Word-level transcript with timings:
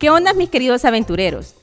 ¿Qué 0.00 0.08
onda 0.08 0.32
mis 0.32 0.48
queridos 0.48 0.86
aventureros? 0.86 1.54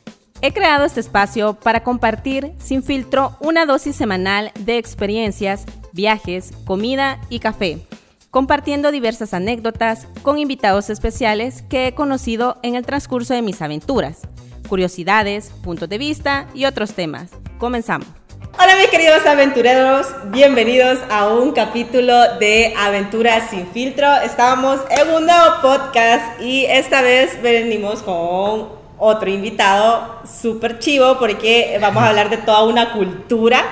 He 0.43 0.53
creado 0.53 0.85
este 0.85 0.99
espacio 0.99 1.55
para 1.55 1.81
compartir 1.81 2.53
sin 2.59 2.83
filtro 2.83 3.35
una 3.39 3.65
dosis 3.65 3.95
semanal 3.95 4.51
de 4.59 4.77
experiencias, 4.77 5.65
viajes, 5.91 6.51
comida 6.63 7.19
y 7.31 7.39
café, 7.39 7.79
compartiendo 8.29 8.91
diversas 8.91 9.33
anécdotas 9.33 10.05
con 10.21 10.37
invitados 10.37 10.91
especiales 10.91 11.63
que 11.63 11.87
he 11.87 11.95
conocido 11.95 12.59
en 12.61 12.75
el 12.75 12.85
transcurso 12.85 13.33
de 13.33 13.41
mis 13.41 13.59
aventuras, 13.63 14.19
curiosidades, 14.69 15.49
puntos 15.63 15.89
de 15.89 15.97
vista 15.97 16.47
y 16.53 16.65
otros 16.65 16.93
temas. 16.93 17.31
Comenzamos. 17.57 18.07
Hola 18.59 18.75
mis 18.77 18.87
queridos 18.87 19.23
aventureros, 19.27 20.07
bienvenidos 20.31 20.97
a 21.11 21.27
un 21.27 21.51
capítulo 21.51 22.37
de 22.39 22.73
Aventuras 22.75 23.51
sin 23.51 23.67
filtro. 23.67 24.11
Estábamos 24.23 24.79
en 24.89 25.13
un 25.13 25.27
nuevo 25.27 25.61
podcast 25.61 26.41
y 26.41 26.65
esta 26.65 27.03
vez 27.03 27.39
venimos 27.43 28.01
con 28.01 28.69
otro 28.97 29.29
invitado 29.29 30.21
súper 30.25 30.79
chivo 30.79 31.19
porque 31.19 31.77
vamos 31.79 32.01
a 32.01 32.09
hablar 32.09 32.31
de 32.31 32.37
toda 32.37 32.63
una 32.63 32.93
cultura. 32.93 33.63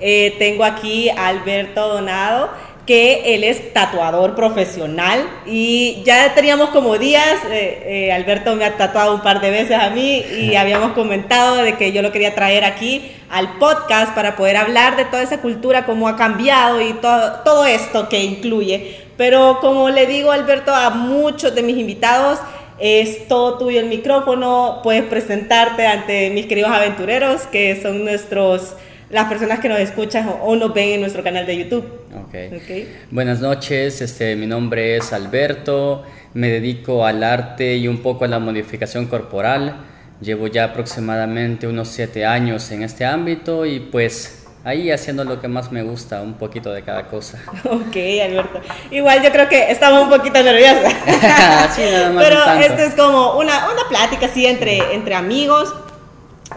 Eh, 0.00 0.34
tengo 0.40 0.64
aquí 0.64 1.08
a 1.10 1.28
Alberto 1.28 1.86
Donado 1.86 2.50
que 2.86 3.34
él 3.34 3.44
es 3.44 3.72
tatuador 3.72 4.34
profesional 4.34 5.20
y 5.46 6.02
ya 6.04 6.34
teníamos 6.34 6.70
como 6.70 6.98
días, 6.98 7.38
eh, 7.48 8.08
eh, 8.08 8.12
Alberto 8.12 8.56
me 8.56 8.64
ha 8.64 8.76
tatuado 8.76 9.14
un 9.14 9.20
par 9.20 9.40
de 9.40 9.50
veces 9.50 9.78
a 9.78 9.90
mí 9.90 10.24
y 10.40 10.56
habíamos 10.56 10.92
comentado 10.92 11.56
de 11.56 11.76
que 11.76 11.92
yo 11.92 12.02
lo 12.02 12.10
quería 12.10 12.34
traer 12.34 12.64
aquí 12.64 13.12
al 13.30 13.58
podcast 13.58 14.14
para 14.14 14.34
poder 14.34 14.56
hablar 14.56 14.96
de 14.96 15.04
toda 15.04 15.22
esa 15.22 15.40
cultura, 15.40 15.86
cómo 15.86 16.08
ha 16.08 16.16
cambiado 16.16 16.80
y 16.80 16.92
todo, 16.94 17.40
todo 17.44 17.66
esto 17.66 18.08
que 18.08 18.24
incluye. 18.24 18.96
Pero 19.16 19.58
como 19.60 19.88
le 19.88 20.06
digo 20.06 20.32
Alberto 20.32 20.74
a 20.74 20.90
muchos 20.90 21.54
de 21.54 21.62
mis 21.62 21.76
invitados, 21.76 22.40
es 22.80 23.28
todo 23.28 23.58
tuyo 23.58 23.78
el 23.78 23.86
micrófono, 23.86 24.80
puedes 24.82 25.04
presentarte 25.04 25.86
ante 25.86 26.30
mis 26.30 26.46
queridos 26.46 26.72
aventureros 26.72 27.42
que 27.42 27.80
son 27.80 28.04
nuestros 28.04 28.74
las 29.12 29.26
personas 29.26 29.60
que 29.60 29.68
nos 29.68 29.78
escuchan 29.78 30.28
o, 30.40 30.56
nos 30.56 30.72
ven 30.72 30.88
en 30.88 31.00
nuestro 31.02 31.22
canal 31.22 31.44
de 31.44 31.58
YouTube. 31.58 31.84
Okay. 32.28 33.06
Buenas 33.10 33.40
noches, 33.40 34.00
este, 34.00 34.34
mi 34.36 34.46
nombre 34.46 34.96
es 34.96 35.12
Alberto, 35.12 36.02
me 36.32 36.48
dedico 36.48 37.04
al 37.04 37.22
arte 37.22 37.76
y 37.76 37.88
un 37.88 37.98
poco 37.98 38.24
a 38.24 38.28
la 38.28 38.38
modificación 38.38 39.06
corporal. 39.06 39.76
Llevo 40.22 40.46
ya 40.46 40.64
aproximadamente 40.64 41.66
unos 41.66 41.88
siete 41.88 42.24
años 42.24 42.70
en 42.70 42.82
este 42.82 43.04
ámbito 43.04 43.66
y 43.66 43.80
pues 43.80 44.46
ahí 44.64 44.90
haciendo 44.90 45.24
lo 45.24 45.42
que 45.42 45.48
más 45.48 45.70
me 45.72 45.82
gusta, 45.82 46.22
un 46.22 46.34
poquito 46.34 46.72
de 46.72 46.82
cada 46.82 47.08
cosa. 47.08 47.38
Ok, 47.64 47.96
Alberto. 48.24 48.62
Igual 48.90 49.22
yo 49.22 49.30
creo 49.30 49.46
que 49.46 49.70
estamos 49.70 50.04
un 50.04 50.08
poquito 50.08 50.42
nerviosas. 50.42 50.90
sí, 51.76 51.82
nada 51.82 52.10
más 52.12 52.24
Pero 52.24 52.44
esto 52.60 52.82
es 52.82 52.94
como 52.94 53.38
una, 53.38 53.70
una 53.70 53.88
plática 53.90 54.24
así 54.24 54.46
entre, 54.46 54.94
entre 54.94 55.14
amigos 55.14 55.74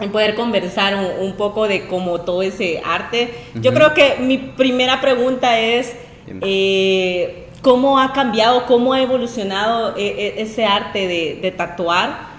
en 0.00 0.12
poder 0.12 0.34
conversar 0.34 0.96
un, 1.20 1.32
poco 1.32 1.68
de 1.68 1.86
cómo 1.86 2.20
todo 2.20 2.42
ese 2.42 2.82
arte. 2.84 3.34
Yo 3.54 3.72
creo 3.72 3.94
que 3.94 4.16
mi 4.20 4.38
primera 4.38 5.00
pregunta 5.00 5.58
es 5.58 5.94
eh, 6.42 7.48
cómo 7.62 7.98
ha 7.98 8.12
cambiado, 8.12 8.66
cómo 8.66 8.92
ha 8.92 9.00
evolucionado 9.00 9.96
eh, 9.96 10.14
eh, 10.18 10.34
ese 10.38 10.64
arte 10.64 11.06
de, 11.40 11.50
tatuar. 11.52 12.36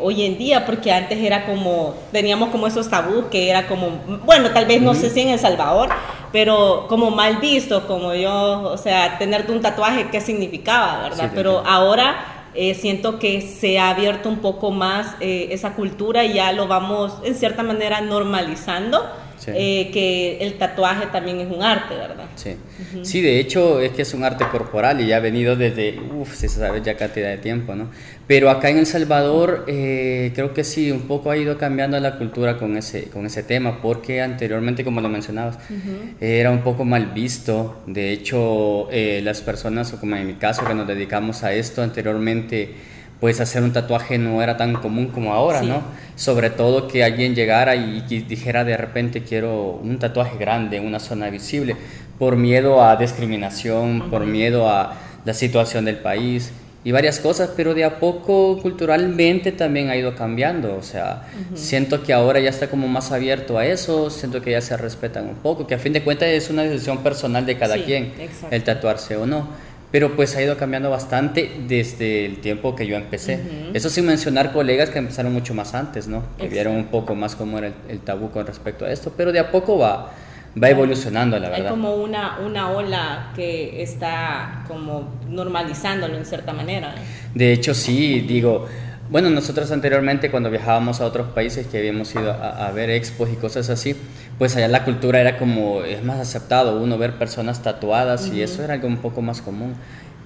hoy 0.00 0.24
en 0.24 0.38
día, 0.38 0.64
porque 0.66 0.92
antes 0.92 1.18
era 1.18 1.46
como, 1.46 1.94
teníamos 2.12 2.50
como 2.50 2.66
esos 2.66 2.88
tabús 2.88 3.24
que 3.30 3.50
era 3.50 3.66
como, 3.66 3.88
bueno, 4.24 4.50
tal 4.50 4.66
vez 4.66 4.80
no 4.80 4.94
sé 4.94 5.10
si 5.10 5.20
en 5.20 5.30
El 5.30 5.38
Salvador, 5.38 5.88
pero 6.32 6.86
como 6.88 7.10
mal 7.10 7.38
visto, 7.38 7.86
como 7.86 8.14
yo, 8.14 8.62
o 8.62 8.78
sea, 8.78 9.18
tenerte 9.18 9.52
un 9.52 9.60
tatuaje, 9.60 10.08
¿qué 10.10 10.20
significaba, 10.20 11.02
verdad? 11.02 11.32
pero 11.34 11.62
ahora 11.66 12.43
eh, 12.54 12.74
siento 12.74 13.18
que 13.18 13.40
se 13.40 13.78
ha 13.78 13.90
abierto 13.90 14.28
un 14.28 14.38
poco 14.38 14.70
más 14.70 15.16
eh, 15.20 15.48
esa 15.50 15.74
cultura 15.74 16.24
y 16.24 16.34
ya 16.34 16.52
lo 16.52 16.66
vamos 16.66 17.18
en 17.24 17.34
cierta 17.34 17.62
manera 17.62 18.00
normalizando. 18.00 19.04
Eh, 19.48 19.90
que 19.92 20.38
el 20.40 20.54
tatuaje 20.54 21.06
también 21.08 21.40
es 21.40 21.50
un 21.50 21.62
arte, 21.62 21.94
¿verdad? 21.94 22.26
Sí. 22.36 22.56
sí, 23.02 23.20
de 23.20 23.38
hecho 23.40 23.80
es 23.80 23.92
que 23.92 24.02
es 24.02 24.14
un 24.14 24.24
arte 24.24 24.44
corporal 24.50 25.00
y 25.00 25.06
ya 25.06 25.16
ha 25.16 25.20
venido 25.20 25.56
desde, 25.56 25.98
uff, 25.98 26.34
se 26.34 26.48
sabe 26.48 26.82
ya 26.82 26.96
cantidad 26.96 27.28
de 27.28 27.38
tiempo, 27.38 27.74
¿no? 27.74 27.90
Pero 28.26 28.48
acá 28.48 28.70
en 28.70 28.78
El 28.78 28.86
Salvador 28.86 29.64
creo 29.66 30.54
que 30.54 30.64
sí, 30.64 30.90
un 30.90 31.02
poco 31.02 31.30
ha 31.30 31.36
ido 31.36 31.58
cambiando 31.58 32.00
la 32.00 32.16
cultura 32.16 32.56
con 32.56 32.76
ese, 32.76 33.04
con 33.04 33.26
ese 33.26 33.42
tema, 33.42 33.82
porque 33.82 34.22
anteriormente, 34.22 34.82
como 34.82 35.00
lo 35.00 35.08
mencionabas, 35.10 35.58
era 36.20 36.50
un 36.50 36.62
poco 36.62 36.84
mal 36.84 37.12
visto. 37.14 37.82
De 37.86 38.12
hecho, 38.12 38.88
las 38.90 39.42
personas, 39.42 39.92
o 39.92 40.00
como 40.00 40.16
en 40.16 40.26
mi 40.26 40.34
caso, 40.34 40.64
que 40.66 40.74
nos 40.74 40.86
dedicamos 40.86 41.42
a 41.44 41.52
esto 41.52 41.82
anteriormente, 41.82 42.93
pues 43.20 43.40
hacer 43.40 43.62
un 43.62 43.72
tatuaje 43.72 44.18
no 44.18 44.42
era 44.42 44.56
tan 44.56 44.74
común 44.74 45.06
como 45.06 45.32
ahora, 45.32 45.62
¿no? 45.62 45.82
Sobre 46.16 46.50
todo 46.50 46.88
que 46.88 47.04
alguien 47.04 47.34
llegara 47.34 47.74
y, 47.74 48.00
dijera 48.02 48.64
de 48.64 48.76
repente 48.76 49.22
quiero 49.22 49.80
un 49.82 49.98
tatuaje 49.98 50.36
grande 50.36 50.80
una 50.80 51.00
zona 51.00 51.30
visible, 51.30 51.76
por 52.18 52.36
miedo 52.36 52.84
a 52.84 52.96
discriminación, 52.96 54.10
por 54.10 54.26
miedo 54.26 54.68
a 54.68 54.94
la 55.24 55.34
situación 55.34 55.84
del 55.84 55.96
país 55.96 56.52
y 56.84 56.92
varias 56.92 57.18
cosas, 57.18 57.50
pero 57.56 57.72
de 57.72 57.82
a 57.82 57.98
poco 57.98 58.58
culturalmente 58.60 59.52
también 59.52 59.88
ha 59.88 59.96
ido 59.96 60.14
cambiando, 60.14 60.76
o 60.76 60.82
sea, 60.82 61.22
siento 61.54 62.02
que 62.02 62.12
ahora 62.12 62.40
ya 62.40 62.50
está 62.50 62.68
como 62.68 62.86
más 62.88 63.10
abierto 63.10 63.56
a 63.56 63.64
eso, 63.64 64.10
siento 64.10 64.42
que 64.42 64.50
ya 64.50 64.60
se 64.60 64.76
respetan 64.76 65.26
un 65.26 65.36
poco, 65.36 65.66
que 65.66 65.74
a 65.74 65.78
fin 65.78 65.94
de 65.94 66.02
cuentas 66.02 66.28
es 66.28 66.50
una 66.50 66.62
decisión 66.62 66.98
personal 66.98 67.46
de 67.46 67.56
cada 67.56 67.82
quien 67.82 68.12
el 68.50 68.62
tatuarse 68.62 69.16
o 69.16 69.24
no 69.24 69.48
pero 69.94 70.16
pues 70.16 70.34
ha 70.34 70.42
ido 70.42 70.56
cambiando 70.56 70.90
bastante 70.90 71.48
desde 71.68 72.26
el 72.26 72.38
tiempo 72.38 72.74
que 72.74 72.84
yo 72.84 72.96
empecé. 72.96 73.38
Eso 73.74 73.88
sin 73.88 74.06
mencionar 74.06 74.52
colegas 74.52 74.90
que 74.90 74.98
empezaron 74.98 75.32
mucho 75.32 75.54
más 75.54 75.72
antes, 75.72 76.08
¿no? 76.08 76.24
Que 76.36 76.48
vieron 76.48 76.74
un 76.74 76.86
poco 76.86 77.14
más 77.14 77.36
cómo 77.36 77.58
era 77.58 77.70
el, 77.88 78.00
tabú 78.00 78.32
con 78.32 78.44
respecto 78.44 78.84
a 78.86 78.90
esto, 78.90 79.12
pero 79.16 79.30
de 79.30 79.38
a 79.38 79.52
poco 79.52 79.78
va, 79.78 80.10
va 80.60 80.68
evolucionando, 80.68 81.38
la 81.38 81.48
verdad. 81.48 81.66
Hay 81.66 81.70
como 81.70 81.94
una, 81.94 82.40
una 82.40 82.72
ola 82.72 83.30
que 83.36 83.84
está 83.84 84.64
como 84.66 85.14
normalizándolo 85.30 86.16
en 86.16 86.26
cierta 86.26 86.52
manera. 86.52 86.96
De 87.32 87.52
hecho, 87.52 87.72
sí, 87.72 88.18
digo, 88.18 88.66
bueno, 89.10 89.28
nosotros 89.30 89.70
anteriormente 89.70 90.30
cuando 90.30 90.50
viajábamos 90.50 91.00
a 91.00 91.04
otros 91.04 91.28
países 91.28 91.66
que 91.66 91.78
habíamos 91.78 92.12
ido 92.14 92.32
a, 92.32 92.70
ver 92.72 92.90
expos 92.90 93.28
y 93.30 93.36
cosas 93.36 93.68
así, 93.68 93.94
pues 94.38 94.56
allá 94.56 94.68
la 94.68 94.84
cultura 94.84 95.20
era 95.20 95.36
como, 95.36 95.82
es 95.82 96.02
más 96.02 96.18
aceptado 96.18 96.80
uno 96.80 96.98
ver 96.98 97.18
personas 97.18 97.62
tatuadas 97.62 98.28
y 98.32 98.42
eso 98.42 98.62
era 98.62 98.74
algo 98.74 98.88
un 98.88 98.98
poco 98.98 99.22
más 99.22 99.40
común. 99.40 99.74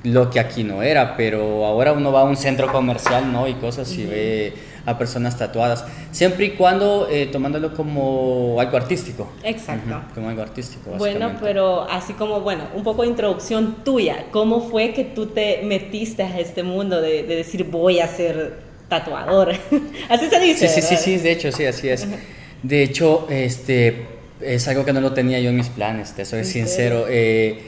Lo 0.05 0.31
que 0.31 0.39
aquí 0.39 0.63
no 0.63 0.83
era, 0.83 1.17
pero 1.17 1.67
ahora 1.67 1.93
uno 1.93 2.13
va 2.13 2.21
a 2.21 2.25
un 2.25 2.37
centro 2.37 2.71
comercial, 2.71 3.33
¿no? 3.33 3.49
Y 3.49 3.55
cosas 3.55 3.93
y 3.95 4.07
ve 4.07 4.53
a 4.87 4.97
personas 4.97 5.37
tatuadas, 5.37 5.85
siempre 6.13 6.47
y 6.47 6.51
cuando 6.53 7.09
eh, 7.11 7.27
tomándolo 7.27 7.75
como 7.75 8.57
algo 8.61 8.77
artístico. 8.77 9.29
Exacto. 9.43 10.01
como 10.15 10.31
algo 10.31 10.41
artístico. 10.41 10.93
Bueno, 10.97 11.33
pero 11.43 11.83
así 11.91 12.15
como, 12.15 12.41
bueno, 12.41 12.69
un 12.75 12.85
poco 12.85 13.03
de 13.03 13.09
introducción 13.09 13.85
tuya, 13.85 14.27
¿cómo 14.31 14.61
fue 14.71 14.95
que 14.95 15.05
tú 15.05 15.27
te 15.27 15.63
metiste 15.65 16.23
a 16.23 16.39
este 16.39 16.63
mundo 16.63 17.03
de, 17.03 17.25
de 17.25 17.37
decir 17.37 17.65
voy 17.65 18.01
a 18.01 18.07
ser 18.07 18.69
tatuador. 18.89 19.53
así 20.09 20.29
se 20.29 20.41
dice. 20.41 20.69
Sí, 20.69 20.81
sí, 20.81 20.97
sí, 20.97 20.97
sí, 20.97 21.17
de 21.19 21.33
hecho, 21.33 21.53
sí, 21.53 21.65
así 21.65 21.89
es. 21.89 22.07
De 22.63 22.83
hecho, 22.83 23.27
este, 23.31 24.07
es 24.41 24.67
algo 24.69 24.85
que 24.85 24.93
no 24.93 25.01
lo 25.01 25.13
tenía 25.13 25.41
yo 25.41 25.51
en 25.51 25.57
mis 25.57 25.69
planes, 25.69 26.13
te 26.13 26.25
soy 26.25 26.45
sincero. 26.45 27.07
Eh, 27.09 27.59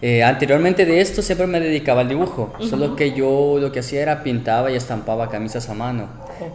eh, 0.00 0.24
anteriormente 0.24 0.84
de 0.84 1.00
esto 1.00 1.22
siempre 1.22 1.46
me 1.46 1.60
dedicaba 1.60 2.00
al 2.00 2.08
dibujo, 2.08 2.52
solo 2.58 2.96
que 2.96 3.12
yo 3.12 3.58
lo 3.60 3.70
que 3.70 3.78
hacía 3.78 4.02
era 4.02 4.24
pintaba 4.24 4.70
y 4.70 4.74
estampaba 4.74 5.28
camisas 5.28 5.68
a 5.68 5.74
mano, 5.74 6.08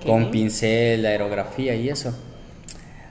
con 0.06 0.32
pincel, 0.32 1.06
aerografía 1.06 1.74
y 1.76 1.88
eso. 1.88 2.14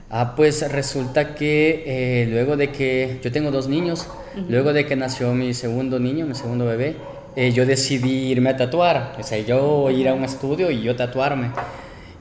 Ah, 0.09 0.35
pues 0.35 0.71
resulta 0.71 1.35
que 1.35 1.83
eh, 1.85 2.27
luego 2.27 2.55
de 2.55 2.71
que 2.71 3.19
yo 3.23 3.31
tengo 3.31 3.51
dos 3.51 3.67
niños, 3.67 4.07
luego 4.47 4.73
de 4.73 4.85
que 4.85 4.95
nació 4.95 5.33
mi 5.33 5.53
segundo 5.53 5.99
niño, 5.99 6.25
mi 6.25 6.35
segundo 6.35 6.65
bebé, 6.65 6.95
eh, 7.35 7.51
yo 7.51 7.65
decidí 7.65 8.29
irme 8.31 8.51
a 8.51 8.57
tatuar, 8.57 9.15
o 9.19 9.23
sea, 9.23 9.39
yo 9.39 9.89
ir 9.89 10.07
a 10.07 10.13
un 10.13 10.23
estudio 10.23 10.71
y 10.71 10.81
yo 10.81 10.95
tatuarme. 10.95 11.51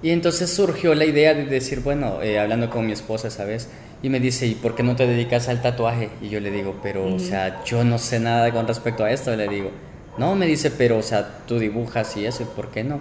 Y 0.03 0.11
entonces 0.11 0.51
surgió 0.51 0.95
la 0.95 1.05
idea 1.05 1.35
de 1.35 1.47
decir, 1.47 1.81
bueno, 1.81 2.23
eh, 2.23 2.39
hablando 2.39 2.71
con 2.71 2.87
mi 2.87 2.93
esposa 2.93 3.29
esa 3.29 3.45
vez, 3.45 3.69
y 4.03 4.09
me 4.09 4.21
dice, 4.21 4.47
¿y 4.47 4.55
por 4.55 4.75
qué 4.75 4.83
no 4.83 4.95
te 4.95 5.07
dedicas 5.07 5.49
al 5.49 5.63
tatuaje? 5.63 6.11
Y 6.21 6.29
yo 6.29 6.41
le 6.41 6.51
digo, 6.51 6.77
pero, 6.83 7.15
o 7.15 7.19
sea, 7.19 7.65
yo 7.65 7.83
no 7.83 7.99
sé 7.99 8.21
nada 8.21 8.53
con 8.53 8.69
respecto 8.69 9.05
a 9.05 9.11
esto. 9.11 9.33
Y 9.33 9.37
le 9.37 9.49
digo, 9.49 9.71
no, 10.19 10.35
me 10.35 10.47
dice, 10.47 10.71
pero, 10.71 10.99
o 10.99 11.03
sea, 11.03 11.45
tú 11.47 11.59
dibujas 11.59 12.17
y 12.17 12.27
eso, 12.27 12.43
¿y 12.43 12.47
por 12.47 12.71
qué 12.71 12.85
no? 12.85 13.01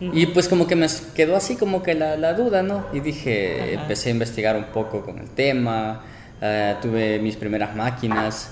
Y 0.00 0.26
pues 0.26 0.48
como 0.48 0.66
que 0.66 0.76
me 0.76 0.86
quedó 1.14 1.36
así 1.36 1.56
como 1.56 1.82
que 1.82 1.94
la, 1.94 2.16
la 2.16 2.34
duda, 2.34 2.62
¿no? 2.62 2.84
Y 2.92 3.00
dije, 3.00 3.74
empecé 3.74 4.08
a 4.10 4.12
investigar 4.12 4.56
un 4.56 4.64
poco 4.64 5.02
con 5.02 5.18
el 5.18 5.30
tema, 5.30 6.02
eh, 6.42 6.74
tuve 6.82 7.20
mis 7.20 7.36
primeras 7.36 7.74
máquinas 7.74 8.50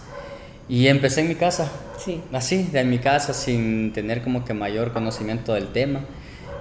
y 0.69 0.87
empecé 0.87 1.23
en 1.23 1.29
mi 1.29 1.35
casa. 1.35 1.71
Sí. 1.99 2.23
Así, 2.33 2.71
en 2.73 2.89
mi 2.89 2.99
casa, 2.99 3.35
sin 3.35 3.93
tener 3.93 4.23
como 4.23 4.45
que 4.45 4.55
mayor 4.55 4.93
conocimiento 4.93 5.53
del 5.55 5.69
tema. 5.73 6.01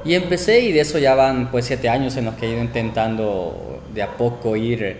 Y 0.03 0.15
empecé 0.15 0.61
y 0.61 0.71
de 0.71 0.81
eso 0.81 0.97
ya 0.97 1.15
van 1.15 1.51
pues 1.51 1.65
siete 1.65 1.89
años 1.89 2.17
en 2.17 2.25
los 2.25 2.35
que 2.35 2.47
he 2.47 2.51
ido 2.51 2.61
intentando 2.61 3.81
de 3.93 4.01
a 4.01 4.17
poco 4.17 4.55
ir, 4.55 4.97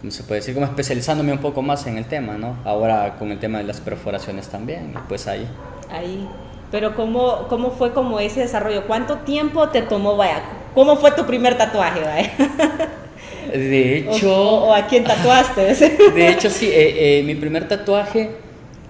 ¿cómo 0.00 0.10
se 0.10 0.24
puede 0.24 0.40
decir? 0.40 0.54
Como 0.54 0.66
especializándome 0.66 1.32
un 1.32 1.38
poco 1.38 1.62
más 1.62 1.86
en 1.86 1.98
el 1.98 2.06
tema, 2.06 2.36
¿no? 2.36 2.56
Ahora 2.64 3.16
con 3.18 3.30
el 3.30 3.38
tema 3.38 3.58
de 3.58 3.64
las 3.64 3.80
perforaciones 3.80 4.48
también, 4.48 4.94
pues 5.08 5.28
ahí. 5.28 5.46
Ahí. 5.90 6.28
Pero 6.70 6.96
¿cómo, 6.96 7.46
cómo 7.48 7.70
fue 7.70 7.92
como 7.92 8.18
ese 8.18 8.40
desarrollo? 8.40 8.86
¿Cuánto 8.86 9.18
tiempo 9.18 9.68
te 9.68 9.82
tomó, 9.82 10.16
vaya? 10.16 10.42
¿Cómo 10.74 10.96
fue 10.96 11.12
tu 11.12 11.24
primer 11.26 11.56
tatuaje, 11.56 12.00
vaya? 12.00 12.30
De 13.52 13.98
hecho... 13.98 14.32
¿O, 14.32 14.74
a 14.74 14.86
quién 14.86 15.04
tatuaste? 15.04 15.74
de 16.14 16.28
hecho, 16.28 16.48
sí, 16.48 16.66
eh, 16.66 17.18
eh, 17.18 17.22
mi 17.22 17.34
primer 17.34 17.68
tatuaje... 17.68 18.30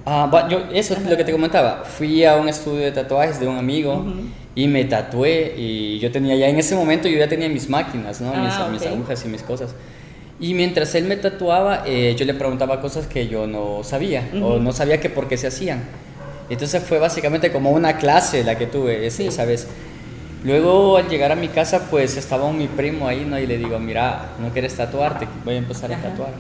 Ah, 0.07 0.49
yo, 0.49 0.59
eso 0.73 0.95
es 0.95 1.03
lo 1.03 1.17
que 1.17 1.25
te 1.25 1.33
comentaba. 1.33 1.85
Fui 1.85 2.25
a 2.25 2.37
un 2.37 2.49
estudio 2.49 2.85
de 2.85 2.93
tatuajes 2.93 3.39
de 3.41 3.49
un 3.49 3.57
amigo 3.57 4.05
y 4.55 4.69
me 4.69 4.85
tatué 4.85 5.55
y 5.57 5.99
yo 5.99 6.11
tenía 6.11 6.37
ya 6.37 6.49
en 6.49 6.59
ese 6.59 6.75
momento 6.75 7.09
yo 7.09 7.19
ya 7.19 7.29
tenía 7.29 7.49
mis 7.49 7.69
máquinas, 7.69 8.21
¿no? 8.21 8.33
Ah, 8.35 8.69
mis, 8.71 8.83
agujas 8.87 9.25
y 9.25 9.29
mis 9.29 9.43
cosas. 9.43 9.75
Y 10.41 10.55
mientras 10.55 10.95
él 10.95 11.05
me 11.05 11.17
tatuaba, 11.17 11.85
eh, 11.87 12.15
yo 12.19 12.25
le 12.25 12.35
preguntaba 12.35 12.81
cosas 12.81 13.07
que 13.07 13.29
yo 13.29 13.47
no 13.47 13.83
sabía 13.85 14.29
o 14.43 14.59
no 14.59 14.73
sabía 14.73 15.01
que 15.01 15.09
por 15.09 15.29
qué 15.29 15.37
se 15.37 15.47
hacían. 15.47 15.83
Entonces 16.51 16.83
fue 16.83 16.99
básicamente 16.99 17.51
como 17.53 17.71
una 17.71 17.97
clase 17.97 18.45
la 18.45 18.59
que 18.59 18.67
tuve 18.67 19.07
esa 19.07 19.45
vez. 19.45 19.69
Luego 20.45 20.97
al 20.97 21.09
llegar 21.09 21.31
a 21.31 21.37
mi 21.37 21.49
casa 21.49 21.89
pues 21.89 22.17
estaba 22.17 22.51
mi 22.53 22.67
primo 22.67 23.07
ahí, 23.07 23.25
¿no? 23.25 23.39
Y 23.39 23.47
le 23.47 23.57
digo, 23.57 23.79
mira, 23.79 24.33
¿no 24.41 24.51
quieres 24.51 24.75
tatuarte? 24.75 25.29
Voy 25.45 25.55
a 25.55 25.59
empezar 25.59 25.93
a 25.93 25.97
tatuar. 25.97 26.31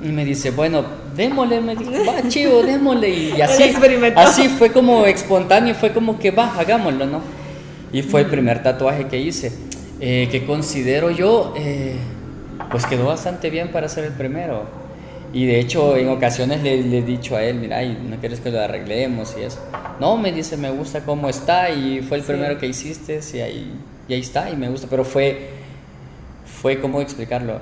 Y 0.00 0.08
me 0.08 0.24
dice, 0.24 0.52
bueno, 0.52 0.84
démosle, 1.16 1.60
me 1.60 1.74
dijo, 1.74 1.90
va, 2.06 2.28
chivo, 2.28 2.62
démosle. 2.62 3.08
Y 3.08 3.40
así, 3.40 3.74
así 4.14 4.48
fue 4.48 4.70
como 4.70 5.06
espontáneo, 5.06 5.74
fue 5.74 5.92
como 5.92 6.18
que 6.18 6.30
va, 6.30 6.54
hagámoslo, 6.56 7.06
¿no? 7.06 7.20
Y 7.92 8.02
fue 8.02 8.20
el 8.20 8.26
primer 8.28 8.62
tatuaje 8.62 9.06
que 9.06 9.18
hice, 9.18 9.52
eh, 10.00 10.28
que 10.30 10.44
considero 10.44 11.10
yo, 11.10 11.54
eh, 11.56 11.96
pues 12.70 12.86
quedó 12.86 13.06
bastante 13.06 13.50
bien 13.50 13.72
para 13.72 13.88
ser 13.88 14.04
el 14.04 14.12
primero. 14.12 14.66
Y 15.32 15.46
de 15.46 15.58
hecho, 15.58 15.96
en 15.96 16.08
ocasiones 16.08 16.62
le, 16.62 16.74
he 16.74 17.02
dicho 17.02 17.36
a 17.36 17.42
él, 17.42 17.56
mira, 17.56 17.82
¿no 17.82 18.16
quieres 18.16 18.40
que 18.40 18.50
lo 18.50 18.60
arreglemos 18.60 19.34
y 19.38 19.42
eso? 19.42 19.58
No, 20.00 20.16
me 20.16 20.32
dice, 20.32 20.56
me 20.56 20.70
gusta 20.70 21.00
cómo 21.00 21.28
está 21.28 21.70
y 21.70 22.00
fue 22.02 22.18
el 22.18 22.22
primero 22.22 22.56
que 22.58 22.66
hiciste 22.66 23.20
y 23.34 23.40
ahí, 23.40 23.72
y 24.08 24.14
ahí 24.14 24.20
está 24.20 24.48
y 24.48 24.56
me 24.56 24.68
gusta, 24.68 24.86
pero 24.88 25.04
fue, 25.04 25.50
fue, 26.46 26.80
¿cómo 26.80 27.00
explicarlo? 27.02 27.60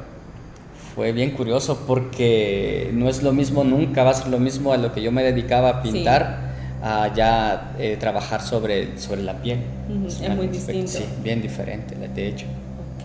Fue 0.96 1.12
bien 1.12 1.32
curioso 1.32 1.84
porque 1.86 2.90
no 2.94 3.10
es 3.10 3.22
lo 3.22 3.34
mismo, 3.34 3.64
nunca 3.64 4.02
va 4.02 4.12
a 4.12 4.14
ser 4.14 4.28
lo 4.28 4.38
mismo 4.38 4.72
a 4.72 4.78
lo 4.78 4.94
que 4.94 5.02
yo 5.02 5.12
me 5.12 5.22
dedicaba 5.22 5.68
a 5.68 5.82
pintar. 5.82 6.46
a 6.82 7.12
ya 7.14 7.74
eh, 7.78 7.96
trabajar 7.98 8.40
sobre, 8.40 8.98
sobre 8.98 9.22
la 9.22 9.34
piel. 9.34 9.58
es, 10.06 10.34
muy 10.34 10.46
distinto. 10.48 10.90
Sí, 10.90 11.04
bien 11.22 11.42
diferente, 11.42 11.94
de 11.96 12.28
hecho. 12.28 12.46
Ok. 12.98 13.04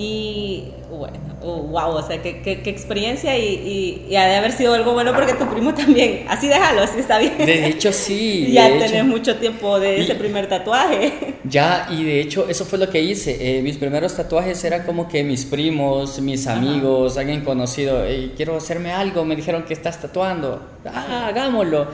Y 0.00 0.62
bueno, 0.96 1.18
wow, 1.42 1.96
o 1.96 2.06
sea, 2.06 2.22
qué, 2.22 2.40
qué, 2.40 2.70
experiencia 2.70 3.36
y, 3.36 4.06
y, 4.08 4.14
ha 4.14 4.26
de 4.26 4.36
haber 4.36 4.52
sido 4.52 4.72
algo 4.74 4.92
bueno 4.92 5.12
porque 5.12 5.34
tu 5.34 5.44
primo 5.50 5.74
también, 5.74 6.24
así 6.28 6.46
déjalo, 6.46 6.82
así 6.82 7.00
está 7.00 7.18
bien. 7.18 7.36
De 7.36 7.66
hecho, 7.66 7.92
sí. 7.92 8.48
ya 8.52 8.68
tenés 8.78 9.04
mucho 9.04 9.34
tiempo 9.38 9.80
de 9.80 10.00
ese 10.00 10.14
primer 10.14 10.48
tatuaje. 10.48 11.34
Ya, 11.48 11.88
y 11.90 12.04
de 12.04 12.20
hecho, 12.20 12.46
eso 12.46 12.66
fue 12.66 12.78
lo 12.78 12.90
que 12.90 13.00
hice. 13.00 13.38
Eh, 13.40 13.62
mis 13.62 13.78
primeros 13.78 14.14
tatuajes 14.14 14.62
eran 14.64 14.82
como 14.82 15.08
que 15.08 15.24
mis 15.24 15.46
primos, 15.46 16.20
mis 16.20 16.46
amigos, 16.46 17.16
alguien 17.16 17.40
conocido, 17.42 18.04
quiero 18.36 18.58
hacerme 18.58 18.92
algo, 18.92 19.24
me 19.24 19.34
dijeron 19.34 19.62
que 19.62 19.72
estás 19.72 19.98
tatuando, 19.98 20.60
ah, 20.84 21.28
hagámoslo. 21.28 21.86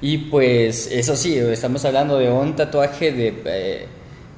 Y 0.00 0.18
pues, 0.18 0.86
eso 0.86 1.16
sí, 1.16 1.36
estamos 1.36 1.84
hablando 1.84 2.16
de 2.18 2.30
un 2.30 2.54
tatuaje 2.54 3.10
de... 3.10 3.42
Eh, 3.44 3.86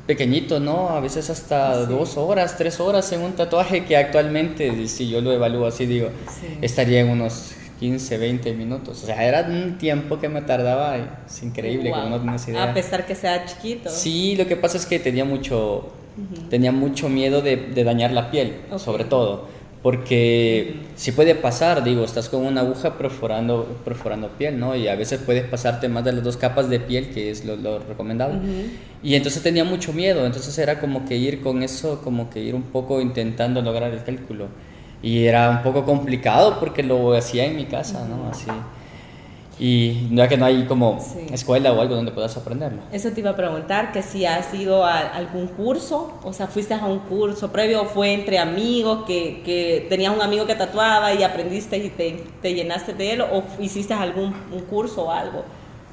pequeñito, 0.06 0.60
¿no? 0.60 0.90
A 0.90 1.00
veces 1.00 1.30
hasta 1.30 1.86
dos 1.86 2.16
horas, 2.16 2.56
tres 2.56 2.80
horas 2.80 3.10
en 3.12 3.22
un 3.22 3.32
tatuaje 3.32 3.84
que 3.84 3.96
actualmente, 3.96 4.86
si 4.88 5.08
yo 5.08 5.20
lo 5.20 5.32
evalúo 5.32 5.66
así, 5.66 5.86
digo, 5.86 6.10
estaría 6.60 7.00
en 7.00 7.10
unos 7.10 7.52
15, 7.80 8.18
20 8.18 8.52
minutos. 8.52 9.02
O 9.02 9.06
sea, 9.06 9.24
era 9.26 9.46
un 9.48 9.78
tiempo 9.78 10.18
que 10.18 10.28
me 10.28 10.42
tardaba, 10.42 10.96
es 11.26 11.42
increíble, 11.42 11.90
como 11.90 12.10
no 12.10 12.20
tienes 12.20 12.48
idea. 12.48 12.64
A 12.64 12.74
pesar 12.74 13.06
que 13.06 13.14
sea 13.14 13.44
chiquito. 13.46 13.90
Sí, 13.90 14.36
lo 14.36 14.46
que 14.46 14.56
pasa 14.56 14.76
es 14.76 14.86
que 14.86 14.98
tenía 14.98 15.24
mucho, 15.24 15.88
tenía 16.50 16.72
mucho 16.72 17.08
miedo 17.08 17.40
de, 17.40 17.56
de 17.56 17.84
dañar 17.84 18.12
la 18.12 18.30
piel, 18.30 18.56
sobre 18.76 19.04
todo 19.04 19.53
porque 19.84 20.76
si 20.96 21.12
puede 21.12 21.34
pasar, 21.34 21.84
digo, 21.84 22.06
estás 22.06 22.30
con 22.30 22.46
una 22.46 22.62
aguja 22.62 22.96
perforando, 22.96 23.76
perforando 23.84 24.30
piel, 24.30 24.58
¿no? 24.58 24.74
Y 24.74 24.88
a 24.88 24.94
veces 24.94 25.20
puedes 25.20 25.44
pasarte 25.44 25.90
más 25.90 26.04
de 26.04 26.14
las 26.14 26.24
dos 26.24 26.38
capas 26.38 26.70
de 26.70 26.80
piel, 26.80 27.10
que 27.10 27.30
es 27.30 27.44
lo, 27.44 27.54
lo 27.56 27.80
recomendable. 27.80 28.40
Y 29.02 29.14
entonces 29.14 29.42
tenía 29.42 29.62
mucho 29.62 29.92
miedo, 29.92 30.24
entonces 30.24 30.56
era 30.56 30.80
como 30.80 31.04
que 31.04 31.18
ir 31.18 31.42
con 31.42 31.62
eso, 31.62 32.00
como 32.02 32.30
que 32.30 32.40
ir 32.40 32.54
un 32.54 32.62
poco 32.62 33.02
intentando 33.02 33.60
lograr 33.60 33.92
el 33.92 34.02
cálculo. 34.02 34.46
Y 35.02 35.26
era 35.26 35.50
un 35.50 35.62
poco 35.62 35.84
complicado 35.84 36.58
porque 36.58 36.82
lo 36.82 37.12
hacía 37.12 37.44
en 37.44 37.54
mi 37.54 37.66
casa, 37.66 38.08
¿no? 38.08 38.30
Así. 38.30 38.46
Y 39.58 40.08
ya 40.14 40.28
que 40.28 40.36
no 40.36 40.46
hay 40.46 40.64
como 40.64 40.98
escuela 41.32 41.72
o 41.72 41.80
algo 41.80 41.94
donde 41.94 42.10
puedas 42.10 42.36
aprenderlo. 42.36 42.82
Eso 42.92 43.10
te 43.10 43.20
iba 43.20 43.30
a 43.30 43.36
preguntar, 43.36 43.92
que 43.92 44.02
si 44.02 44.26
has 44.26 44.52
ido 44.52 44.84
a 44.84 44.98
algún 44.98 45.46
curso, 45.46 46.18
o 46.24 46.32
sea, 46.32 46.46
fuiste 46.46 46.74
a 46.74 46.84
un 46.84 47.00
curso 47.00 47.52
previo 47.52 47.82
o 47.82 47.84
fue 47.84 48.12
entre 48.12 48.38
amigos, 48.38 49.04
que, 49.06 49.42
que 49.44 49.86
tenías 49.88 50.14
un 50.14 50.22
amigo 50.22 50.46
que 50.46 50.54
tatuaba 50.54 51.14
y 51.14 51.22
aprendiste 51.22 51.78
y 51.78 51.90
te, 51.90 52.24
te 52.42 52.54
llenaste 52.54 52.94
de 52.94 53.12
él, 53.12 53.20
o 53.20 53.44
hiciste 53.60 53.94
algún 53.94 54.34
un 54.52 54.60
curso 54.62 55.04
o 55.04 55.10
algo. 55.10 55.44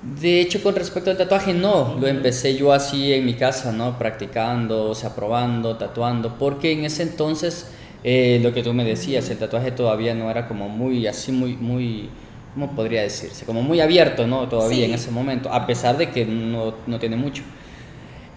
De 0.01 0.41
hecho, 0.41 0.63
con 0.63 0.73
respecto 0.73 1.11
al 1.11 1.17
tatuaje, 1.17 1.53
no, 1.53 1.95
lo 1.99 2.07
empecé 2.07 2.55
yo 2.55 2.73
así 2.73 3.13
en 3.13 3.23
mi 3.23 3.35
casa, 3.35 3.71
¿no? 3.71 3.99
Practicando, 3.99 4.89
o 4.89 4.95
sea, 4.95 5.13
probando, 5.13 5.77
tatuando, 5.77 6.39
porque 6.39 6.71
en 6.71 6.85
ese 6.85 7.03
entonces, 7.03 7.67
eh, 8.03 8.39
lo 8.41 8.51
que 8.51 8.63
tú 8.63 8.73
me 8.73 8.83
decías, 8.83 9.29
el 9.29 9.37
tatuaje 9.37 9.71
todavía 9.71 10.15
no 10.15 10.31
era 10.31 10.47
como 10.47 10.69
muy, 10.69 11.05
así, 11.05 11.31
muy, 11.31 11.55
muy 11.55 12.09
¿cómo 12.53 12.71
podría 12.75 13.01
decirse? 13.01 13.45
Como 13.45 13.61
muy 13.61 13.79
abierto, 13.81 14.27
¿no? 14.27 14.47
Todavía 14.47 14.85
en 14.85 14.93
ese 14.93 15.11
momento, 15.11 15.51
a 15.51 15.65
pesar 15.65 15.97
de 15.97 16.09
que 16.09 16.25
no, 16.25 16.73
no 16.87 16.99
tiene 16.99 17.15
mucho. 17.15 17.43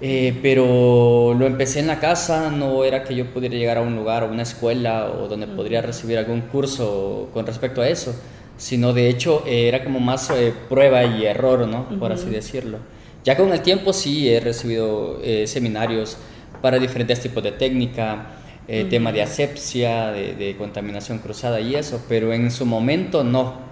Eh, 0.00 0.38
pero 0.42 1.34
lo 1.38 1.46
empecé 1.46 1.80
en 1.80 1.86
la 1.86 2.00
casa, 2.00 2.50
no 2.50 2.84
era 2.84 3.04
que 3.04 3.14
yo 3.14 3.26
pudiera 3.32 3.54
llegar 3.54 3.78
a 3.78 3.80
un 3.80 3.94
lugar 3.94 4.24
o 4.24 4.28
una 4.28 4.42
escuela 4.42 5.06
o 5.06 5.28
donde 5.28 5.46
podría 5.46 5.82
recibir 5.82 6.18
algún 6.18 6.42
curso 6.42 7.28
con 7.32 7.46
respecto 7.46 7.80
a 7.80 7.88
eso, 7.88 8.14
sino 8.56 8.92
de 8.92 9.08
hecho 9.08 9.44
eh, 9.46 9.68
era 9.68 9.84
como 9.84 10.00
más 10.00 10.30
eh, 10.30 10.52
prueba 10.68 11.04
y 11.04 11.24
error, 11.24 11.66
¿no? 11.66 11.88
Por 11.98 12.12
así 12.12 12.28
decirlo. 12.28 12.78
Ya 13.24 13.36
con 13.36 13.50
el 13.52 13.62
tiempo 13.62 13.92
sí 13.94 14.28
he 14.28 14.40
recibido 14.40 15.18
seminarios 15.46 16.18
para 16.60 16.78
diferentes 16.78 17.20
tipos 17.20 17.42
de 17.42 17.52
técnica, 17.52 18.26
tema 18.90 19.12
de 19.12 19.22
asepsia, 19.22 20.12
de, 20.12 20.34
de 20.34 20.54
contaminación 20.58 21.20
cruzada 21.20 21.58
y 21.58 21.74
eso, 21.74 22.04
pero 22.06 22.34
en 22.34 22.50
su 22.50 22.66
momento 22.66 23.24
no. 23.24 23.63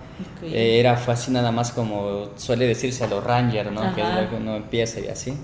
Eh, 0.42 0.80
era 0.80 0.96
fue 0.96 1.14
así 1.14 1.30
nada 1.30 1.52
más 1.52 1.72
como 1.72 2.30
suele 2.36 2.66
decirse 2.66 3.04
a 3.04 3.06
los 3.06 3.22
Rangers, 3.22 3.70
¿no? 3.70 3.94
Que 3.94 4.00
es 4.00 4.06
uno 4.36 4.56
empieza 4.56 5.00
y 5.00 5.08
así. 5.08 5.34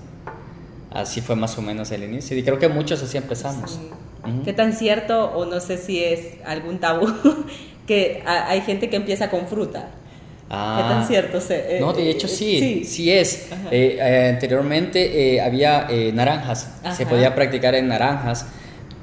Así 0.91 1.21
fue 1.21 1.35
más 1.35 1.57
o 1.57 1.61
menos 1.61 1.91
el 1.91 2.03
inicio. 2.03 2.37
Y 2.37 2.43
creo 2.43 2.59
que 2.59 2.67
muchos 2.67 3.01
así 3.03 3.17
empezamos. 3.17 3.79
¿Qué 4.43 4.53
tan 4.53 4.73
cierto, 4.73 5.31
o 5.31 5.45
no 5.45 5.59
sé 5.59 5.77
si 5.77 6.03
es 6.03 6.37
algún 6.45 6.79
tabú, 6.79 7.07
que 7.87 8.21
hay 8.25 8.61
gente 8.61 8.89
que 8.89 8.95
empieza 8.95 9.29
con 9.29 9.47
fruta? 9.47 9.91
¿Qué 10.43 10.55
tan 10.55 11.03
ah. 11.03 11.05
cierto? 11.07 11.39
Se, 11.39 11.77
eh, 11.77 11.79
no, 11.79 11.93
de 11.93 12.09
hecho 12.09 12.25
eh, 12.25 12.29
sí, 12.29 12.83
sí, 12.83 13.11
es. 13.11 13.49
anteriormente 13.51 15.39
había 15.41 15.87
naranjas, 16.13 16.73
se 16.95 17.05
podía 17.05 17.35
practicar 17.35 17.75
en 17.75 17.87
naranjas 17.87 18.47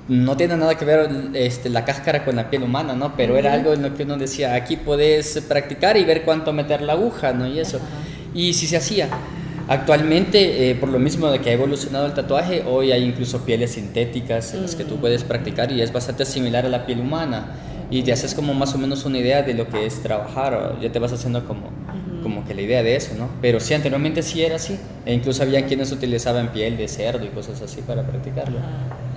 no 0.08 0.36
tiene 0.36 0.56
nada 0.56 0.76
que 0.76 0.84
ver 0.84 1.10
este, 1.34 1.68
la 1.68 1.84
cáscara 1.84 2.25
con 2.25 2.36
la 2.36 2.48
piel 2.48 2.62
humana, 2.62 2.94
¿no? 2.94 3.16
Pero 3.16 3.36
era 3.36 3.52
algo 3.52 3.72
en 3.72 3.82
lo 3.82 3.94
que 3.94 4.04
uno 4.04 4.16
decía, 4.16 4.54
aquí 4.54 4.76
puedes 4.76 5.40
practicar 5.48 5.96
y 5.96 6.04
ver 6.04 6.22
cuánto 6.22 6.52
meter 6.52 6.82
la 6.82 6.92
aguja, 6.92 7.32
¿no? 7.32 7.46
Y 7.46 7.58
eso. 7.58 7.80
Y 8.34 8.54
si 8.54 8.66
se 8.66 8.76
hacía. 8.76 9.08
Actualmente, 9.68 10.70
eh, 10.70 10.76
por 10.76 10.90
lo 10.90 11.00
mismo 11.00 11.28
de 11.28 11.40
que 11.40 11.50
ha 11.50 11.52
evolucionado 11.52 12.06
el 12.06 12.14
tatuaje, 12.14 12.62
hoy 12.68 12.92
hay 12.92 13.02
incluso 13.02 13.44
pieles 13.44 13.72
sintéticas 13.72 14.54
en 14.54 14.62
las 14.62 14.76
que 14.76 14.84
tú 14.84 14.94
mm. 14.94 15.00
puedes 15.00 15.25
practicar 15.25 15.72
y 15.72 15.82
es 15.82 15.92
bastante 15.92 16.25
similar 16.25 16.64
a 16.66 16.68
la 16.68 16.86
piel 16.86 17.00
humana. 17.00 17.56
Y 17.90 18.02
te 18.02 18.12
haces 18.12 18.34
como 18.34 18.54
más 18.54 18.75
o 18.75 18.78
menos 18.78 19.04
una 19.04 19.18
idea 19.18 19.42
de 19.42 19.54
lo 19.54 19.68
que 19.68 19.86
es 19.86 20.02
trabajar, 20.02 20.76
ya 20.80 20.90
te 20.90 20.98
vas 21.00 21.12
haciendo 21.12 21.44
como 21.46 21.70
como 22.26 22.45
que 22.45 22.54
la 22.54 22.62
idea 22.62 22.83
de 22.83 22.97
eso, 22.97 23.14
¿no? 23.16 23.28
Pero 23.40 23.61
sí, 23.61 23.73
anteriormente 23.73 24.21
sí 24.21 24.42
era 24.42 24.56
así. 24.56 24.76
E 25.04 25.14
incluso 25.14 25.45
había 25.45 25.64
quienes 25.64 25.92
utilizaban 25.92 26.49
piel 26.49 26.76
de 26.76 26.88
cerdo 26.88 27.25
y 27.25 27.28
cosas 27.28 27.62
así 27.62 27.83
para 27.83 28.02
practicarlo. 28.02 28.59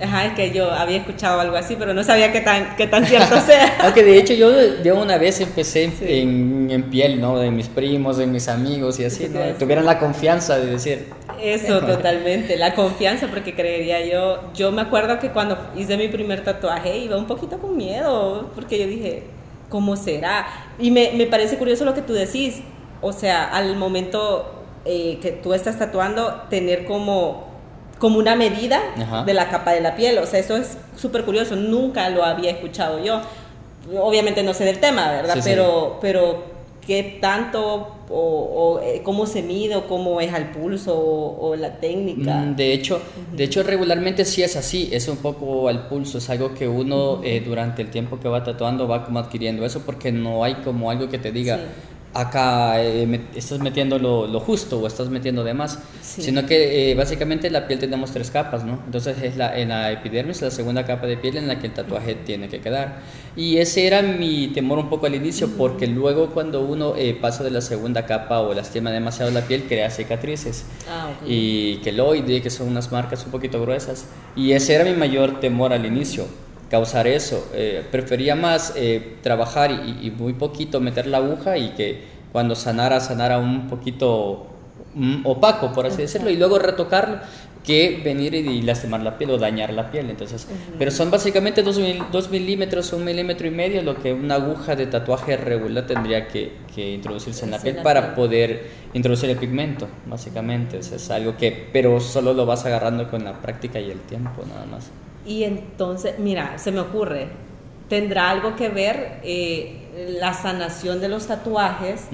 Ajá, 0.00 0.26
es 0.26 0.34
que 0.34 0.52
yo 0.52 0.70
había 0.70 0.98
escuchado 0.98 1.40
algo 1.40 1.56
así, 1.56 1.74
pero 1.76 1.92
no 1.92 2.04
sabía 2.04 2.30
qué 2.30 2.40
tan, 2.40 2.76
qué 2.76 2.86
tan 2.86 3.04
cierto 3.04 3.40
sea. 3.40 3.78
Aunque 3.82 4.04
de 4.04 4.16
hecho 4.16 4.32
yo 4.34 4.48
de 4.52 4.92
una 4.92 5.18
vez 5.18 5.40
empecé 5.40 5.90
en, 6.02 6.70
en, 6.70 6.84
piel, 6.84 7.20
¿no? 7.20 7.36
De 7.36 7.50
mis 7.50 7.66
primos, 7.66 8.16
de 8.16 8.28
mis 8.28 8.46
amigos 8.46 9.00
y 9.00 9.06
así, 9.06 9.28
¿no? 9.28 9.40
Tuvieran 9.58 9.84
la 9.84 9.98
confianza 9.98 10.56
de 10.56 10.66
decir. 10.66 11.08
Eso, 11.42 11.80
totalmente, 11.84 12.56
la 12.56 12.76
confianza, 12.76 13.26
porque 13.26 13.56
creería 13.56 14.06
yo, 14.06 14.52
yo 14.54 14.70
me 14.70 14.82
acuerdo 14.82 15.18
que 15.18 15.30
cuando 15.30 15.58
hice 15.76 15.96
mi 15.96 16.06
primer 16.06 16.44
tatuaje 16.44 16.96
iba 16.96 17.16
un 17.16 17.26
poquito 17.26 17.58
con 17.58 17.76
miedo, 17.76 18.52
porque 18.54 18.78
yo 18.78 18.86
dije, 18.86 19.24
¿cómo 19.68 19.96
será? 19.96 20.46
Y 20.78 20.90
me, 20.90 21.12
me 21.14 21.26
parece 21.26 21.56
curioso 21.56 21.84
lo 21.84 21.94
que 21.94 22.02
tú 22.02 22.12
decís, 22.12 22.62
o 23.02 23.12
sea, 23.12 23.48
al 23.48 23.76
momento 23.76 24.60
eh, 24.84 25.18
que 25.20 25.32
tú 25.32 25.52
estás 25.52 25.78
tatuando, 25.78 26.42
tener 26.48 26.84
como, 26.84 27.44
como 27.98 28.18
una 28.18 28.34
medida 28.36 28.80
de 29.26 29.34
la 29.34 29.48
capa 29.50 29.72
de 29.72 29.80
la 29.80 29.94
piel. 29.94 30.18
O 30.18 30.26
sea, 30.26 30.40
eso 30.40 30.56
es 30.56 30.78
súper 30.96 31.24
curioso, 31.24 31.56
nunca 31.56 32.08
lo 32.10 32.24
había 32.24 32.50
escuchado 32.50 33.02
yo. 33.02 33.20
Obviamente 34.00 34.42
no 34.42 34.54
sé 34.54 34.64
del 34.64 34.78
tema, 34.78 35.10
¿verdad? 35.10 35.38
pero, 35.44 35.98
pero 36.00 36.44
qué 36.86 37.18
tanto 37.20 37.96
o, 38.12 38.80
eh, 38.82 39.02
cómo 39.04 39.26
se 39.26 39.42
mide 39.42 39.76
o 39.76 39.86
cómo 39.86 40.20
es 40.20 40.32
al 40.32 40.50
pulso 40.50 40.98
o, 40.98 41.54
la 41.56 41.78
técnica. 41.78 42.34
Mm, 42.36 42.56
de 42.56 42.72
hecho, 42.72 43.00
de 43.32 43.44
hecho 43.44 43.62
regularmente 43.62 44.24
sí 44.24 44.42
es 44.42 44.56
así, 44.56 44.88
es 44.92 45.06
un 45.08 45.18
poco 45.18 45.68
al 45.68 45.88
pulso, 45.88 46.18
es 46.18 46.28
algo 46.30 46.54
que 46.54 46.66
uno 46.66 47.20
eh, 47.22 47.42
durante 47.44 47.82
el 47.82 47.90
tiempo 47.90 48.18
que 48.18 48.28
va 48.28 48.42
tatuando 48.42 48.88
va 48.88 49.04
como 49.04 49.18
adquiriendo 49.18 49.64
eso 49.64 49.82
porque 49.86 50.10
no 50.10 50.42
hay 50.42 50.54
como 50.56 50.90
algo 50.90 51.08
que 51.08 51.18
te 51.18 51.30
diga 51.30 51.60
acá 52.12 52.82
eh, 52.82 53.20
estás 53.36 53.60
metiendo 53.60 53.98
lo, 53.98 54.40
justo 54.40 54.80
o 54.80 54.86
estás 54.86 55.08
metiendo 55.10 55.44
de 55.44 55.54
más, 55.54 55.78
sino 56.02 56.44
que 56.44 56.90
eh, 56.90 56.94
básicamente 56.94 57.50
la 57.50 57.68
piel 57.68 57.78
tenemos 57.78 58.10
tres 58.10 58.30
capas, 58.30 58.64
¿no? 58.64 58.80
Entonces 58.84 59.22
es 59.22 59.36
la, 59.36 59.56
en 59.56 59.68
la 59.68 59.92
epidermis, 59.92 60.42
la 60.42 60.50
segunda 60.50 60.84
capa 60.84 61.06
de 61.06 61.16
piel 61.16 61.36
en 61.36 61.46
la 61.46 61.58
que 61.58 61.68
el 61.68 61.72
tatuaje 61.72 62.14
tiene 62.16 62.48
que 62.48 62.60
quedar. 62.60 62.98
Y 63.36 63.58
ese 63.58 63.86
era 63.86 64.02
mi 64.02 64.48
temor 64.48 64.78
un 64.78 64.90
poco 64.90 65.06
al 65.06 65.14
inicio, 65.14 65.50
porque 65.56 65.86
luego 65.86 66.30
cuando 66.30 66.62
uno 66.62 66.94
eh, 66.96 67.16
pasa 67.20 67.44
de 67.44 67.50
la 67.50 67.60
segunda 67.60 68.04
capa 68.06 68.40
o 68.40 68.52
lastima 68.54 68.90
demasiado 68.90 69.30
la 69.30 69.42
piel, 69.42 69.64
crea 69.68 69.88
cicatrices. 69.90 70.64
Ah, 70.88 71.10
y 71.24 71.76
queloide, 71.76 72.42
que 72.42 72.50
son 72.50 72.68
unas 72.68 72.90
marcas 72.90 73.24
un 73.24 73.30
poquito 73.30 73.60
gruesas. 73.62 74.06
Y 74.34 74.52
ese 74.52 74.74
era 74.74 74.84
mi 74.84 74.94
mayor 74.94 75.38
temor 75.38 75.72
al 75.72 75.86
inicio 75.86 76.26
causar 76.70 77.06
eso. 77.06 77.50
Eh, 77.52 77.84
prefería 77.90 78.34
más 78.36 78.72
eh, 78.76 79.16
trabajar 79.22 79.70
y, 79.72 80.10
muy 80.10 80.32
poquito 80.32 80.80
meter 80.80 81.06
la 81.06 81.18
aguja 81.18 81.58
y 81.58 81.70
que 81.70 82.04
cuando 82.32 82.54
sanara, 82.54 83.00
sanara 83.00 83.38
un 83.38 83.66
poquito 83.68 84.46
mm, 84.94 85.26
opaco, 85.26 85.72
por 85.72 85.86
así 85.86 86.02
decirlo, 86.02 86.30
y 86.30 86.36
luego 86.36 86.58
retocarlo 86.58 87.18
que 87.64 88.00
venir 88.02 88.34
y, 88.34 88.62
lastimar 88.62 89.02
la 89.02 89.18
piel 89.18 89.32
o 89.32 89.38
dañar 89.38 89.72
la 89.72 89.90
piel. 89.90 90.08
Entonces, 90.08 90.46
pero 90.78 90.90
son 90.90 91.10
básicamente 91.10 91.62
dos, 91.62 92.30
milímetros, 92.30 92.92
un 92.92 93.04
milímetro 93.04 93.48
y 93.48 93.50
medio 93.50 93.82
lo 93.82 93.96
que 93.96 94.12
una 94.12 94.36
aguja 94.36 94.76
de 94.76 94.86
tatuaje 94.86 95.36
regular 95.36 95.86
tendría 95.86 96.28
que, 96.28 96.52
introducirse 96.76 97.44
en 97.44 97.50
la 97.50 97.58
piel 97.58 97.76
para 97.82 98.14
poder 98.14 98.70
introducir 98.94 99.28
el 99.28 99.36
pigmento, 99.36 99.88
básicamente. 100.06 100.78
es 100.78 101.10
algo 101.10 101.36
que, 101.36 101.68
pero 101.72 102.00
solo 102.00 102.32
lo 102.32 102.46
vas 102.46 102.64
agarrando 102.64 103.10
con 103.10 103.24
la 103.24 103.34
práctica 103.42 103.78
y 103.80 103.90
el 103.90 104.00
tiempo, 104.00 104.42
nada 104.48 104.64
más. 104.64 104.90
Y 105.30 105.44
entonces, 105.44 106.18
mira, 106.18 106.58
se 106.58 106.72
me 106.72 106.80
ocurre, 106.80 107.28
tendrá 107.88 108.30
algo 108.30 108.56
que 108.56 108.68
ver 108.68 109.20
eh, 109.22 110.16
la 110.18 110.34
sanación 110.34 111.00
de 111.00 111.08
los 111.08 111.28
tatuajes 111.28 112.08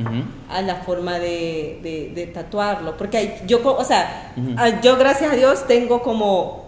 a 0.51 0.61
la 0.61 0.75
forma 0.77 1.19
de, 1.19 2.31
tatuarlo. 2.35 2.99
Porque 2.99 3.39
yo, 3.47 3.61
o 3.65 3.85
sea, 3.85 4.35
ah, 4.59 4.83
yo 4.83 4.99
gracias 4.99 5.33
a 5.33 5.35
Dios 5.35 5.67
tengo 5.67 6.03
como, 6.03 6.67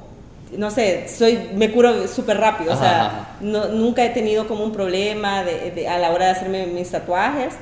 no 0.57 0.71
sé, 0.71 1.07
soy, 1.07 1.51
me 1.55 1.71
curo 1.71 2.09
súper 2.09 2.39
rápido. 2.39 2.73
o 2.73 2.79
sea, 2.79 3.37
nunca 3.43 4.03
he 4.03 4.09
tenido 4.09 4.49
como 4.49 4.65
un 4.65 4.73
problema 4.73 5.41
a 5.41 5.99
la 5.99 6.13
hora 6.13 6.25
de 6.25 6.31
hacerme 6.31 6.65
mis 6.65 6.91
tatuajes. 6.91 7.57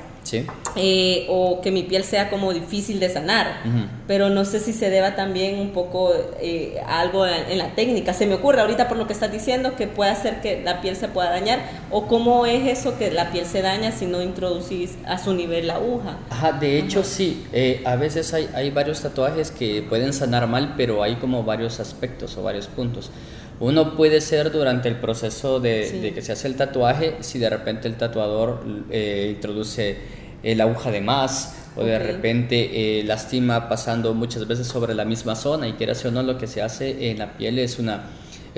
Eh, 0.75 1.25
o 1.29 1.61
que 1.61 1.71
mi 1.71 1.83
piel 1.83 2.03
sea 2.03 2.29
como 2.29 2.53
difícil 2.53 2.99
de 2.99 3.09
sanar. 3.09 3.61
Pero 4.07 4.29
no 4.29 4.45
sé 4.45 4.59
si 4.59 4.73
se 4.73 4.89
deba 4.89 5.15
también 5.15 5.59
un 5.59 5.71
poco 5.71 6.13
eh, 6.39 6.79
algo 6.87 7.25
en, 7.25 7.57
la 7.57 7.75
técnica. 7.75 8.13
Se 8.13 8.25
me 8.25 8.35
ocurre 8.35 8.61
ahorita 8.61 8.87
por 8.87 8.97
lo 8.97 9.07
que 9.07 9.13
estás 9.13 9.31
diciendo 9.31 9.75
que 9.75 9.87
puede 9.87 10.11
hacer 10.11 10.41
que 10.41 10.61
la 10.63 10.81
piel 10.81 10.95
se 10.95 11.07
pueda 11.07 11.29
dañar. 11.29 11.59
O 11.91 12.07
cómo 12.07 12.45
es 12.45 12.67
eso 12.79 12.97
que 12.97 13.11
la 13.11 13.31
piel 13.31 13.45
se 13.45 13.61
daña 13.61 13.91
si 13.91 14.05
no 14.05 14.21
introducís 14.21 14.97
a 15.05 15.17
su 15.17 15.33
nivel 15.33 15.67
la 15.67 15.75
aguja. 15.75 16.17
Ajá, 16.29 16.53
de 16.53 16.79
hecho 16.79 17.03
sí. 17.03 17.45
Eh, 17.53 17.81
a 17.85 17.95
veces 17.95 18.33
hay, 18.33 18.49
hay 18.53 18.69
varios 18.69 19.01
tatuajes 19.01 19.51
que 19.51 19.81
pueden 19.81 20.13
sanar 20.13 20.47
mal, 20.47 20.73
pero 20.77 21.03
hay 21.03 21.15
como 21.15 21.43
varios 21.43 21.79
aspectos 21.79 22.37
o 22.37 22.43
varios 22.43 22.67
puntos. 22.67 23.11
Uno 23.59 23.95
puede 23.95 24.21
ser 24.21 24.51
durante 24.51 24.87
el 24.87 24.97
proceso 24.97 25.59
de, 25.59 26.11
que 26.13 26.21
se 26.21 26.31
hace 26.31 26.47
el 26.47 26.55
tatuaje, 26.55 27.15
si 27.21 27.39
de 27.39 27.49
repente 27.49 27.87
el 27.87 27.95
tatuador 27.95 28.63
eh, 28.91 29.33
introduce 29.35 29.97
la 30.43 30.63
aguja 30.63 30.91
de 30.91 31.01
más 31.01 31.55
o 31.75 31.83
de 31.83 31.99
repente 31.99 32.99
eh, 32.99 33.03
lastima 33.03 33.69
pasando 33.69 34.13
muchas 34.13 34.47
veces 34.47 34.67
sobre 34.67 34.93
la 34.93 35.05
misma 35.05 35.35
zona 35.35 35.67
y 35.67 35.73
quieras 35.73 36.03
o 36.05 36.11
no 36.11 36.23
lo 36.23 36.37
que 36.37 36.47
se 36.47 36.61
hace 36.61 37.11
en 37.11 37.19
la 37.19 37.37
piel 37.37 37.59
es 37.59 37.77
una 37.79 38.03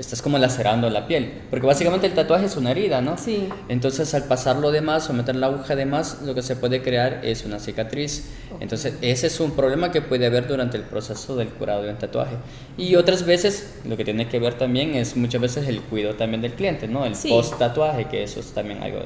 estás 0.00 0.22
como 0.22 0.38
lacerando 0.38 0.88
la 0.90 1.06
piel, 1.06 1.32
porque 1.50 1.66
básicamente 1.66 2.06
el 2.06 2.14
tatuaje 2.14 2.46
es 2.46 2.56
una 2.56 2.70
herida, 2.70 3.00
¿no? 3.00 3.18
Sí. 3.18 3.48
Entonces 3.68 4.12
al 4.14 4.24
pasarlo 4.24 4.70
de 4.70 4.80
más 4.80 5.08
o 5.10 5.12
meter 5.12 5.36
la 5.36 5.46
aguja 5.46 5.76
de 5.76 5.86
más, 5.86 6.22
lo 6.22 6.34
que 6.34 6.42
se 6.42 6.56
puede 6.56 6.82
crear 6.82 7.20
es 7.22 7.44
una 7.44 7.58
cicatriz. 7.58 8.30
Entonces 8.60 8.94
ese 9.02 9.26
es 9.26 9.40
un 9.40 9.52
problema 9.52 9.92
que 9.92 10.02
puede 10.02 10.26
haber 10.26 10.48
durante 10.48 10.76
el 10.76 10.84
proceso 10.84 11.36
del 11.36 11.48
curado 11.48 11.82
de 11.82 11.90
un 11.90 11.96
tatuaje. 11.96 12.36
Y 12.76 12.96
otras 12.96 13.24
veces 13.24 13.74
lo 13.84 13.96
que 13.96 14.04
tiene 14.04 14.28
que 14.28 14.38
ver 14.38 14.54
también 14.54 14.94
es 14.94 15.16
muchas 15.16 15.40
veces 15.40 15.68
el 15.68 15.80
cuidado 15.82 16.14
también 16.14 16.42
del 16.42 16.52
cliente, 16.52 16.88
¿no? 16.88 17.04
El 17.04 17.12
post 17.28 17.58
tatuaje, 17.58 18.06
que 18.06 18.22
eso 18.22 18.40
es 18.40 18.52
también 18.52 18.82
algo 18.82 19.00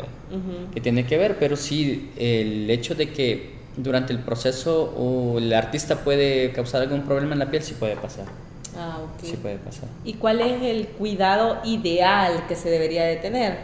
que 0.73 0.81
tiene 0.81 1.07
que 1.07 1.19
ver, 1.19 1.37
pero 1.39 1.57
sí 1.57 2.11
el 2.17 2.71
hecho 2.71 2.95
de 2.95 3.11
que 3.11 3.55
durante 3.77 4.13
el 4.13 4.21
proceso 4.21 4.95
o 4.97 5.39
el 5.39 5.53
artista 5.53 5.97
puede 5.97 6.53
causar 6.53 6.83
algún 6.83 7.03
problema 7.03 7.33
en 7.33 7.41
la 7.41 7.51
piel, 7.51 7.63
sí 7.63 7.75
puede 7.75 7.97
pasar. 7.97 8.27
Ah, 8.77 9.01
ok. 9.03 9.25
Sí 9.25 9.37
puede 9.37 9.57
pasar. 9.57 9.89
¿Y 10.05 10.15
cuál 10.15 10.41
es 10.41 10.63
el 10.63 10.89
cuidado 10.89 11.61
ideal 11.65 12.47
que 12.49 12.57
se 12.57 12.71
debería 12.71 13.05
de 13.05 13.17
tener? 13.17 13.59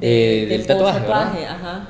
Eh, 0.00 0.46
del, 0.48 0.66
tatuaje, 0.66 1.46
Ajá. 1.46 1.88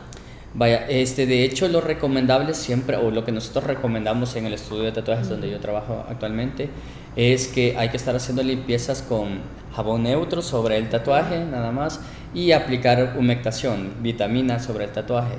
Vaya, 0.52 0.86
este, 0.88 1.26
de 1.26 1.44
hecho 1.44 1.68
lo 1.68 1.80
recomendable 1.80 2.54
siempre, 2.54 2.96
o 2.96 3.10
lo 3.12 3.24
que 3.24 3.30
nosotros 3.30 3.64
recomendamos 3.64 4.34
en 4.34 4.46
el 4.46 4.54
estudio 4.54 4.82
de 4.82 4.92
tatuajes 4.92 5.28
donde 5.28 5.48
yo 5.48 5.60
trabajo 5.60 6.04
actualmente, 6.08 6.68
es 7.14 7.46
que 7.46 7.76
hay 7.78 7.90
que 7.90 7.96
estar 7.96 8.16
haciendo 8.16 8.42
limpiezas 8.42 9.02
con 9.02 9.40
jabón 9.74 10.02
neutro 10.02 10.42
sobre 10.42 10.76
el 10.76 10.88
tatuaje, 10.88 11.44
nada 11.44 11.70
más, 11.70 12.00
y 12.34 12.50
aplicar 12.50 13.14
humectación, 13.16 13.94
vitamina 14.00 14.58
sobre 14.58 14.84
el 14.84 14.90
tatuaje. 14.90 15.36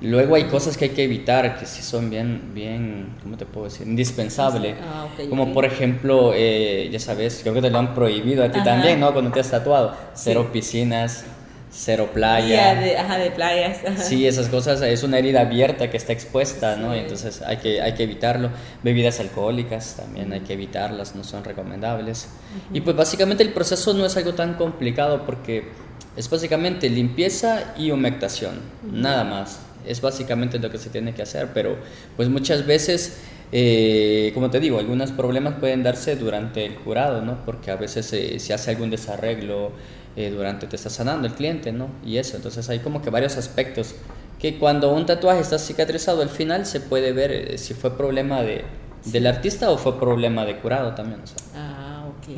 Luego 0.00 0.34
hay 0.34 0.44
cosas 0.44 0.76
que 0.76 0.86
hay 0.86 0.90
que 0.90 1.04
evitar, 1.04 1.58
que 1.58 1.64
sí 1.64 1.82
son 1.82 2.10
bien, 2.10 2.52
bien, 2.52 3.16
¿cómo 3.22 3.36
te 3.36 3.46
puedo 3.46 3.64
decir? 3.66 3.86
Indispensable. 3.86 4.74
Ah, 4.82 5.06
Como 5.28 5.54
por 5.54 5.64
ejemplo, 5.64 6.32
eh, 6.34 6.88
ya 6.92 7.00
sabes, 7.00 7.40
creo 7.42 7.54
que 7.54 7.62
te 7.62 7.70
lo 7.70 7.78
han 7.78 7.94
prohibido 7.94 8.44
a 8.44 8.50
ti 8.50 8.62
también, 8.62 9.00
¿no? 9.00 9.12
Cuando 9.12 9.32
te 9.32 9.40
has 9.40 9.50
tatuado. 9.50 9.96
Cero 10.14 10.50
piscinas, 10.52 11.24
cero 11.70 12.10
playa. 12.12 12.74
De, 12.74 12.98
ajá, 12.98 13.16
de 13.16 13.30
playas. 13.30 13.78
Sí, 13.96 14.26
esas 14.26 14.48
cosas, 14.48 14.82
es 14.82 15.02
una 15.02 15.18
herida 15.18 15.40
abierta 15.40 15.90
que 15.90 15.96
está 15.96 16.12
expuesta, 16.12 16.76
¿no? 16.76 16.92
Entonces 16.92 17.40
hay 17.40 17.56
que, 17.56 17.80
hay 17.80 17.94
que 17.94 18.02
evitarlo. 18.02 18.50
Bebidas 18.82 19.18
alcohólicas 19.20 19.94
también 19.96 20.30
hay 20.30 20.40
que 20.40 20.52
evitarlas, 20.52 21.14
no 21.14 21.24
son 21.24 21.42
recomendables. 21.42 22.28
Y 22.70 22.82
pues 22.82 22.94
básicamente 22.94 23.42
el 23.42 23.54
proceso 23.54 23.94
no 23.94 24.04
es 24.04 24.14
algo 24.18 24.34
tan 24.34 24.54
complicado 24.54 25.24
porque 25.24 25.70
es 26.16 26.28
básicamente 26.28 26.90
limpieza 26.90 27.74
y 27.78 27.90
humectación, 27.90 28.60
nada 28.90 29.24
más 29.24 29.60
es 29.86 30.00
básicamente 30.00 30.58
lo 30.58 30.70
que 30.70 30.78
se 30.78 30.90
tiene 30.90 31.14
que 31.14 31.22
hacer, 31.22 31.50
pero 31.54 31.76
pues 32.16 32.28
muchas 32.28 32.66
veces, 32.66 33.18
eh, 33.52 34.30
como 34.34 34.50
te 34.50 34.60
digo, 34.60 34.78
algunos 34.78 35.12
problemas 35.12 35.54
pueden 35.54 35.82
darse 35.82 36.16
durante 36.16 36.64
el 36.64 36.74
curado, 36.76 37.22
¿no? 37.22 37.44
Porque 37.44 37.70
a 37.70 37.76
veces 37.76 38.06
se 38.06 38.54
hace 38.54 38.70
algún 38.70 38.90
desarreglo 38.90 39.72
eh, 40.16 40.30
durante 40.30 40.66
te 40.66 40.76
está 40.76 40.88
sanando 40.88 41.26
el 41.26 41.34
cliente, 41.34 41.72
¿no? 41.72 41.90
Y 42.02 42.16
eso, 42.16 42.36
entonces 42.36 42.66
hay 42.70 42.78
como 42.78 43.02
que 43.02 43.10
varios 43.10 43.36
aspectos 43.36 43.94
que 44.38 44.58
cuando 44.58 44.94
un 44.94 45.04
tatuaje 45.04 45.40
está 45.40 45.58
cicatrizado 45.58 46.22
al 46.22 46.30
final 46.30 46.64
se 46.64 46.80
puede 46.80 47.12
ver 47.12 47.30
eh, 47.32 47.58
si 47.58 47.74
fue 47.74 47.98
problema 47.98 48.40
de, 48.42 48.64
del 49.04 49.26
artista 49.26 49.70
o 49.70 49.76
fue 49.76 50.00
problema 50.00 50.46
de 50.46 50.56
curado 50.56 50.94
también. 50.94 51.20
Ah, 51.54 52.06
ok. 52.08 52.34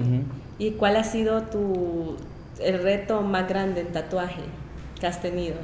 ¿Y 0.58 0.72
cuál 0.72 0.96
ha 0.96 1.04
sido 1.04 1.42
tu, 1.42 2.16
el 2.58 2.82
reto 2.82 3.22
más 3.22 3.48
grande 3.48 3.82
en 3.82 3.92
tatuaje 3.92 4.42
que 4.98 5.06
has 5.06 5.22
tenido? 5.22 5.54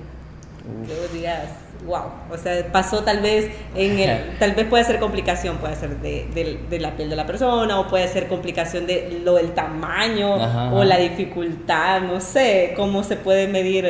Que 0.86 1.16
digas, 1.16 1.48
wow, 1.86 2.04
o 2.30 2.38
sea, 2.38 2.66
pasó 2.72 3.02
tal 3.02 3.20
vez 3.20 3.50
en 3.74 3.98
el, 3.98 4.36
tal 4.38 4.52
vez 4.52 4.66
puede 4.66 4.84
ser 4.84 4.98
complicación, 4.98 5.58
puede 5.58 5.76
ser 5.76 6.00
de, 6.00 6.58
de, 6.68 6.78
la 6.78 6.96
piel 6.96 7.10
de 7.10 7.16
la 7.16 7.26
persona, 7.26 7.78
o 7.78 7.88
puede 7.88 8.08
ser 8.08 8.28
complicación 8.28 8.86
de 8.86 9.20
lo 9.24 9.34
del 9.34 9.52
tamaño, 9.52 10.34
o 10.74 10.84
la 10.84 10.98
dificultad, 10.98 12.02
no 12.02 12.20
sé, 12.20 12.72
cómo 12.76 13.02
se 13.04 13.16
puede 13.16 13.48
medir. 13.48 13.84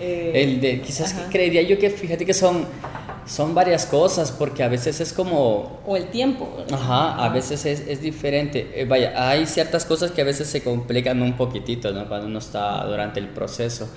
Eh, 0.00 0.32
el 0.34 0.60
de, 0.60 0.80
quizás 0.80 1.14
creería 1.30 1.62
yo 1.62 1.78
que, 1.78 1.90
fíjate 1.90 2.26
que 2.26 2.34
son, 2.34 2.66
son 3.26 3.54
varias 3.54 3.86
cosas, 3.86 4.32
porque 4.32 4.62
a 4.62 4.68
veces 4.68 5.00
es 5.00 5.12
como... 5.12 5.80
O 5.86 5.96
el 5.96 6.06
tiempo. 6.06 6.64
Ajá, 6.72 7.24
a 7.24 7.28
veces 7.28 7.64
es, 7.66 7.80
es 7.86 8.00
diferente. 8.00 8.72
Eh, 8.74 8.84
vaya, 8.84 9.12
hay 9.28 9.46
ciertas 9.46 9.84
cosas 9.84 10.10
que 10.10 10.22
a 10.22 10.24
veces 10.24 10.48
se 10.48 10.62
complican 10.62 11.22
un 11.22 11.34
poquitito, 11.34 11.92
¿no? 11.92 12.08
Cuando 12.08 12.26
uno 12.26 12.38
está 12.38 12.84
durante 12.86 13.20
el 13.20 13.28
proceso. 13.28 13.88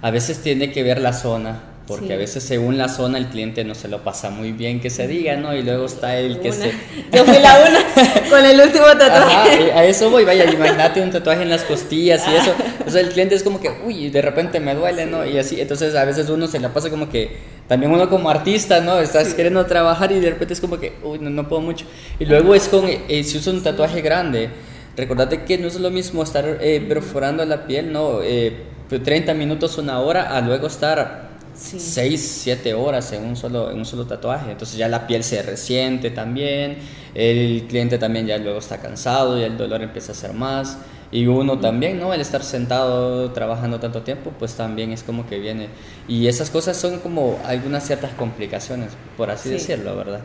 A 0.00 0.10
veces 0.10 0.42
tiene 0.42 0.72
que 0.72 0.82
ver 0.82 1.00
la 1.00 1.12
zona, 1.12 1.71
porque 1.92 2.14
a 2.14 2.16
veces 2.16 2.42
según 2.42 2.78
la 2.78 2.88
zona 2.88 3.18
el 3.18 3.26
cliente 3.26 3.64
no 3.64 3.74
se 3.74 3.88
lo 3.88 4.02
pasa 4.02 4.30
muy 4.30 4.52
bien 4.52 4.80
que 4.80 4.88
se 4.88 5.06
diga, 5.06 5.36
¿no? 5.36 5.54
Y 5.54 5.62
luego 5.62 5.84
está 5.84 6.16
el 6.16 6.40
que 6.40 6.52
se... 6.52 6.72
Yo 7.12 7.24
fui 7.24 7.38
la 7.38 7.58
una 7.68 8.30
con 8.30 8.44
el 8.44 8.60
último 8.60 8.86
tatuaje. 8.86 9.72
a 9.74 9.84
eso 9.84 10.10
voy, 10.10 10.24
vaya, 10.24 10.50
imagínate 10.50 11.02
un 11.02 11.10
tatuaje 11.10 11.42
en 11.42 11.50
las 11.50 11.64
costillas 11.64 12.22
y 12.26 12.34
eso. 12.34 12.54
O 12.86 12.90
sea, 12.90 13.02
el 13.02 13.10
cliente 13.10 13.34
es 13.34 13.42
como 13.42 13.60
que, 13.60 13.70
uy, 13.84 14.08
de 14.08 14.22
repente 14.22 14.58
me 14.58 14.74
duele, 14.74 15.06
¿no? 15.06 15.26
Y 15.26 15.36
así, 15.38 15.60
entonces 15.60 15.94
a 15.94 16.04
veces 16.04 16.28
uno 16.30 16.46
se 16.46 16.58
la 16.58 16.72
pasa 16.72 16.88
como 16.88 17.08
que, 17.08 17.36
también 17.68 17.92
uno 17.92 18.08
como 18.08 18.30
artista, 18.30 18.80
¿no? 18.80 18.98
Estás 18.98 19.34
queriendo 19.34 19.64
trabajar 19.66 20.12
y 20.12 20.20
de 20.20 20.30
repente 20.30 20.54
es 20.54 20.60
como 20.60 20.80
que, 20.80 20.94
uy, 21.02 21.18
no, 21.18 21.30
no 21.30 21.48
puedo 21.48 21.60
mucho. 21.60 21.84
Y 22.18 22.24
luego 22.24 22.54
es 22.54 22.68
con, 22.68 22.86
eh, 22.88 23.22
si 23.24 23.38
usa 23.38 23.52
un 23.52 23.62
tatuaje 23.62 24.00
grande, 24.00 24.48
recordate 24.96 25.42
que 25.44 25.58
no 25.58 25.68
es 25.68 25.78
lo 25.78 25.90
mismo 25.90 26.22
estar 26.22 26.58
eh, 26.60 26.84
perforando 26.88 27.44
la 27.44 27.66
piel, 27.66 27.92
¿no? 27.92 28.20
Eh, 28.22 28.72
30 28.98 29.34
minutos, 29.34 29.78
una 29.78 30.00
hora, 30.00 30.36
a 30.36 30.40
luego 30.40 30.66
estar 30.66 31.31
6, 31.54 32.40
7 32.42 32.74
horas 32.74 33.12
en 33.12 33.24
un, 33.24 33.36
solo, 33.36 33.70
en 33.70 33.78
un 33.78 33.84
solo 33.84 34.06
tatuaje. 34.06 34.50
Entonces 34.50 34.76
ya 34.76 34.88
la 34.88 35.06
piel 35.06 35.22
se 35.24 35.42
resiente 35.42 36.10
también, 36.10 36.78
el 37.14 37.66
cliente 37.68 37.98
también 37.98 38.26
ya 38.26 38.38
luego 38.38 38.58
está 38.58 38.78
cansado 38.78 39.38
y 39.38 39.42
el 39.42 39.56
dolor 39.56 39.82
empieza 39.82 40.12
a 40.12 40.14
ser 40.14 40.32
más. 40.32 40.78
Y 41.10 41.26
uno 41.26 41.58
también, 41.58 42.00
¿no? 42.00 42.14
El 42.14 42.22
estar 42.22 42.42
sentado 42.42 43.30
trabajando 43.32 43.78
tanto 43.78 44.00
tiempo, 44.00 44.32
pues 44.38 44.54
también 44.54 44.92
es 44.92 45.02
como 45.02 45.26
que 45.26 45.38
viene. 45.38 45.68
Y 46.08 46.26
esas 46.26 46.48
cosas 46.48 46.76
son 46.78 47.00
como 47.00 47.38
algunas 47.44 47.86
ciertas 47.86 48.12
complicaciones, 48.14 48.92
por 49.18 49.30
así 49.30 49.50
decirlo, 49.50 49.94
¿verdad? 49.94 50.20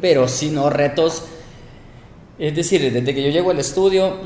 Pero 0.00 0.26
si 0.26 0.50
no, 0.50 0.68
retos 0.68 1.22
es 2.38 2.54
decir, 2.54 2.92
desde 2.92 3.14
que 3.14 3.22
yo 3.22 3.30
llego 3.30 3.50
al 3.50 3.58
estudio 3.58 4.18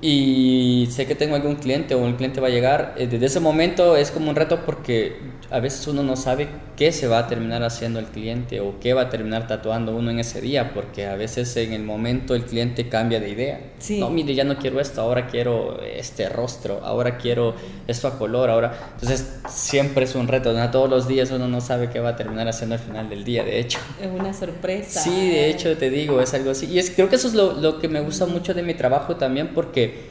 y 0.00 0.88
sé 0.90 1.06
que 1.06 1.14
tengo 1.14 1.34
algún 1.34 1.56
cliente 1.56 1.94
o 1.94 1.98
un 1.98 2.14
cliente 2.14 2.40
va 2.40 2.46
a 2.46 2.50
llegar, 2.50 2.94
eh, 2.96 3.06
desde 3.06 3.26
ese 3.26 3.40
momento 3.40 3.96
es 3.96 4.10
como 4.10 4.30
un 4.30 4.36
reto 4.36 4.64
porque 4.64 5.16
a 5.50 5.60
veces 5.60 5.86
uno 5.86 6.02
no 6.02 6.16
sabe 6.16 6.48
qué 6.76 6.92
se 6.92 7.08
va 7.08 7.18
a 7.18 7.26
terminar 7.26 7.62
haciendo 7.62 7.98
el 7.98 8.06
cliente 8.06 8.60
o 8.60 8.78
qué 8.80 8.94
va 8.94 9.02
a 9.02 9.08
terminar 9.10 9.46
tatuando 9.46 9.94
uno 9.94 10.10
en 10.10 10.18
ese 10.18 10.40
día, 10.40 10.72
porque 10.72 11.06
a 11.06 11.16
veces 11.16 11.56
en 11.56 11.72
el 11.72 11.82
momento 11.82 12.34
el 12.34 12.44
cliente 12.44 12.88
cambia 12.88 13.20
de 13.20 13.30
idea. 13.30 13.60
No, 13.98 14.10
mire, 14.10 14.34
ya 14.34 14.44
no 14.44 14.56
quiero 14.56 14.80
esto, 14.80 15.02
ahora 15.02 15.26
quiero 15.26 15.82
este 15.82 16.28
rostro, 16.28 16.80
ahora 16.84 17.18
quiero 17.18 17.54
esto 17.86 18.08
a 18.08 18.18
color, 18.18 18.48
ahora... 18.50 18.92
Entonces 18.94 19.40
siempre 19.48 20.04
es 20.04 20.14
un 20.14 20.28
reto, 20.28 20.52
¿no? 20.52 20.70
todos 20.70 20.88
los 20.88 21.08
días 21.08 21.30
uno 21.30 21.48
no 21.48 21.60
sabe 21.60 21.90
qué 21.90 22.00
va 22.00 22.10
a 22.10 22.16
terminar 22.16 22.48
haciendo 22.48 22.76
al 22.76 22.80
final 22.80 23.08
del 23.08 23.24
día, 23.24 23.42
de 23.44 23.58
hecho. 23.58 23.78
Es 24.00 24.08
una 24.08 24.32
sorpresa. 24.32 25.00
Sí, 25.00 25.30
de 25.30 25.50
hecho 25.50 25.76
te 25.76 25.90
digo, 25.90 26.20
es 26.20 26.32
algo 26.34 26.50
así. 26.50 26.66
Y 26.66 26.78
es, 26.78 26.90
creo 26.90 27.08
que 27.08 27.16
eso 27.16 27.28
es 27.28 27.34
lo 27.34 27.57
lo 27.60 27.78
que 27.78 27.88
me 27.88 28.00
gusta 28.00 28.26
mucho 28.26 28.54
de 28.54 28.62
mi 28.62 28.74
trabajo 28.74 29.16
también 29.16 29.48
porque 29.54 30.08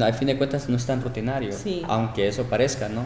al 0.00 0.14
fin 0.14 0.28
de 0.28 0.36
cuentas 0.36 0.68
no 0.68 0.76
es 0.76 0.86
tan 0.86 1.02
rutinario, 1.02 1.54
aunque 1.86 2.28
eso 2.28 2.44
parezca, 2.44 2.88
¿no? 2.88 3.04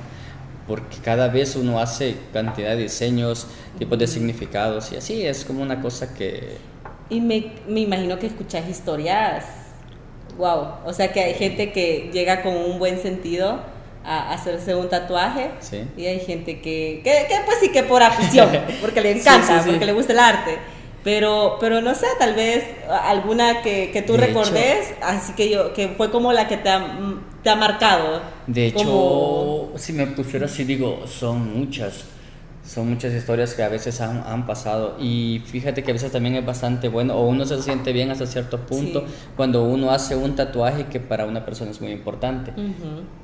Porque 0.66 0.98
cada 0.98 1.28
vez 1.28 1.56
uno 1.56 1.80
hace 1.80 2.16
cantidad 2.32 2.70
de 2.70 2.84
diseños, 2.84 3.46
tipos 3.78 3.98
de 3.98 4.06
significados 4.06 4.92
y 4.92 4.96
así 4.96 5.26
es 5.26 5.44
como 5.44 5.62
una 5.62 5.80
cosa 5.80 6.14
que... 6.14 6.56
Y 7.10 7.20
me, 7.20 7.52
me 7.68 7.80
imagino 7.80 8.18
que 8.18 8.26
escuchas 8.26 8.68
historias, 8.68 9.44
wow, 10.38 10.76
o 10.86 10.92
sea 10.92 11.12
que 11.12 11.20
hay 11.20 11.34
gente 11.34 11.72
que 11.72 12.10
llega 12.12 12.42
con 12.42 12.56
un 12.56 12.78
buen 12.78 12.98
sentido 12.98 13.60
a 14.04 14.32
hacerse 14.32 14.74
un 14.74 14.88
tatuaje 14.88 15.50
y 15.96 16.06
hay 16.06 16.20
gente 16.20 16.60
que, 16.60 17.00
que, 17.04 17.26
que, 17.28 17.36
pues 17.44 17.58
sí 17.60 17.70
que 17.70 17.82
por 17.82 18.02
afición, 18.02 18.48
porque 18.80 19.00
le 19.00 19.12
encanta, 19.18 19.62
porque 19.64 19.84
le 19.84 19.92
gusta 19.92 20.12
el 20.12 20.18
arte. 20.18 20.58
Pero, 21.04 21.56
pero 21.60 21.80
no 21.80 21.94
sé, 21.94 22.06
tal 22.18 22.34
vez 22.34 22.64
alguna 22.88 23.62
que, 23.62 23.90
que 23.92 24.02
tú 24.02 24.16
recordes, 24.16 24.94
así 25.02 25.32
que 25.32 25.50
yo, 25.50 25.72
que 25.72 25.88
fue 25.88 26.10
como 26.10 26.32
la 26.32 26.46
que 26.46 26.56
te 26.56 26.68
ha, 26.68 26.86
te 27.42 27.50
ha 27.50 27.56
marcado. 27.56 28.22
De 28.46 28.66
hecho, 28.66 29.72
si 29.76 29.92
me 29.92 30.06
pusiera 30.06 30.46
así, 30.46 30.64
digo, 30.64 31.04
son 31.06 31.58
muchas 31.58 32.04
son 32.64 32.90
muchas 32.90 33.12
historias 33.12 33.54
que 33.54 33.62
a 33.62 33.68
veces 33.68 34.00
han, 34.00 34.22
han, 34.24 34.46
pasado 34.46 34.96
y 35.00 35.42
fíjate 35.44 35.82
que 35.82 35.90
a 35.90 35.94
veces 35.94 36.12
también 36.12 36.36
es 36.36 36.46
bastante 36.46 36.88
bueno 36.88 37.14
o 37.16 37.26
uno 37.26 37.44
se 37.44 37.60
siente 37.60 37.92
bien 37.92 38.10
hasta 38.10 38.24
cierto 38.26 38.60
punto 38.60 39.04
cuando 39.36 39.64
uno 39.64 39.90
hace 39.90 40.14
un 40.14 40.36
tatuaje 40.36 40.86
que 40.86 41.00
para 41.00 41.26
una 41.26 41.44
persona 41.44 41.72
es 41.72 41.80
muy 41.80 41.90
importante. 41.90 42.52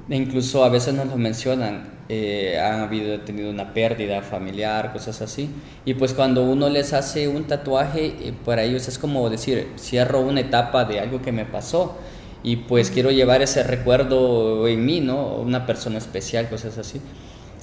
e 0.09 0.17
incluso 0.17 0.65
a 0.65 0.69
veces 0.69 0.95
nos 0.95 1.07
lo 1.07 1.17
mencionan, 1.17 1.99
eh, 2.09 2.59
han 2.59 2.81
habido, 2.81 3.21
tenido 3.21 3.51
una 3.51 3.73
pérdida 3.75 4.23
familiar, 4.23 4.93
cosas 4.93 5.21
así. 5.23 5.51
Y 5.85 5.95
pues 5.95 6.15
cuando 6.15 6.43
uno 6.43 6.69
les 6.69 6.93
hace 6.93 7.29
un 7.29 7.45
tatuaje, 7.45 8.07
eh, 8.07 8.33
para 8.45 8.65
ellos 8.65 8.89
es 8.89 8.99
como 8.99 9.29
decir, 9.31 9.69
cierro 9.79 10.21
una 10.21 10.41
etapa 10.41 10.85
de 10.85 10.99
algo 11.01 11.23
que 11.23 11.31
me 11.31 11.45
pasó 11.45 11.97
y 12.43 12.57
pues 12.57 12.91
quiero 12.91 13.11
llevar 13.11 13.43
ese 13.43 13.63
recuerdo 13.63 14.67
en 14.67 14.85
mí, 14.85 15.01
¿no? 15.01 15.37
Una 15.37 15.67
persona 15.67 15.99
especial, 15.99 16.49
cosas 16.49 16.79
así. 16.79 17.01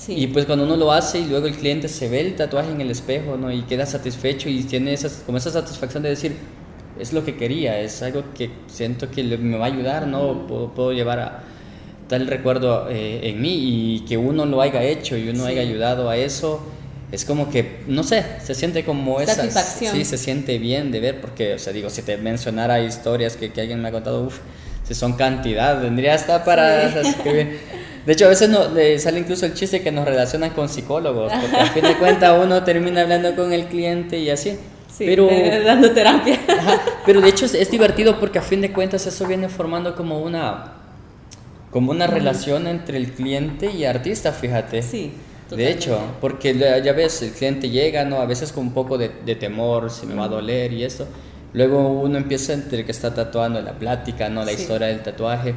Y 0.08 0.28
pues 0.28 0.46
cuando 0.46 0.66
uno 0.66 0.76
lo 0.76 0.92
hace 0.92 1.20
y 1.20 1.26
luego 1.26 1.48
el 1.48 1.56
cliente 1.56 1.88
se 1.88 2.10
ve 2.10 2.22
el 2.22 2.36
tatuaje 2.36 2.72
en 2.72 2.82
el 2.82 2.92
espejo, 2.92 3.38
¿no? 3.38 3.52
Y 3.52 3.62
queda 3.64 3.86
satisfecho 3.86 4.50
y 4.50 4.64
tiene 4.64 4.94
esas, 4.94 5.24
como 5.26 5.38
esa 5.38 5.52
satisfacción 5.52 6.04
de 6.04 6.10
decir, 6.10 6.36
es 7.00 7.14
lo 7.14 7.24
que 7.24 7.36
quería, 7.36 7.80
es 7.80 8.02
algo 8.02 8.24
que 8.34 8.50
siento 8.68 9.10
que 9.10 9.24
me 9.24 9.58
va 9.58 9.66
a 9.66 9.68
ayudar, 9.68 10.08
¿no? 10.08 10.48
Puedo, 10.48 10.74
puedo 10.74 10.92
llevar 10.94 11.20
a 11.20 11.44
tal 12.08 12.28
recuerdo 12.28 12.88
eh, 12.90 13.22
en 13.24 13.42
mí 13.42 13.96
y 13.96 14.00
que 14.02 14.18
uno 14.18 14.46
lo 14.46 14.62
haya 14.62 14.84
hecho 14.84 15.18
y 15.18 15.30
uno 15.30 15.46
haya 15.46 15.62
ayudado 15.62 16.10
a 16.10 16.18
eso. 16.18 16.62
Es 17.12 17.24
como 17.24 17.50
que, 17.50 17.82
no 17.88 18.04
sé, 18.04 18.26
se 18.44 18.56
siente 18.56 18.84
como 18.84 19.22
esa... 19.22 19.36
Satisfacción. 19.36 19.96
Sí, 19.96 20.06
se 20.06 20.18
siente 20.18 20.58
bien 20.58 20.92
de 20.92 21.00
ver, 21.00 21.22
porque, 21.22 21.54
o 21.54 21.60
sea, 21.60 21.72
digo, 21.72 21.90
si 21.90 22.02
te 22.02 22.18
mencionara 22.18 22.82
historias 22.82 23.38
que, 23.38 23.52
que 23.52 23.62
alguien 23.62 23.82
me 23.82 23.88
ha 23.88 23.92
contado, 23.92 24.24
uff, 24.24 24.40
si 24.84 24.94
son 24.94 25.14
cantidad, 25.14 25.82
tendría 25.82 26.14
hasta 26.14 26.44
para 26.44 27.00
escribir. 27.02 27.60
De 28.06 28.14
hecho, 28.14 28.26
a 28.26 28.30
veces 28.30 28.50
no, 28.50 28.66
sale 29.00 29.20
incluso 29.20 29.46
el 29.46 29.54
chiste 29.54 29.82
que 29.82 29.92
nos 29.92 30.06
relacionan 30.06 30.52
con 30.52 30.70
psicólogos, 30.70 31.32
porque 31.34 31.56
a 31.56 31.66
fin 31.68 31.84
de 31.84 31.96
cuentas 32.00 32.40
uno 32.44 32.64
termina 32.64 33.02
hablando 33.02 33.36
con 33.36 33.52
el 33.52 33.66
cliente 33.66 34.20
y 34.20 34.30
así. 34.30 34.58
Sí, 34.96 35.06
pero, 35.06 35.28
dando 35.66 35.92
terapia. 35.92 36.40
pero 37.06 37.20
de 37.20 37.30
hecho 37.30 37.46
es, 37.46 37.72
divertido 37.72 38.20
porque 38.20 38.40
a 38.40 38.42
fin 38.42 38.62
de 38.62 38.72
cuentas 38.72 39.06
eso 39.08 39.26
viene 39.26 39.50
formando 39.50 39.96
como 39.96 40.20
una, 40.20 40.74
como 41.72 41.92
una 41.92 42.08
relación 42.08 42.68
entre 42.68 42.98
el 42.98 43.12
cliente 43.12 43.72
y 43.72 43.86
artista, 43.86 44.32
fíjate. 44.32 44.82
Sí. 44.82 45.12
De 45.50 45.70
hecho, 45.70 46.00
porque 46.22 46.56
ya 46.84 46.94
ves, 46.94 47.22
el 47.22 47.32
cliente 47.32 47.70
llega, 47.70 48.04
¿no? 48.04 48.20
A 48.20 48.26
veces 48.26 48.52
con 48.52 48.68
un 48.68 48.74
poco 48.74 48.98
de, 48.98 49.10
temor, 49.36 49.92
si 49.92 50.06
me 50.06 50.16
va 50.16 50.26
a 50.26 50.30
doler 50.30 50.74
y 50.74 50.84
esto. 50.84 51.08
Luego 51.54 51.88
uno 52.02 52.18
empieza 52.18 52.54
entre 52.54 52.84
que 52.84 52.92
está 52.92 53.14
tatuando 53.14 53.62
la 53.62 53.74
plática, 53.74 54.30
¿no? 54.30 54.44
La 54.44 54.52
historia 54.52 54.88
del 54.88 55.02
tatuaje, 55.04 55.54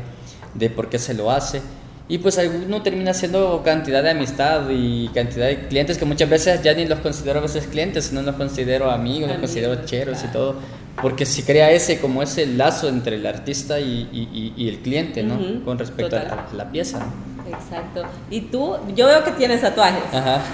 de 0.54 0.70
por 0.70 0.88
qué 0.90 0.98
se 0.98 1.14
lo 1.14 1.30
hace. 1.30 1.62
Y 2.10 2.18
pues 2.18 2.40
uno 2.66 2.80
termina 2.80 3.12
siendo 3.12 3.62
cantidad 3.62 4.02
de 4.02 4.10
amistad 4.10 4.62
y 4.70 5.08
cantidad 5.08 5.46
de 5.46 5.66
clientes 5.68 5.98
que 5.98 6.06
muchas 6.06 6.30
veces 6.30 6.62
ya 6.62 6.72
ni 6.72 6.86
los 6.86 7.00
considero 7.00 7.40
a 7.40 7.42
veces 7.42 7.66
clientes, 7.66 8.06
sino 8.06 8.22
los 8.22 8.34
considero 8.36 8.90
amigos, 8.90 9.28
los 9.28 9.38
considero 9.38 9.84
cheros 9.84 10.24
y 10.24 10.28
todo. 10.28 10.56
Porque 11.02 11.26
si 11.26 11.42
crea 11.42 11.70
ese 11.70 12.00
como 12.00 12.22
ese 12.22 12.46
lazo 12.46 12.88
entre 12.88 13.16
el 13.16 13.26
artista 13.26 13.78
y, 13.78 14.08
y, 14.10 14.54
y 14.56 14.68
el 14.68 14.78
cliente, 14.78 15.22
¿no? 15.22 15.64
Con 15.64 15.78
respecto 15.78 16.16
a 16.16 16.48
la, 16.54 16.70
pieza. 16.72 16.98
Exacto. 17.46 18.02
Y 18.30 18.40
tú, 18.42 18.76
yo 18.96 19.06
veo 19.06 19.22
que 19.22 19.32
tienes 19.32 19.60
tatuajes. 19.60 20.02
Ajá. 20.12 20.42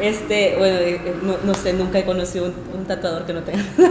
Este, 0.00 0.54
bueno, 0.56 0.76
eh, 0.78 1.00
no, 1.44 1.54
sé, 1.54 1.72
nunca 1.72 1.98
he 1.98 2.04
conocido 2.04 2.52
un, 2.72 2.84
tatuador 2.84 3.26
que 3.26 3.32
no 3.32 3.42
tenga. 3.42 3.64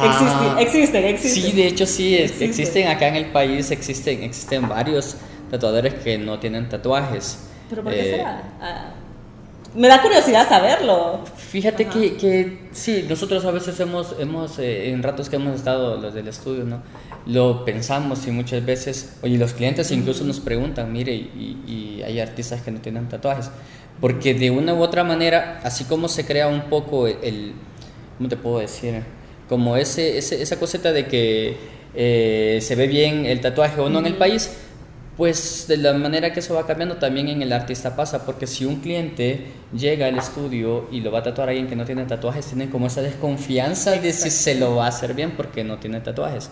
ah, 0.00 0.56
existen, 0.58 1.04
existen, 1.04 1.42
Sí, 1.42 1.52
de 1.52 1.66
hecho 1.66 1.84
sí, 1.84 2.16
existen. 2.16 2.48
existen 2.48 2.88
acá 2.88 3.08
en 3.08 3.16
el 3.16 3.26
país, 3.26 3.70
existen, 3.70 4.22
existen 4.22 4.66
varios 4.66 5.16
tatuadores 5.50 5.94
que 5.94 6.18
no 6.18 6.38
tienen 6.38 6.68
tatuajes. 6.68 7.48
¿Pero 7.68 7.82
por 7.82 7.92
qué 7.92 8.00
eh, 8.00 8.16
será? 8.16 8.42
Ah, 8.60 8.94
me 9.74 9.88
da 9.88 10.00
curiosidad 10.00 10.48
saberlo. 10.48 11.20
Fíjate 11.36 11.86
que, 11.86 12.16
que, 12.16 12.68
sí, 12.72 13.04
nosotros 13.08 13.44
a 13.44 13.50
veces 13.50 13.78
hemos, 13.80 14.14
hemos 14.18 14.58
eh, 14.58 14.90
en 14.90 15.02
ratos 15.02 15.28
que 15.28 15.36
hemos 15.36 15.54
estado 15.54 15.98
los 15.98 16.14
del 16.14 16.28
estudio, 16.28 16.64
¿no? 16.64 16.82
Lo 17.26 17.64
pensamos 17.64 18.26
y 18.26 18.30
muchas 18.30 18.64
veces, 18.64 19.18
oye, 19.22 19.36
los 19.36 19.52
clientes 19.52 19.90
incluso 19.90 20.24
nos 20.24 20.40
preguntan, 20.40 20.92
mire, 20.92 21.14
y, 21.14 21.58
y, 21.66 22.02
hay 22.02 22.18
artistas 22.20 22.62
que 22.62 22.70
no 22.70 22.80
tienen 22.80 23.08
tatuajes. 23.08 23.50
Porque 24.00 24.32
de 24.32 24.50
una 24.50 24.74
u 24.74 24.82
otra 24.82 25.04
manera, 25.04 25.60
así 25.62 25.84
como 25.84 26.08
se 26.08 26.24
crea 26.24 26.48
un 26.48 26.62
poco 26.62 27.06
el, 27.06 27.52
¿cómo 28.16 28.28
te 28.28 28.36
puedo 28.36 28.60
decir? 28.60 29.02
Como 29.48 29.76
ese, 29.76 30.18
ese 30.18 30.40
esa 30.40 30.58
coseta 30.58 30.92
de 30.92 31.06
que 31.06 31.56
eh, 31.94 32.58
se 32.62 32.74
ve 32.74 32.86
bien 32.86 33.26
el 33.26 33.40
tatuaje 33.40 33.80
o 33.80 33.90
no 33.90 33.98
en 33.98 34.06
el 34.06 34.14
país, 34.14 34.56
pues 35.18 35.66
de 35.66 35.76
la 35.78 35.94
manera 35.94 36.32
que 36.32 36.38
eso 36.38 36.54
va 36.54 36.64
cambiando 36.64 36.94
también 36.96 37.26
en 37.26 37.42
el 37.42 37.52
artista 37.52 37.96
pasa, 37.96 38.24
porque 38.24 38.46
si 38.46 38.64
un 38.64 38.76
cliente 38.76 39.48
llega 39.76 40.06
al 40.06 40.16
estudio 40.16 40.86
y 40.92 41.00
lo 41.00 41.10
va 41.10 41.18
a 41.18 41.22
tatuar 41.24 41.48
a 41.48 41.50
alguien 41.50 41.66
que 41.66 41.74
no 41.74 41.84
tiene 41.84 42.04
tatuajes, 42.04 42.46
tienen 42.46 42.70
como 42.70 42.86
esa 42.86 43.02
desconfianza 43.02 43.90
de 43.90 44.12
si 44.12 44.30
se 44.30 44.54
lo 44.54 44.76
va 44.76 44.84
a 44.84 44.88
hacer 44.90 45.14
bien 45.14 45.32
porque 45.32 45.64
no 45.64 45.78
tiene 45.78 45.98
tatuajes. 45.98 46.50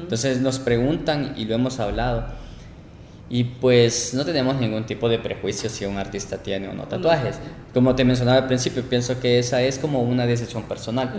Entonces 0.00 0.40
nos 0.40 0.58
preguntan 0.58 1.34
y 1.36 1.44
lo 1.44 1.56
hemos 1.56 1.78
hablado. 1.78 2.24
Y 3.28 3.44
pues 3.44 4.14
no 4.14 4.24
tenemos 4.24 4.56
ningún 4.56 4.86
tipo 4.86 5.10
de 5.10 5.18
prejuicio 5.18 5.68
si 5.68 5.84
un 5.84 5.98
artista 5.98 6.38
tiene 6.38 6.68
o 6.68 6.72
no 6.72 6.84
tatuajes. 6.84 7.36
Como 7.74 7.94
te 7.96 8.04
mencionaba 8.04 8.38
al 8.38 8.46
principio, 8.46 8.82
pienso 8.82 9.20
que 9.20 9.38
esa 9.38 9.60
es 9.60 9.78
como 9.78 10.00
una 10.00 10.24
decisión 10.24 10.62
personal. 10.62 11.12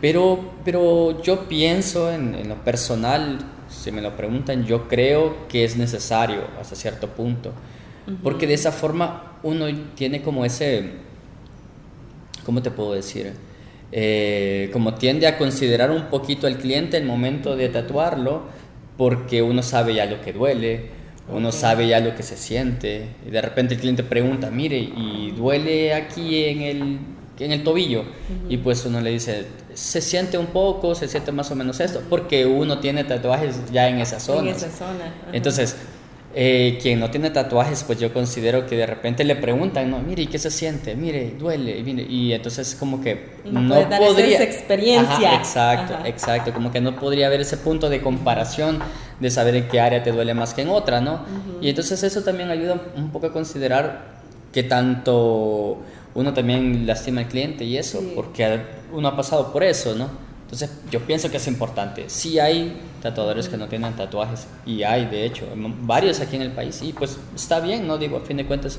Pero, 0.00 0.40
pero 0.64 1.22
yo 1.22 1.46
pienso 1.46 2.10
en, 2.10 2.34
en 2.34 2.48
lo 2.48 2.56
personal, 2.64 3.38
si 3.80 3.90
me 3.92 4.02
lo 4.02 4.16
preguntan, 4.16 4.66
yo 4.66 4.88
creo 4.88 5.48
que 5.48 5.64
es 5.64 5.76
necesario 5.76 6.42
hasta 6.60 6.76
cierto 6.76 7.08
punto. 7.08 7.52
Porque 8.22 8.46
de 8.46 8.54
esa 8.54 8.72
forma 8.72 9.38
uno 9.42 9.66
tiene 9.94 10.20
como 10.20 10.44
ese, 10.44 10.90
¿cómo 12.44 12.60
te 12.60 12.70
puedo 12.70 12.92
decir? 12.92 13.32
Eh, 13.92 14.68
como 14.72 14.94
tiende 14.94 15.26
a 15.26 15.38
considerar 15.38 15.90
un 15.90 16.06
poquito 16.06 16.46
al 16.46 16.58
cliente 16.58 16.96
el 16.96 17.04
momento 17.04 17.56
de 17.56 17.68
tatuarlo, 17.68 18.42
porque 18.96 19.42
uno 19.42 19.62
sabe 19.62 19.94
ya 19.94 20.06
lo 20.06 20.20
que 20.20 20.32
duele, 20.32 20.90
uno 21.32 21.52
sabe 21.52 21.88
ya 21.88 22.00
lo 22.00 22.14
que 22.14 22.22
se 22.22 22.36
siente, 22.36 23.06
y 23.26 23.30
de 23.30 23.40
repente 23.40 23.74
el 23.74 23.80
cliente 23.80 24.02
pregunta, 24.02 24.50
mire, 24.50 24.78
¿y 24.78 25.32
duele 25.36 25.94
aquí 25.94 26.44
en 26.44 26.60
el, 26.62 26.98
en 27.44 27.52
el 27.52 27.64
tobillo? 27.64 28.04
Y 28.48 28.58
pues 28.58 28.84
uno 28.84 29.00
le 29.00 29.10
dice, 29.10 29.46
se 29.74 30.00
siente 30.00 30.38
un 30.38 30.46
poco, 30.46 30.94
se 30.94 31.08
siente 31.08 31.32
más 31.32 31.50
o 31.50 31.56
menos 31.56 31.80
esto, 31.80 32.02
porque 32.08 32.46
uno 32.46 32.78
tiene 32.80 33.04
tatuajes 33.04 33.56
ya 33.72 33.88
en 33.88 33.98
esa 33.98 34.20
zona. 34.20 34.50
En 34.50 34.56
esa 34.56 34.70
zona. 34.70 35.14
Entonces, 35.32 35.76
Eh, 36.32 36.78
quien 36.80 37.00
no 37.00 37.10
tiene 37.10 37.28
tatuajes, 37.30 37.82
pues 37.82 37.98
yo 37.98 38.12
considero 38.12 38.64
que 38.64 38.76
de 38.76 38.86
repente 38.86 39.24
le 39.24 39.34
preguntan, 39.34 39.90
no, 39.90 39.98
mire, 39.98 40.22
¿y 40.22 40.26
qué 40.28 40.38
se 40.38 40.52
siente? 40.52 40.94
Mire, 40.94 41.34
duele, 41.36 41.82
mire, 41.82 42.04
y 42.04 42.32
entonces 42.32 42.76
como 42.78 43.00
que 43.00 43.30
no, 43.44 43.60
no 43.60 43.88
podría... 43.98 44.36
Esa 44.36 44.44
experiencia. 44.44 45.34
exacto, 45.34 45.94
exacto, 46.04 46.52
como 46.52 46.70
que 46.70 46.80
no 46.80 46.94
podría 46.94 47.26
haber 47.26 47.40
ese 47.40 47.56
punto 47.56 47.88
de 47.88 48.00
comparación 48.00 48.78
de 49.18 49.28
saber 49.28 49.56
en 49.56 49.66
qué 49.66 49.80
área 49.80 50.04
te 50.04 50.12
duele 50.12 50.32
más 50.34 50.54
que 50.54 50.62
en 50.62 50.68
otra, 50.68 51.00
¿no? 51.00 51.24
Y 51.60 51.68
entonces 51.68 52.00
eso 52.04 52.22
también 52.22 52.48
ayuda 52.48 52.80
un 52.94 53.10
poco 53.10 53.26
a 53.26 53.32
considerar 53.32 54.20
que 54.52 54.62
tanto 54.62 55.78
uno 56.14 56.34
también 56.34 56.86
lastima 56.86 57.20
al 57.20 57.28
cliente 57.28 57.64
y 57.64 57.76
eso, 57.76 58.02
porque 58.14 58.60
uno 58.92 59.08
ha 59.08 59.16
pasado 59.16 59.52
por 59.52 59.62
eso, 59.62 59.94
¿no? 59.94 60.08
Entonces 60.42 60.70
yo 60.90 61.00
pienso 61.00 61.30
que 61.30 61.36
es 61.36 61.46
importante. 61.46 62.04
Sí 62.08 62.40
hay 62.40 62.80
tatuadores 63.00 63.48
que 63.48 63.56
no 63.56 63.68
tienen 63.68 63.94
tatuajes 63.94 64.46
y 64.66 64.82
hay, 64.82 65.06
de 65.06 65.24
hecho, 65.24 65.46
varios 65.82 66.20
aquí 66.20 66.36
en 66.36 66.42
el 66.42 66.50
país 66.50 66.82
y 66.82 66.92
pues 66.92 67.18
está 67.34 67.60
bien, 67.60 67.86
no 67.86 67.98
digo, 67.98 68.16
a 68.16 68.20
fin 68.20 68.36
de 68.36 68.44
cuentas 68.44 68.78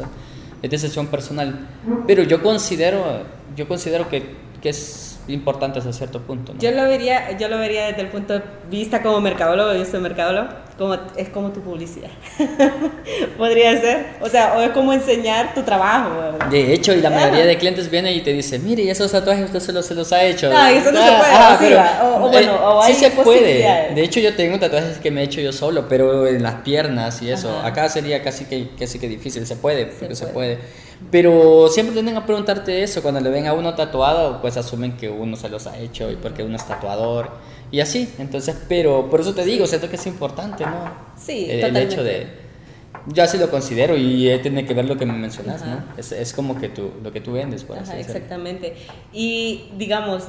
es 0.62 0.70
decisión 0.70 1.08
personal. 1.08 1.67
Pero 2.06 2.24
yo 2.24 2.44
considero, 2.44 3.24
yo 3.56 3.67
considero 3.67 4.10
que, 4.10 4.24
que 4.62 4.70
es 4.70 5.11
importante 5.28 5.80
hasta 5.80 5.94
cierto 5.94 6.22
punto. 6.22 6.54
Yo 6.60 6.72
lo 6.72 6.84
vería, 6.84 7.38
yo 7.38 7.48
lo 7.48 7.58
vería 7.58 7.88
desde 7.88 8.02
el 8.02 8.08
punto 8.08 8.34
de 8.34 8.42
vista 8.70 9.02
como 9.02 9.22
mercadólogo, 9.22 9.74
yo 9.74 9.86
soy 9.86 10.00
mercadólogo, 10.00 10.50
como 10.78 10.98
es 11.16 11.30
como 11.30 11.52
tu 11.52 11.62
publicidad. 11.62 12.10
Podría 13.38 13.80
ser, 13.80 14.06
o 14.22 14.30
sea, 14.30 14.54
o 14.58 14.62
es 14.62 14.72
como 14.72 14.94
enseñar 14.94 15.54
tu 15.54 15.62
trabajo. 15.62 16.38
De 16.50 16.74
hecho, 16.74 16.94
y 16.94 17.02
la 17.02 17.10
mayoría 17.10 17.46
de 17.46 17.58
clientes 17.58 17.90
vienen 17.90 18.16
y 18.16 18.22
te 18.22 18.34
dicen, 18.34 18.66
mire, 18.66 18.84
¿y 18.84 18.90
esos 18.90 19.12
tatuajes 19.12 19.46
usted 19.46 19.60
se 19.60 19.74
los, 19.74 19.86
se 19.86 19.96
los 19.96 20.12
ha 20.12 20.24
hecho? 20.24 20.50
No, 20.52 20.66
eso 20.68 20.92
no 20.92 21.02
se 21.02 21.10
ah, 21.10 21.56
puede, 21.58 21.78
o, 22.04 22.30
bueno, 22.30 22.56
o 22.56 22.82
hay 22.82 22.94
sí 22.94 23.06
se 23.06 23.12
puede. 23.12 23.94
De 23.94 24.04
hecho, 24.04 24.20
yo 24.20 24.36
tengo 24.36 24.60
tatuajes 24.60 24.98
que 24.98 25.12
me 25.12 25.22
he 25.22 25.24
hecho 25.26 25.42
yo 25.42 25.54
solo, 25.54 25.88
pero 25.88 26.28
en 26.28 26.44
las 26.44 26.56
piernas 26.56 27.22
y 27.22 27.32
eso. 27.32 27.60
Acá 27.60 27.90
sería 27.90 28.24
casi 28.24 28.46
que, 28.46 28.70
casi 28.78 29.00
que 29.00 29.08
difícil, 29.08 29.46
se 29.46 29.56
puede, 29.56 29.86
porque 29.86 30.16
se 30.16 30.28
puede. 30.28 30.60
Pero 31.10 31.68
siempre 31.70 31.94
tienden 31.94 32.16
a 32.16 32.26
preguntarte 32.26 32.84
eso, 32.84 33.02
cuando 33.02 33.20
le 33.20 33.30
ven 33.30 33.48
a 33.48 33.54
uno 33.54 33.74
tatuado, 33.74 34.40
pues 34.42 34.56
asumen 34.58 34.98
que 34.98 35.10
uno 35.10 35.36
se 35.36 35.50
los 35.50 35.68
ha 35.68 35.78
hecho 35.78 36.12
y 36.12 36.16
porque 36.16 36.44
uno 36.44 36.56
es 36.56 36.66
tatuador 36.66 37.32
y 37.72 37.80
así. 37.80 38.14
Entonces, 38.20 38.56
pero 38.70 39.10
por 39.10 39.22
eso 39.22 39.34
te 39.34 39.44
digo, 39.44 39.66
siento 39.68 39.90
que 39.90 39.96
es 39.96 40.06
importante, 40.08 40.66
¿no? 40.66 40.92
Sí, 41.18 41.48
el, 41.50 41.76
hecho 41.76 42.04
de 42.04 42.42
yo 43.08 43.24
así 43.24 43.38
lo 43.38 43.50
considero 43.50 43.98
y 43.98 44.40
tiene 44.42 44.66
que 44.66 44.74
ver 44.74 44.86
lo 44.86 44.98
que 44.98 45.06
me 45.06 45.14
mencionas, 45.14 45.66
¿no? 45.66 45.84
Es, 45.98 46.12
es, 46.12 46.34
como 46.34 46.60
que 46.60 46.70
tú, 46.70 46.92
lo 47.04 47.12
que 47.12 47.22
tú 47.22 47.34
vendes, 47.34 47.64
por 47.64 47.78
así 47.78 47.94
Exactamente. 47.98 48.76
Y 49.12 49.72
digamos, 49.78 50.26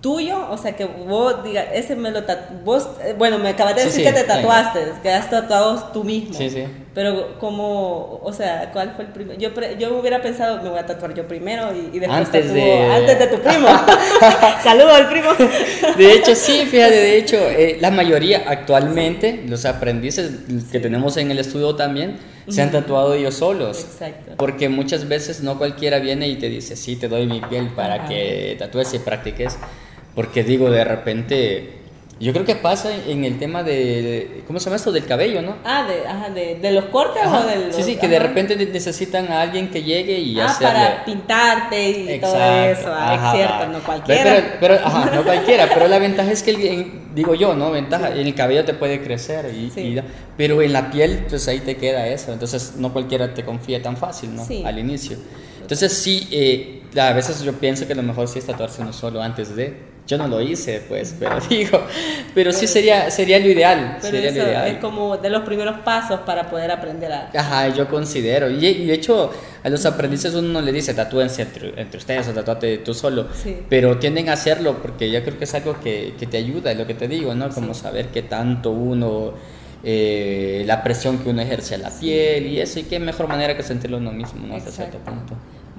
tuyo, 0.00 0.50
o 0.50 0.58
sea, 0.58 0.76
que 0.76 0.84
vos 0.84 1.42
digas, 1.44 1.66
ese 1.72 1.96
me 1.96 2.10
lo 2.10 2.22
vos, 2.64 2.88
eh, 3.02 3.14
bueno, 3.16 3.38
me 3.38 3.50
acabas 3.50 3.76
de 3.76 3.84
decir 3.84 4.04
que 4.04 4.12
te 4.12 4.24
tatuaste, 4.24 4.80
que 5.02 5.10
has 5.10 5.28
tatuado 5.30 5.82
tú 5.92 6.04
mismo. 6.04 6.34
Sí, 6.34 6.50
sí. 6.50 6.64
Pero 6.94 7.38
como, 7.40 8.20
o 8.22 8.32
sea, 8.32 8.70
¿cuál 8.72 8.92
fue 8.94 9.06
el 9.06 9.10
primero? 9.10 9.38
Yo, 9.38 9.50
yo 9.78 9.98
hubiera 9.98 10.22
pensado, 10.22 10.62
me 10.62 10.70
voy 10.70 10.78
a 10.78 10.86
tatuar 10.86 11.12
yo 11.12 11.26
primero 11.26 11.74
y, 11.74 11.98
después 11.98 12.18
antes 12.18 12.54
de... 12.54 12.82
antes 12.82 13.18
de 13.18 13.26
tu 13.26 13.42
primo. 13.42 13.66
Saludo 14.62 14.94
al 14.94 15.08
primo. 15.08 15.30
de 15.98 16.12
hecho, 16.12 16.36
sí, 16.36 16.66
fíjate, 16.66 16.94
de 16.94 17.18
hecho, 17.18 17.36
eh, 17.36 17.78
la 17.80 17.90
mayoría 17.90 18.44
actualmente, 18.46 19.42
los 19.48 19.64
aprendices 19.64 20.30
que 20.70 20.78
tenemos 20.78 21.16
en 21.16 21.32
el 21.32 21.40
estudio 21.40 21.74
también, 21.74 22.16
se 22.48 22.62
han 22.62 22.70
tatuado 22.70 23.14
ellos 23.14 23.34
solos. 23.34 23.80
Exacto. 23.80 24.34
Porque 24.36 24.68
muchas 24.68 25.08
veces 25.08 25.42
no 25.42 25.58
cualquiera 25.58 25.98
viene 25.98 26.28
y 26.28 26.36
te 26.36 26.48
dice, 26.48 26.76
sí, 26.76 26.94
te 26.94 27.08
doy 27.08 27.26
mi 27.26 27.40
piel 27.40 27.70
para 27.74 28.06
que 28.06 28.54
tatúes 28.56 28.94
y 28.94 29.00
practiques. 29.00 29.58
Porque 30.14 30.44
digo, 30.44 30.70
de 30.70 30.84
repente, 30.84 31.83
yo 32.20 32.32
creo 32.32 32.44
que 32.44 32.54
pasa 32.54 32.94
en 32.94 33.24
el 33.24 33.38
tema 33.38 33.64
de, 33.64 34.44
¿cómo 34.46 34.60
se 34.60 34.66
llama 34.66 34.76
esto? 34.76 34.92
Del 34.92 35.04
cabello, 35.04 35.42
¿no? 35.42 35.56
Ah, 35.64 35.84
de, 35.84 36.06
ajá, 36.06 36.30
de, 36.30 36.54
de 36.56 36.70
los 36.70 36.84
cortes 36.86 37.22
o 37.26 37.44
del... 37.44 37.72
Sí, 37.72 37.82
sí, 37.82 37.96
que 37.96 38.06
de 38.06 38.20
repente 38.20 38.56
necesitan 38.56 39.32
a 39.32 39.42
alguien 39.42 39.68
que 39.68 39.82
llegue 39.82 40.20
y 40.20 40.38
ah, 40.38 40.56
para 40.60 41.04
pintarte 41.04 41.90
y 41.90 42.20
todo 42.20 42.36
eso, 42.36 42.88
ah, 42.92 43.14
es 43.14 43.36
cierto, 43.36 43.66
no 43.66 43.80
cualquiera. 43.80 44.56
Pero, 44.60 44.74
ajá, 44.74 45.10
no 45.12 45.22
cualquiera, 45.24 45.68
pero 45.74 45.88
la 45.88 45.98
ventaja 45.98 46.30
es 46.30 46.44
que, 46.44 46.92
digo 47.14 47.34
yo, 47.34 47.54
¿no? 47.54 47.72
Ventaja, 47.72 48.10
en 48.10 48.26
el 48.26 48.34
cabello 48.34 48.64
te 48.64 48.74
puede 48.74 49.02
crecer, 49.02 49.52
y, 49.52 50.00
pero 50.36 50.62
en 50.62 50.72
la 50.72 50.92
piel, 50.92 51.26
pues 51.28 51.48
ahí 51.48 51.60
te 51.60 51.76
queda 51.76 52.06
eso, 52.06 52.32
entonces 52.32 52.74
no 52.76 52.92
cualquiera 52.92 53.34
te 53.34 53.44
confía 53.44 53.82
tan 53.82 53.96
fácil, 53.96 54.36
¿no? 54.36 54.46
Al 54.64 54.78
inicio. 54.78 55.16
Entonces 55.60 55.92
sí, 55.92 56.28
eh, 56.30 56.82
a 57.00 57.12
veces 57.12 57.42
yo 57.42 57.54
pienso 57.54 57.88
que 57.88 57.94
lo 57.96 58.02
mejor 58.02 58.28
sí 58.28 58.38
es 58.38 58.46
tatuarse 58.46 58.82
uno 58.82 58.92
solo 58.92 59.20
antes 59.20 59.56
de 59.56 59.93
yo 60.06 60.18
no 60.18 60.28
lo 60.28 60.40
hice, 60.40 60.82
pues, 60.86 61.14
pero 61.18 61.38
digo, 61.48 61.80
pero 62.34 62.52
sí 62.52 62.66
sería, 62.66 63.10
sería 63.10 63.38
lo 63.38 63.48
ideal. 63.48 63.98
Pero 64.02 64.10
sería 64.12 64.30
eso 64.30 64.38
lo 64.38 64.48
ideal. 64.48 64.66
es 64.68 64.78
como 64.78 65.16
de 65.16 65.30
los 65.30 65.42
primeros 65.42 65.78
pasos 65.78 66.20
para 66.20 66.50
poder 66.50 66.70
aprender 66.70 67.10
a... 67.12 67.30
Ajá, 67.34 67.68
yo 67.68 67.88
considero. 67.88 68.50
Y, 68.50 68.86
de 68.86 68.92
hecho, 68.92 69.32
a 69.62 69.68
los 69.68 69.86
aprendices 69.86 70.34
uno 70.34 70.48
no 70.48 70.60
le 70.60 70.72
dice 70.72 70.92
tatúense 70.92 71.42
entre, 71.42 71.80
entre 71.80 71.98
ustedes 71.98 72.28
o 72.28 72.32
tatúate 72.32 72.78
tú 72.78 72.92
solo. 72.92 73.28
Pero 73.68 73.98
tienden 73.98 74.28
a 74.28 74.34
hacerlo 74.34 74.78
porque 74.82 75.10
yo 75.10 75.22
creo 75.22 75.38
que 75.38 75.44
es 75.44 75.54
algo 75.54 75.80
que, 75.80 76.14
que 76.18 76.26
te 76.26 76.36
ayuda, 76.36 76.72
es 76.72 76.78
lo 76.78 76.86
que 76.86 76.94
te 76.94 77.08
digo, 77.08 77.34
¿no? 77.34 77.48
Como 77.48 77.74
saber 77.74 78.08
qué 78.08 78.22
tanto 78.22 78.70
uno... 78.70 79.32
Eh, 79.86 80.64
la 80.66 80.82
presión 80.82 81.18
que 81.18 81.28
uno 81.28 81.42
ejerce 81.42 81.74
a 81.74 81.78
la 81.78 81.90
piel 81.90 82.46
y 82.46 82.58
eso, 82.58 82.80
y 82.80 82.84
qué 82.84 82.98
mejor 82.98 83.28
manera 83.28 83.54
que 83.54 83.62
sentirlo 83.62 83.98
uno 83.98 84.12
mismo, 84.12 84.46
¿no? 84.46 84.56
Hasta 84.56 84.70
cierto 84.70 84.96
punto. 84.96 85.34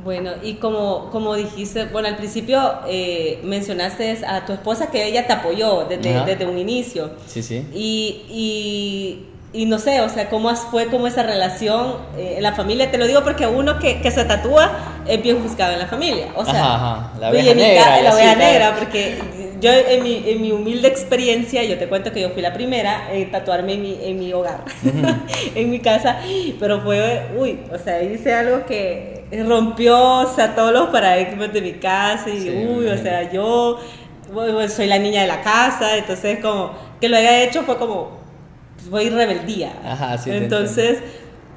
Bueno, 0.06 0.34
y 0.44 0.54
como, 0.54 1.10
como 1.10 1.34
dijiste, 1.34 1.86
bueno, 1.86 2.08
al 2.08 2.16
principio 2.16 2.62
eh, 2.88 3.40
mencionaste 3.44 4.20
a 4.28 4.46
tu 4.46 4.54
esposa 4.54 4.92
que 4.92 5.04
ella 5.04 5.26
te 5.26 5.34
apoyó 5.34 5.86
desde, 5.86 6.24
desde 6.24 6.46
un 6.46 6.60
inicio. 6.60 7.10
Sí, 7.26 7.42
sí. 7.42 7.68
Y, 7.74 8.22
y, 8.30 9.60
y, 9.60 9.66
no 9.66 9.80
sé, 9.80 10.02
o 10.02 10.10
sea, 10.10 10.30
¿cómo 10.30 10.56
fue 10.56 10.86
como 10.92 11.08
esa 11.08 11.24
relación 11.24 11.96
eh, 12.20 12.36
en 12.38 12.44
la 12.44 12.54
familia? 12.54 12.92
Te 12.92 13.00
lo 13.00 13.08
digo 13.08 13.24
porque 13.24 13.48
uno 13.48 13.80
que, 13.80 14.00
que, 14.00 14.12
se 14.12 14.26
tatúa 14.26 14.74
es 15.08 15.24
bien 15.24 15.42
juzgado 15.42 15.74
en 15.74 15.80
la 15.80 15.88
familia. 15.88 16.28
O 16.36 16.46
sea, 16.46 16.76
ajá, 16.76 17.12
la 17.20 17.32
oveja 17.32 17.56
negra. 17.56 18.02
La 18.04 18.14
oveja 18.14 18.36
negra, 18.36 18.76
porque 18.78 19.18
yo 19.60 19.72
en 19.72 20.04
mi, 20.04 20.24
en 20.28 20.40
mi, 20.40 20.52
humilde 20.52 20.88
experiencia, 20.88 21.64
yo 21.64 21.80
te 21.80 21.88
cuento 21.88 22.12
que 22.12 22.22
yo 22.22 22.30
fui 22.30 22.44
la 22.44 22.54
primera 22.54 23.12
en 23.12 23.32
tatuarme 23.32 23.74
en 23.74 23.82
mi, 23.82 23.98
en 24.04 24.20
mi 24.20 24.32
hogar, 24.34 24.66
en 25.56 25.72
mi 25.72 25.80
casa, 25.80 26.20
pero 26.60 26.82
fue, 26.82 27.26
uy, 27.36 27.58
o 27.74 27.80
sea, 27.80 28.04
hice 28.04 28.36
algo 28.36 28.68
que 28.68 29.15
rompió, 29.32 29.98
o 30.00 30.34
sea, 30.34 30.56
todos 30.56 30.72
los 30.72 30.90
paradigmas 30.90 31.52
de 31.52 31.62
mi 31.62 31.74
casa 31.74 32.30
y, 32.30 32.50
uy, 32.50 32.88
o 32.88 32.98
sea, 32.98 33.32
yo 33.32 33.80
soy 34.70 34.88
la 34.88 35.00
niña 35.00 35.22
de 35.22 35.28
la 35.28 35.42
casa, 35.42 35.98
entonces 35.98 36.40
como 36.40 36.72
que 37.00 37.10
lo 37.10 37.18
haya 37.18 37.44
hecho 37.44 37.64
fue 37.64 37.78
como, 37.78 38.20
fue 38.90 39.10
rebeldía. 39.10 39.74
Ajá, 39.84 40.18
sí, 40.18 40.32
entonces... 40.32 41.00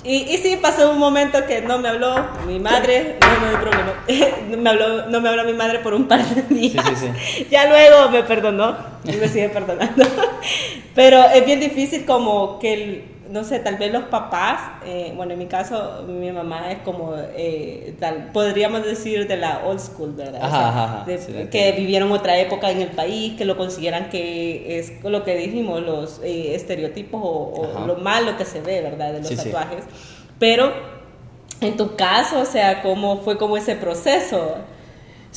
Y, 0.05 0.33
y, 0.33 0.37
sí, 0.39 0.57
pasó 0.63 0.93
un 0.93 0.99
momento 0.99 1.45
que 1.45 1.61
no 1.61 1.81
me 1.81 1.89
habló 1.89 2.15
mi 2.47 2.61
madre, 2.61 3.17
no, 3.21 3.41
no 3.41 3.49
hay 3.49 3.57
problema, 3.61 3.93
no 4.49 4.57
me 4.57 4.71
habló, 4.71 5.07
no 5.07 5.21
me 5.21 5.29
habló 5.29 5.45
mi 5.45 5.55
madre 5.55 5.81
por 5.81 5.93
un 5.93 6.07
par 6.07 6.25
de 6.25 6.43
días. 6.55 6.85
Sí, 6.97 7.11
sí, 7.11 7.47
Ya 7.51 7.69
luego 7.69 8.09
me 8.09 8.23
perdonó 8.23 8.77
y 9.05 9.17
me 9.17 9.27
sigue 9.27 9.49
perdonando. 9.49 10.05
Pero 10.95 11.25
es 11.35 11.45
bien 11.45 11.59
difícil 11.59 12.05
como 12.05 12.61
que 12.61 12.75
el, 12.75 13.05
no 13.31 13.45
sé, 13.45 13.59
tal 13.59 13.77
vez 13.77 13.93
los 13.93 14.05
papás, 14.05 14.61
eh, 14.85 15.13
bueno, 15.17 15.33
en 15.33 15.39
mi 15.39 15.47
caso, 15.47 16.05
mi 16.07 16.33
mamá 16.33 16.73
es 16.73 16.79
como, 16.79 17.15
eh, 17.17 17.95
tal, 17.99 18.31
podríamos 18.33 18.85
decir 18.85 19.27
de 19.29 19.37
la 19.37 19.63
old 19.65 19.81
school, 19.81 20.15
¿verdad? 20.15 20.41
Ajá, 20.43 21.07
que 21.51 21.73
vivieron 21.73 22.11
otra 22.13 22.39
época 22.39 22.71
en 22.71 22.81
el 22.81 22.89
país, 22.89 23.37
que 23.37 23.45
lo 23.45 23.57
consideran 23.57 24.09
que 24.09 24.79
es 24.79 25.05
lo 25.05 25.25
que 25.25 25.37
dijimos, 25.37 25.83
los 25.83 26.21
eh, 26.23 26.55
estereotipos 26.55 27.21
o, 27.23 27.85
lo 27.87 27.97
malo 27.97 28.37
que 28.37 28.45
se 28.45 28.61
ve, 28.61 28.81
¿verdad? 28.81 29.13
De 29.13 29.21
los 29.21 29.35
tatuajes. 29.35 29.85
Pero, 30.39 30.73
en 31.61 31.77
tu 31.77 31.97
caso, 31.97 32.41
o 32.41 32.47
sea, 32.47 32.83
¿cómo 32.83 33.19
fue 33.19 33.37
como 33.37 33.57
ese 33.57 33.75
proceso? 33.77 34.57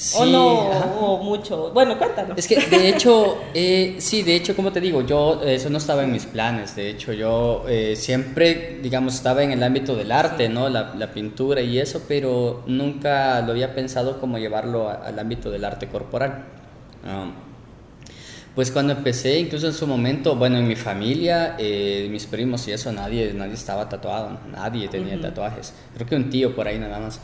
Sí, 0.01 0.17
o 0.19 0.25
no, 0.25 0.61
o 0.61 1.23
mucho. 1.23 1.69
Bueno, 1.75 1.95
cuéntanos. 1.95 2.35
Es 2.35 2.47
que 2.47 2.59
de 2.59 2.89
hecho, 2.89 3.37
eh, 3.53 3.97
sí, 3.99 4.23
de 4.23 4.35
hecho, 4.35 4.55
como 4.55 4.71
te 4.71 4.81
digo, 4.81 5.05
yo 5.05 5.43
eso 5.43 5.69
no 5.69 5.77
estaba 5.77 6.03
en 6.03 6.11
mis 6.11 6.25
planes. 6.25 6.75
De 6.75 6.89
hecho, 6.89 7.13
yo 7.13 7.65
eh, 7.69 7.95
siempre, 7.95 8.79
digamos, 8.81 9.13
estaba 9.13 9.43
en 9.43 9.51
el 9.51 9.61
ámbito 9.61 9.95
del 9.95 10.11
arte, 10.11 10.49
¿no? 10.49 10.69
La, 10.69 10.95
la, 10.95 11.11
pintura 11.11 11.61
y 11.61 11.77
eso, 11.77 12.01
pero 12.07 12.63
nunca 12.65 13.41
lo 13.41 13.51
había 13.51 13.75
pensado 13.75 14.19
como 14.19 14.39
llevarlo 14.39 14.89
al 14.89 15.19
ámbito 15.19 15.51
del 15.51 15.63
arte 15.63 15.87
corporal. 15.87 16.45
Um, 17.05 17.33
pues 18.55 18.71
cuando 18.71 18.93
empecé, 18.93 19.37
incluso 19.37 19.67
en 19.67 19.73
su 19.73 19.85
momento, 19.85 20.35
bueno, 20.35 20.57
en 20.57 20.67
mi 20.67 20.75
familia, 20.75 21.57
eh, 21.59 22.07
mis 22.09 22.25
primos 22.25 22.67
y 22.67 22.71
eso, 22.71 22.91
nadie, 22.91 23.33
nadie 23.35 23.53
estaba 23.53 23.87
tatuado, 23.87 24.39
nadie 24.51 24.87
tenía 24.87 25.21
tatuajes. 25.21 25.75
Creo 25.93 26.07
que 26.07 26.15
un 26.15 26.31
tío 26.31 26.55
por 26.55 26.67
ahí 26.67 26.79
nada 26.79 26.99
más. 26.99 27.19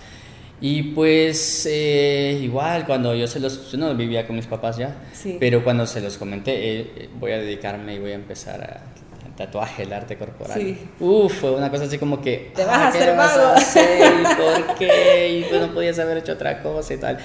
Y 0.60 0.84
pues 0.84 1.68
eh, 1.70 2.40
igual 2.42 2.86
cuando 2.86 3.14
yo 3.14 3.28
se 3.28 3.40
los, 3.40 3.72
yo 3.72 3.78
no 3.78 3.94
vivía 3.96 4.26
con 4.26 4.36
mis 4.36 4.48
papás 4.48 4.78
ya, 4.78 4.96
pero 5.40 5.64
cuando 5.64 5.86
se 5.86 6.02
los 6.02 6.18
comenté, 6.18 6.52
eh, 6.52 6.92
eh, 6.96 7.10
voy 7.20 7.32
a 7.32 7.38
dedicarme 7.38 7.96
y 7.96 8.00
voy 8.00 8.12
a 8.12 8.16
empezar 8.16 8.62
a, 8.62 8.98
tatuaje, 9.36 9.84
el 9.84 9.94
arte 9.94 10.18
corporal. 10.18 10.60
Sí. 10.60 10.76
Uf, 11.00 11.42
fue 11.42 11.52
una 11.52 11.70
cosa 11.70 11.84
así 11.84 12.00
como 12.00 12.20
que... 12.20 12.52
Te 12.56 12.66
vas 12.66 12.76
a 12.76 12.86
ah, 12.86 12.88
hacer 12.88 13.16
mago. 13.16 13.54
¿Por 14.66 14.76
qué? 14.78 15.38
Y 15.38 15.44
pues 15.44 15.62
no 15.62 15.72
podías 15.76 16.00
haber 16.00 16.18
hecho 16.18 16.34
otra 16.34 16.64
cosa 16.64 16.96
y 16.96 16.98
tal. 16.98 17.20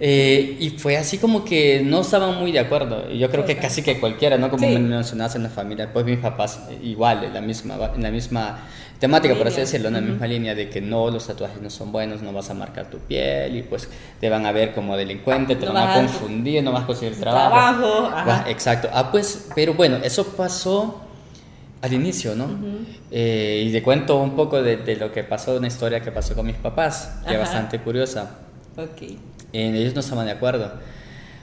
Eh, 0.00 0.56
y 0.58 0.70
fue 0.70 0.96
así 0.96 1.18
como 1.18 1.44
que 1.44 1.82
no 1.84 2.00
estaban 2.00 2.38
muy 2.38 2.52
de 2.52 2.58
acuerdo. 2.58 3.10
Yo 3.10 3.30
creo 3.30 3.44
que 3.44 3.56
casi 3.56 3.82
que 3.82 4.00
cualquiera, 4.00 4.36
¿no? 4.38 4.50
Como 4.50 4.66
me 4.66 4.78
mencionabas 4.78 5.36
en 5.36 5.44
la 5.44 5.50
familia, 5.50 5.92
pues 5.92 6.04
mis 6.04 6.18
papás 6.18 6.60
igual, 6.82 7.24
en 7.24 7.34
la 7.34 7.40
misma, 7.40 7.92
en 7.94 8.02
la 8.02 8.10
misma 8.10 8.58
temática, 8.98 9.34
por 9.34 9.46
así 9.48 9.60
decirlo, 9.60 9.88
en 9.88 9.94
la 9.94 10.00
misma 10.00 10.26
línea 10.26 10.54
de 10.54 10.68
que 10.68 10.80
no, 10.80 11.10
los 11.10 11.26
tatuajes 11.26 11.60
no 11.60 11.70
son 11.70 11.92
buenos, 11.92 12.22
no 12.22 12.32
vas 12.32 12.50
a 12.50 12.54
marcar 12.54 12.90
tu 12.90 12.98
piel 12.98 13.56
y 13.56 13.62
pues 13.62 13.88
te 14.20 14.28
van 14.28 14.46
a 14.46 14.52
ver 14.52 14.72
como 14.72 14.96
delincuente, 14.96 15.56
te 15.56 15.66
van 15.66 15.76
a 15.76 15.94
confundir, 15.94 16.62
no 16.62 16.72
vas 16.72 16.84
a 16.84 16.86
conseguir 16.86 17.18
trabajo. 17.18 18.08
trabajo 18.08 18.48
exacto. 18.48 18.88
Ah, 18.92 19.10
pues, 19.10 19.48
pero 19.54 19.74
bueno, 19.74 19.98
eso 20.02 20.24
pasó 20.28 21.02
al 21.82 21.92
inicio, 21.92 22.34
¿no? 22.34 22.48
Eh, 23.10 23.64
y 23.66 23.72
te 23.72 23.82
cuento 23.82 24.16
un 24.16 24.34
poco 24.34 24.62
de, 24.62 24.96
lo 24.96 25.12
que 25.12 25.22
pasó, 25.22 25.56
una 25.56 25.66
historia 25.66 26.00
que 26.00 26.10
pasó 26.10 26.34
con 26.34 26.46
mis 26.46 26.56
papás, 26.56 27.20
que 27.26 27.34
es 27.34 27.38
bastante 27.38 27.78
curiosa. 27.80 28.38
Ok. 28.76 29.33
Ellos 29.54 29.94
no 29.94 30.00
estaban 30.00 30.26
de 30.26 30.32
acuerdo. 30.32 30.72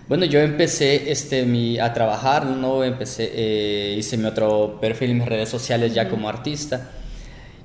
Bueno, 0.08 0.26
yo 0.26 0.40
empecé 0.42 1.10
este, 1.10 1.46
mi, 1.46 1.80
a 1.80 1.94
trabajar, 1.94 2.46
¿no? 2.46 2.84
Empecé, 2.84 3.32
eh, 3.34 3.96
hice 3.98 4.18
mi 4.18 4.26
otro 4.26 4.78
perfil 4.82 5.12
en 5.12 5.20
mis 5.20 5.28
redes 5.28 5.48
sociales 5.48 5.94
ya 5.94 6.10
como 6.10 6.28
artista. 6.28 6.90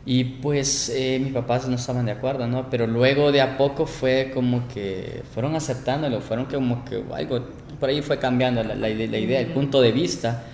Y 0.05 0.23
pues 0.23 0.89
eh, 0.95 1.19
mis 1.21 1.33
papás 1.33 1.67
no 1.67 1.75
estaban 1.75 2.07
de 2.07 2.13
acuerdo, 2.13 2.47
¿no? 2.47 2.71
Pero 2.71 2.87
luego 2.87 3.33
de 3.33 3.41
a 3.41 3.57
poco 3.59 3.87
fue 3.87 4.31
como 4.33 4.69
que 4.69 5.25
fueron 5.35 5.57
aceptándolo, 5.57 6.21
fueron 6.21 6.45
como 6.47 6.85
que 6.85 7.03
algo, 7.13 7.45
por 7.81 7.89
ahí 7.89 8.01
fue 8.03 8.21
cambiando 8.21 8.63
la, 8.63 8.77
la 8.77 8.89
idea, 8.89 9.41
el 9.41 9.49
punto 9.49 9.81
de 9.81 9.91
vista. 9.91 10.45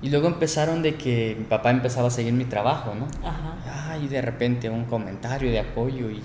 Y 0.00 0.08
luego 0.08 0.28
empezaron 0.28 0.80
de 0.82 0.94
que 0.94 1.36
mi 1.38 1.44
papá 1.44 1.70
empezaba 1.70 2.08
a 2.08 2.10
seguir 2.10 2.32
mi 2.32 2.46
trabajo, 2.46 2.94
¿no? 2.94 3.06
Ajá. 3.22 3.98
y 4.02 4.08
de 4.08 4.22
repente 4.22 4.70
un 4.70 4.84
comentario 4.84 5.50
de 5.50 5.58
apoyo 5.58 6.10
y 6.10 6.22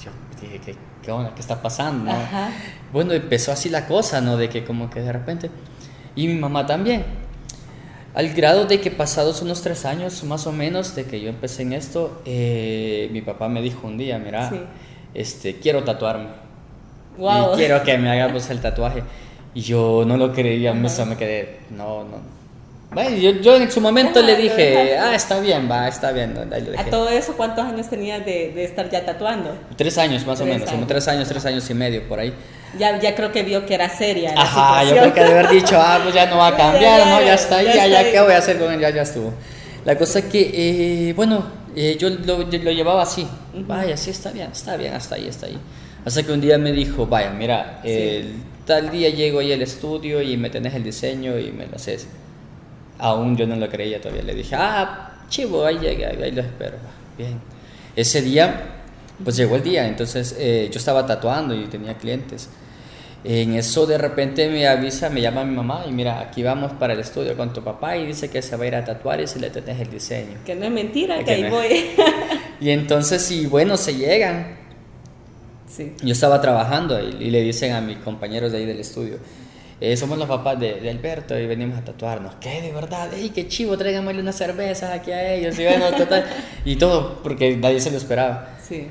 yo 0.00 0.10
dije, 0.40 0.60
¿qué, 0.64 0.76
qué 1.02 1.10
onda? 1.10 1.34
¿Qué 1.34 1.40
está 1.40 1.60
pasando? 1.60 2.10
Ajá. 2.10 2.50
Bueno, 2.92 3.12
empezó 3.12 3.52
así 3.52 3.68
la 3.68 3.86
cosa, 3.86 4.20
¿no? 4.20 4.36
De 4.36 4.48
que 4.48 4.64
como 4.64 4.88
que 4.88 5.00
de 5.00 5.12
repente... 5.12 5.50
Y 6.14 6.28
mi 6.28 6.34
mamá 6.34 6.66
también. 6.66 7.04
Al 8.14 8.32
grado 8.34 8.66
de 8.66 8.80
que 8.80 8.90
pasados 8.90 9.40
unos 9.40 9.62
tres 9.62 9.86
años 9.86 10.22
más 10.24 10.46
o 10.46 10.52
menos 10.52 10.94
de 10.94 11.04
que 11.04 11.20
yo 11.20 11.30
empecé 11.30 11.62
en 11.62 11.72
esto, 11.72 12.20
eh, 12.26 13.08
mi 13.12 13.22
papá 13.22 13.48
me 13.48 13.62
dijo 13.62 13.86
un 13.86 13.96
día, 13.96 14.18
mira, 14.18 14.50
este, 15.14 15.58
quiero 15.58 15.82
tatuarme. 15.82 16.28
Wow. 17.16 17.54
Y 17.54 17.56
quiero 17.56 17.82
que 17.82 17.96
me 17.96 18.10
hagamos 18.10 18.50
el 18.50 18.60
tatuaje. 18.60 19.02
Y 19.54 19.62
yo 19.62 20.04
no 20.06 20.16
lo 20.16 20.32
creía, 20.32 20.74
me 20.74 20.88
quedé, 21.16 21.60
no, 21.70 22.04
no, 22.04 22.41
bueno, 22.94 23.16
yo, 23.16 23.30
yo, 23.40 23.56
en 23.56 23.70
su 23.70 23.80
momento 23.80 24.20
le 24.20 24.36
dije, 24.36 24.98
ah, 24.98 25.14
está 25.14 25.40
bien, 25.40 25.68
va, 25.70 25.88
está 25.88 26.12
bien. 26.12 26.34
¿A 26.76 26.84
todo 26.84 27.08
eso 27.08 27.34
cuántos 27.36 27.64
años 27.64 27.88
tenías 27.88 28.24
de, 28.24 28.52
de, 28.54 28.64
estar 28.64 28.90
ya 28.90 29.04
tatuando? 29.04 29.56
Tres 29.76 29.96
años 29.98 30.26
más 30.26 30.40
o 30.40 30.44
menos, 30.44 30.70
como 30.70 30.86
tres 30.86 31.08
años, 31.08 31.28
tres 31.28 31.44
años 31.46 31.68
y 31.70 31.74
medio 31.74 32.06
por 32.08 32.20
ahí. 32.20 32.34
Ya, 32.78 32.98
ya 33.00 33.14
creo 33.14 33.32
que 33.32 33.42
vio 33.42 33.66
que 33.66 33.74
era 33.74 33.88
seria. 33.88 34.34
La 34.34 34.42
Ajá, 34.42 34.84
yo 34.84 34.90
creo 34.92 35.14
que 35.14 35.20
de 35.24 35.30
haber 35.30 35.48
dicho, 35.50 35.76
ah, 35.78 36.00
pues 36.02 36.14
ya 36.14 36.26
no 36.26 36.38
va 36.38 36.48
a 36.48 36.56
cambiar, 36.56 37.00
ya, 37.00 37.18
no, 37.18 37.24
ya 37.24 37.34
está 37.34 37.56
ahí, 37.56 37.66
ya, 37.66 37.86
ya, 37.86 38.10
¿qué 38.10 38.20
voy 38.20 38.32
a 38.32 38.38
hacer 38.38 38.58
con 38.58 38.72
él? 38.72 38.80
Ya, 38.80 38.90
ya 38.90 39.02
estuvo. 39.02 39.32
La 39.84 39.96
cosa 39.96 40.20
es 40.20 40.26
que, 40.26 40.50
eh, 41.08 41.12
bueno, 41.14 41.44
eh, 41.74 41.96
yo 41.98 42.10
lo, 42.10 42.38
lo, 42.38 42.70
llevaba 42.70 43.02
así, 43.02 43.26
vaya, 43.54 43.96
sí 43.96 44.10
está 44.10 44.30
bien, 44.30 44.50
está 44.52 44.76
bien, 44.76 44.94
hasta 44.94 45.16
ahí, 45.16 45.28
está 45.28 45.46
ahí. 45.46 45.58
Hasta 46.04 46.22
que 46.22 46.32
un 46.32 46.40
día 46.40 46.58
me 46.58 46.72
dijo, 46.72 47.06
vaya, 47.06 47.30
mira, 47.30 47.80
el, 47.84 48.34
tal 48.66 48.90
día 48.90 49.08
llego 49.10 49.40
ahí 49.40 49.52
al 49.52 49.62
estudio 49.62 50.20
y 50.22 50.36
me 50.36 50.50
tenés 50.50 50.74
el 50.74 50.84
diseño 50.84 51.38
y 51.38 51.52
me 51.52 51.66
lo 51.66 51.76
haces 51.76 52.06
Aún 53.02 53.36
yo 53.36 53.48
no 53.48 53.56
lo 53.56 53.68
creía 53.68 54.00
todavía. 54.00 54.22
Le 54.22 54.34
dije, 54.34 54.54
ah, 54.56 55.24
chivo, 55.28 55.66
ahí 55.66 55.76
llega, 55.78 56.10
ahí 56.10 56.30
lo 56.30 56.40
espero. 56.40 56.76
Bien. 57.18 57.40
Ese 57.96 58.22
día, 58.22 58.82
pues 59.24 59.36
llegó 59.36 59.56
el 59.56 59.64
día, 59.64 59.88
entonces 59.88 60.36
eh, 60.38 60.70
yo 60.72 60.78
estaba 60.78 61.04
tatuando 61.04 61.52
y 61.52 61.64
tenía 61.66 61.94
clientes. 61.94 62.48
En 63.24 63.54
eso 63.54 63.86
de 63.86 63.98
repente 63.98 64.48
me 64.48 64.68
avisa, 64.68 65.10
me 65.10 65.20
llama 65.20 65.44
mi 65.44 65.56
mamá 65.56 65.84
y 65.88 65.90
mira, 65.90 66.20
aquí 66.20 66.44
vamos 66.44 66.72
para 66.74 66.92
el 66.92 67.00
estudio 67.00 67.36
con 67.36 67.52
tu 67.52 67.62
papá 67.62 67.96
y 67.96 68.06
dice 68.06 68.30
que 68.30 68.40
se 68.40 68.54
va 68.54 68.62
a 68.62 68.66
ir 68.68 68.74
a 68.76 68.84
tatuar 68.84 69.20
y 69.20 69.26
si 69.26 69.40
le 69.40 69.50
tenés 69.50 69.80
el 69.80 69.90
diseño. 69.90 70.38
Que 70.46 70.54
no 70.54 70.64
es 70.64 70.70
mentira, 70.70 71.24
que, 71.24 71.32
ahí 71.32 71.50
voy. 71.50 71.90
y 72.60 72.70
entonces, 72.70 73.28
y 73.32 73.46
bueno, 73.46 73.76
se 73.76 73.96
llegan. 73.96 74.58
Sí. 75.68 75.92
Yo 76.02 76.12
estaba 76.12 76.40
trabajando 76.40 77.00
y, 77.00 77.16
y, 77.18 77.30
le 77.30 77.42
dicen 77.42 77.72
a 77.72 77.80
mis 77.80 77.98
compañeros 77.98 78.52
de 78.52 78.58
ahí 78.58 78.66
del 78.66 78.78
estudio, 78.78 79.18
eh, 79.84 79.96
somos 79.96 80.16
los 80.16 80.28
papás 80.28 80.60
de, 80.60 80.74
de, 80.80 80.90
Alberto 80.90 81.36
y 81.36 81.44
venimos 81.44 81.76
a 81.76 81.84
tatuarnos. 81.84 82.36
¿Qué? 82.36 82.62
De 82.62 82.70
verdad, 82.70 83.12
¡ey, 83.12 83.30
qué 83.30 83.48
chivo! 83.48 83.76
Tráiganme 83.76 84.16
una 84.16 84.30
cerveza 84.30 84.92
aquí 84.92 85.10
a 85.10 85.34
ellos 85.34 85.58
y 85.58 85.64
bueno, 85.64 85.90
total. 85.90 86.24
y 86.64 86.76
todo, 86.76 87.20
porque 87.20 87.56
nadie 87.56 87.80
se 87.80 87.90
lo 87.90 87.96
esperaba. 87.96 88.56
Sí. 88.64 88.86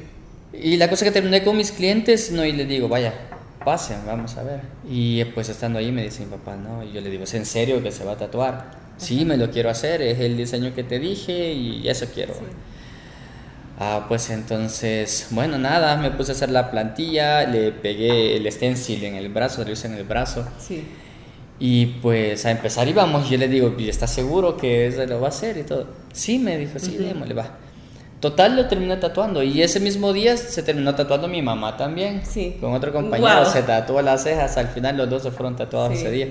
Y 0.52 0.76
la 0.76 0.90
cosa 0.90 1.06
que 1.06 1.12
terminé 1.12 1.46
con 1.46 1.56
mis 1.56 1.72
clientes, 1.72 2.34
no, 2.34 2.44
y 2.44 2.52
les 2.52 2.68
digo, 2.68 2.90
vaya, 2.90 3.14
pasen, 3.64 4.00
vamos 4.06 4.36
a 4.36 4.44
ver. 4.44 4.60
Y 4.86 5.24
pues 5.24 5.48
estando 5.48 5.80
ahí 5.80 5.94
me 5.94 6.04
dice 6.04 6.26
mi 6.26 6.32
papá, 6.32 6.58
no, 6.58 6.84
y 6.84 6.92
yo 6.92 7.00
le 7.00 7.10
digo, 7.10 7.24
¿es 7.24 7.34
en 7.36 7.46
serio 7.46 7.82
que 7.82 7.94
se 7.94 8.04
va 8.04 8.12
a 8.12 8.18
tatuar? 8.18 8.72
Sí, 8.98 9.24
me 9.24 9.38
lo 9.38 9.50
quiero 9.50 9.70
hacer, 9.70 10.02
es 10.02 10.20
el 10.20 10.36
diseño 10.36 10.76
que 10.76 10.84
te 10.84 11.00
dije 11.00 11.54
y 11.54 11.88
eso 11.88 12.06
quiero. 12.14 12.34
Sí. 12.34 12.42
Ah, 13.84 14.06
pues 14.08 14.30
entonces, 14.30 15.30
bueno, 15.32 15.58
nada, 15.58 15.98
me 15.98 16.12
puse 16.12 16.34
a 16.34 16.36
hacer 16.36 16.52
la 16.52 16.70
plantilla, 16.70 17.48
le 17.48 17.72
pegué 17.72 18.38
el 18.38 18.52
stencil 18.52 19.04
en 19.06 19.16
el 19.16 19.30
brazo, 19.30 19.64
lo 19.64 19.72
hice 19.72 19.88
en 19.88 19.96
el 19.96 20.04
brazo. 20.04 20.46
Sí. 20.60 20.84
Y 21.60 21.88
pues 21.88 22.46
a 22.46 22.52
empezar 22.52 22.88
íbamos, 22.88 23.28
yo 23.28 23.40
le 23.40 23.48
digo, 23.48 23.74
¿y 23.80 23.90
estás 23.90 24.14
seguro 24.14 24.56
que 24.56 24.92
se 24.92 25.08
lo 25.08 25.20
va 25.20 25.28
a 25.28 25.30
hacer 25.30 25.58
y 25.58 25.64
todo? 25.64 25.88
Sí, 26.14 26.38
me 26.38 26.60
dijo, 26.60 26.78
sí, 26.78 26.96
démosle, 26.96 27.34
va. 27.34 27.58
Total, 28.20 28.56
lo 28.56 28.68
terminé 28.68 28.98
tatuando. 28.98 29.42
Y 29.42 29.64
ese 29.64 29.80
mismo 29.80 30.14
día 30.14 30.38
se 30.38 30.62
terminó 30.62 30.94
tatuando 30.94 31.28
mi 31.28 31.42
mamá 31.42 31.76
también. 31.76 32.22
Sí. 32.24 32.58
Con 32.62 32.74
otro 32.74 32.94
compañero 32.94 33.46
se 33.46 33.64
tatuó 33.64 34.00
las 34.04 34.22
cejas. 34.22 34.58
Al 34.58 34.68
final 34.68 34.96
los 34.96 35.10
dos 35.10 35.24
se 35.24 35.32
fueron 35.32 35.56
tatuados 35.56 35.98
ese 35.98 36.12
día. 36.12 36.28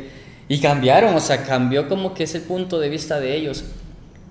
Y 0.47 0.61
cambiaron, 0.61 1.17
o 1.17 1.21
sea, 1.21 1.43
cambió 1.43 1.89
como 1.89 2.15
que 2.15 2.23
ese 2.23 2.39
punto 2.39 2.79
de 2.79 2.89
vista 2.91 3.19
de 3.19 3.35
ellos 3.35 3.65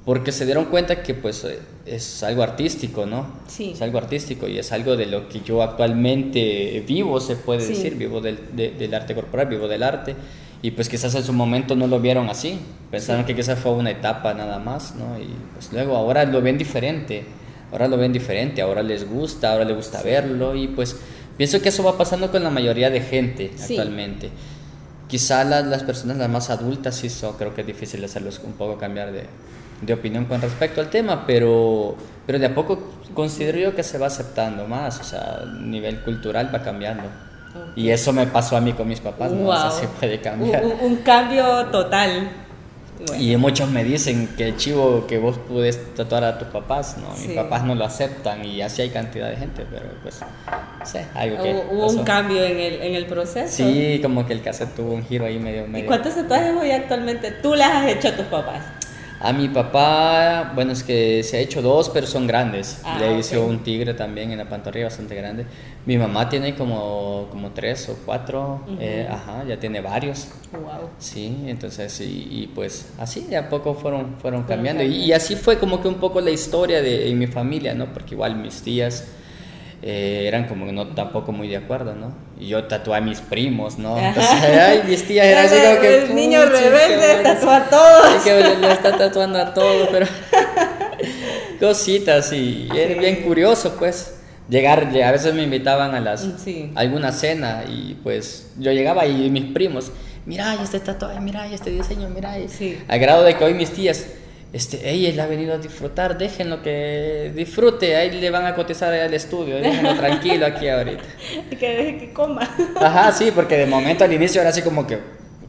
porque 0.06 0.32
se 0.32 0.46
dieron 0.46 0.66
cuenta 0.66 1.04
que 1.04 1.14
pues 1.14 1.44
eh, 1.44 1.60
es 1.86 2.24
algo 2.24 2.42
artístico, 2.44 3.06
¿no? 3.06 3.28
Sí. 3.48 3.72
Es 3.74 3.82
algo 3.82 3.98
artístico 3.98 4.48
y 4.48 4.58
es 4.58 4.72
algo 4.72 4.96
de 4.96 5.06
lo 5.06 5.28
que 5.28 5.42
yo 5.42 5.62
actualmente 5.62 6.84
vivo, 6.88 7.20
se 7.20 7.36
puede 7.36 7.66
decir, 7.66 7.96
vivo 7.96 8.22
del, 8.22 8.40
del, 8.56 8.94
arte 8.94 9.14
corporal, 9.14 9.48
vivo 9.48 9.68
del 9.68 9.84
arte. 9.84 10.16
Y 10.62 10.72
pues 10.72 10.90
quizás 10.90 11.16
en 11.16 11.24
su 11.24 11.32
momento 11.32 11.76
no 11.76 11.88
lo 11.88 12.00
vieron 12.00 12.30
así, 12.30 12.60
pensaron 12.92 13.24
que 13.24 13.36
quizás 13.36 13.60
fue 13.60 13.72
una 13.72 13.92
etapa 13.92 14.34
nada 14.34 14.60
más, 14.60 14.94
¿no? 14.96 15.18
Y 15.18 15.30
pues 15.54 15.72
luego 15.72 15.96
ahora 15.96 16.26
lo 16.26 16.42
ven 16.42 16.58
diferente, 16.58 17.24
ahora 17.72 17.88
lo 17.88 17.98
ven 17.98 18.12
diferente, 18.12 18.62
ahora 18.62 18.84
les 18.84 19.10
gusta, 19.10 19.54
ahora 19.54 19.64
les 19.64 19.76
gusta 19.76 20.02
verlo 20.02 20.56
y 20.56 20.68
pues 20.68 20.98
pienso 21.38 21.62
que 21.62 21.70
eso 21.70 21.84
va 21.84 21.98
pasando 21.98 22.30
con 22.30 22.44
la 22.44 22.50
mayoría 22.50 22.90
de 22.90 23.00
gente 23.02 23.52
actualmente. 23.58 24.30
Quizá 25.10 25.44
las, 25.44 25.66
las 25.66 25.84
personas 25.84 26.16
las 26.16 26.30
más 26.30 26.50
adultas 26.50 26.96
sí 26.96 27.10
son, 27.10 27.36
creo 27.36 27.54
que 27.54 27.62
es 27.62 27.68
difícil 27.68 28.04
hacerlos 28.06 28.40
un 28.46 28.54
poco 28.54 28.78
cambiar 28.78 29.12
de, 29.12 29.26
de 29.82 29.94
opinión 29.94 30.26
con 30.26 30.42
respecto 30.42 30.82
al 30.82 30.90
tema, 30.90 31.26
pero, 31.26 31.96
pero 32.26 32.40
de 32.40 32.46
a 32.46 32.56
poco 32.56 32.80
considero 33.14 33.58
yo 33.58 33.76
que 33.76 33.84
se 33.84 33.98
va 33.98 34.08
aceptando 34.08 34.68
más, 34.68 35.00
o 35.00 35.04
sea, 35.04 35.42
a 35.42 35.46
nivel 35.46 36.02
cultural 36.02 36.54
va 36.54 36.62
cambiando. 36.62 37.04
Y 37.76 37.90
eso 37.90 38.14
me 38.14 38.28
pasó 38.28 38.58
a 38.58 38.62
mí 38.62 38.74
con 38.74 38.88
mis 38.88 39.00
papás, 39.00 39.32
¿no? 39.32 39.50
O 39.50 39.72
sea, 39.72 39.90
puede 40.00 40.22
cambiar. 40.22 40.64
Un, 40.82 40.98
cambio 40.98 41.66
total. 41.68 42.30
Y 43.18 43.36
muchos 43.38 43.70
me 43.70 43.84
dicen 43.84 44.28
que 44.38 44.56
chivo 44.58 45.08
que 45.08 45.18
vos 45.18 45.40
puedes 45.48 45.94
tatuar 45.94 46.24
a 46.26 46.38
tus 46.38 46.50
papás, 46.50 46.98
¿no? 46.98 47.10
Mis 47.26 47.36
papás 47.36 47.64
no 47.64 47.74
lo 47.74 47.86
aceptan 47.86 48.44
y 48.44 48.62
así 48.62 48.82
hay 48.82 48.90
cantidad 48.90 49.30
de 49.30 49.38
gente, 49.38 49.66
pero 49.72 49.86
pues, 50.04 50.20
no 50.80 50.86
sé, 50.86 51.06
algo 51.14 51.42
que. 51.42 51.64
Hubo 51.72 51.88
un 51.88 52.04
cambio 52.04 52.44
en 52.44 52.60
el, 52.60 52.82
en 52.82 52.96
el 52.96 53.06
proceso. 53.06 53.56
Sí, 53.56 54.00
como 54.02 54.26
que 54.26 54.34
el 54.34 54.42
cassette 54.42 54.76
tuvo 54.76 54.94
un 54.94 55.06
giro 55.06 55.26
ahí 55.26 55.40
medio. 55.40 55.66
medio... 55.68 55.86
¿Y 55.86 55.88
cuántos 55.88 56.16
tatuajes 56.16 56.54
hoy 56.60 56.72
actualmente 56.72 57.32
tú 57.32 57.56
las 57.56 57.72
has 57.72 57.92
hecho 57.92 58.10
a 58.10 58.16
tus 58.18 58.26
papás? 58.26 58.64
A 59.22 59.34
mi 59.34 59.50
papá, 59.50 60.54
bueno, 60.56 60.72
es 60.72 60.82
que 60.82 61.24
se 61.24 61.38
ha 61.38 61.40
hecho 61.42 61.62
dos, 61.62 61.90
pero 61.90 62.08
son 62.08 62.26
grandes. 62.26 62.82
Ah, 62.86 62.98
Le 63.00 63.20
hizo 63.20 63.46
un 63.46 63.60
tigre 63.60 63.94
también 63.94 64.32
en 64.32 64.38
la 64.38 64.48
pantorrilla 64.48 64.86
bastante 64.86 65.14
grande. 65.14 65.46
Mi 65.86 65.98
mamá 65.98 66.30
tiene 66.30 66.56
como, 66.56 67.28
como 67.30 67.52
tres 67.52 67.90
o 67.90 67.98
cuatro, 68.06 68.62
eh, 68.80 69.08
ajá, 69.10 69.44
ya 69.46 69.60
tiene 69.60 69.82
varios. 69.82 70.30
Wow. 70.54 70.90
Sí, 71.00 71.44
entonces, 71.48 72.00
y, 72.00 72.50
pues 72.56 72.94
así 72.98 73.22
de 73.22 73.36
a 73.36 73.50
poco 73.50 73.74
fueron, 73.74 74.16
fueron 74.22 74.44
cambiando. 74.44 74.84
Y, 74.84 74.96
y, 75.04 75.12
así 75.12 75.36
fue 75.36 75.58
como 75.58 75.82
que 75.82 75.90
un 75.90 75.96
poco 75.96 76.22
la 76.22 76.32
historia 76.32 76.82
de 76.82 77.10
en 77.10 77.20
mi 77.20 77.28
familia, 77.28 77.74
¿no? 77.74 77.92
Porque 77.94 78.16
igual 78.16 78.38
mis 78.38 78.62
tías 78.62 79.06
eh, 79.82 80.26
eran 80.28 80.48
como 80.48 80.70
no 80.72 80.88
tampoco 80.88 81.32
muy 81.32 81.48
de 81.48 81.58
acuerdo, 81.58 81.96
¿no? 81.96 82.14
Y 82.38 82.48
yo 82.48 82.66
tatué 82.66 82.98
a 82.98 83.02
mis 83.02 83.22
primos, 83.22 83.78
¿no? 83.78 83.98
Entonces, 83.98 84.34
ay, 84.34 84.84
mis 84.86 85.08
tías 85.08 85.26
eran 85.26 85.46
así 85.48 85.56
como 85.56 85.80
que... 85.80 86.04
El 86.04 86.16
niño 86.16 86.46
rebelde 86.46 87.24
tatúa 87.24 87.58
a 87.58 87.70
todos. 87.70 88.24
que 88.24 88.34
le, 88.34 88.72
está 88.72 88.98
tatuando 88.98 89.40
a 89.40 89.54
todos, 89.54 89.88
pero... 89.90 90.06
Cositas 91.60 92.32
y, 92.34 92.68
era 92.76 93.00
bien 93.00 93.18
curioso, 93.18 93.76
pues. 93.78 94.16
Llegar, 94.50 94.90
a 95.04 95.12
veces 95.12 95.34
me 95.34 95.44
invitaban 95.44 95.94
a 95.94 96.00
las 96.00 96.28
alguna 96.74 97.12
cena 97.12 97.66
y 97.70 97.96
pues 98.02 98.52
yo 98.58 98.72
llegaba 98.72 99.06
y 99.06 99.30
mis 99.30 99.46
primos, 99.46 99.92
mira, 100.26 100.56
este 100.56 100.80
tatuaje, 100.80 101.20
mira, 101.20 101.46
este 101.48 101.70
diseño, 101.70 102.10
mira, 102.10 102.36
sí. 102.48 102.80
al 102.88 103.00
grado 103.00 103.24
de 103.24 103.36
que 103.36 103.44
hoy 103.44 103.54
mis 103.54 103.70
tías, 103.70 104.08
este, 104.52 104.90
ella 104.90 105.10
él 105.10 105.20
ha 105.20 105.28
venido 105.28 105.54
a 105.54 105.58
disfrutar, 105.60 106.18
déjenlo 106.18 106.64
que 106.64 107.32
disfrute, 107.36 107.96
ahí 107.96 108.10
le 108.10 108.32
van 108.32 108.46
a 108.46 108.56
cotizar 108.56 108.92
al 108.92 109.14
estudio, 109.14 109.58
déjenlo 109.58 109.96
tranquilo 109.96 110.46
aquí 110.46 110.68
ahorita. 110.68 111.04
que 111.60 111.70
deje 111.70 111.98
que 111.98 112.14
coma. 112.14 112.42
Ajá, 112.82 113.12
sí, 113.12 113.32
porque 113.34 113.58
de 113.58 113.68
momento 113.68 114.04
al 114.04 114.14
inicio 114.14 114.42
era 114.42 114.50
así 114.50 114.64
como 114.64 114.88
que, 114.88 115.00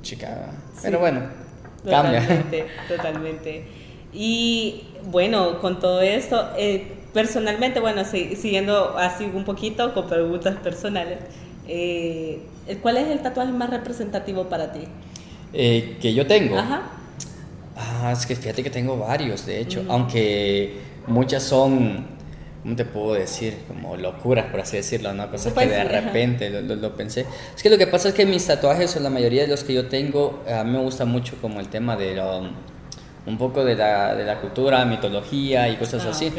chica, 0.03 0.51
pero 0.83 0.99
bueno, 0.99 1.23
cambia. 1.89 2.21
Totalmente, 2.21 2.67
totalmente. 2.89 3.65
Y 4.13 4.83
bueno, 5.05 5.61
con 5.61 5.81
todo 5.81 6.03
esto, 6.03 6.51
eh, 6.59 6.93
personalmente, 7.15 7.81
bueno, 7.81 8.05
siguiendo 8.05 8.99
así 8.99 9.25
un 9.25 9.45
poquito 9.45 9.95
con 9.95 10.09
preguntas 10.09 10.57
personales, 10.57 11.19
eh, 11.67 12.41
¿cuál 12.83 12.99
es 12.99 13.09
el 13.09 13.21
tatuaje 13.21 13.53
más 13.53 13.71
representativo 13.71 14.45
para 14.51 14.73
ti? 14.73 14.81
Eh, 15.55 15.97
que 16.03 16.13
yo 16.13 16.27
tengo. 16.27 16.59
Ajá. 16.59 17.00
Ah, 17.81 18.13
es 18.13 18.27
que 18.27 18.37
fíjate 18.37 18.63
que 18.63 18.71
tengo 18.71 18.99
varios, 18.99 19.47
de 19.47 19.59
hecho, 19.59 19.85
aunque 19.89 20.81
muchas 21.07 21.43
son, 21.43 22.07
¿cómo 22.63 22.77
te 22.77 22.85
puedo 22.85 23.15
decir? 23.15 23.57
Como 23.67 23.97
locuras, 23.97 24.47
por 24.47 24.61
así 24.61 24.77
decirlo, 24.77 25.15
¿no? 25.15 25.31
Cosas 25.31 25.55
que 25.55 25.67
de 25.67 25.85
repente 25.85 26.51
lo, 26.51 26.77
lo, 26.77 26.95
pensé. 26.95 27.25
Es 27.57 27.63
que 27.63 27.71
lo 27.71 27.79
que 27.79 27.87
pasa 27.87 28.11
es 28.11 28.15
que 28.15 28.27
mis 28.27 28.47
tatuajes, 28.47 28.95
o 28.97 29.01
la 29.01 29.09
mayoría 29.09 29.43
de 29.43 29.49
los 29.49 29.65
que 29.65 29.73
yo 29.73 29.89
tengo, 29.89 30.43
a 30.47 30.63
mí 30.63 30.73
me 30.73 30.79
gusta 30.79 31.07
mucho 31.07 31.37
como 31.41 31.59
el 31.61 31.69
tema 31.69 31.97
de 31.97 32.21
un 33.27 33.39
poco 33.39 33.65
de 33.65 33.77
la, 33.77 34.15
de 34.15 34.25
la 34.25 34.41
cultura, 34.41 34.85
mitología 34.85 35.69
y 35.69 35.77
cosas 35.77 36.05
ah, 36.05 36.11
así. 36.11 36.33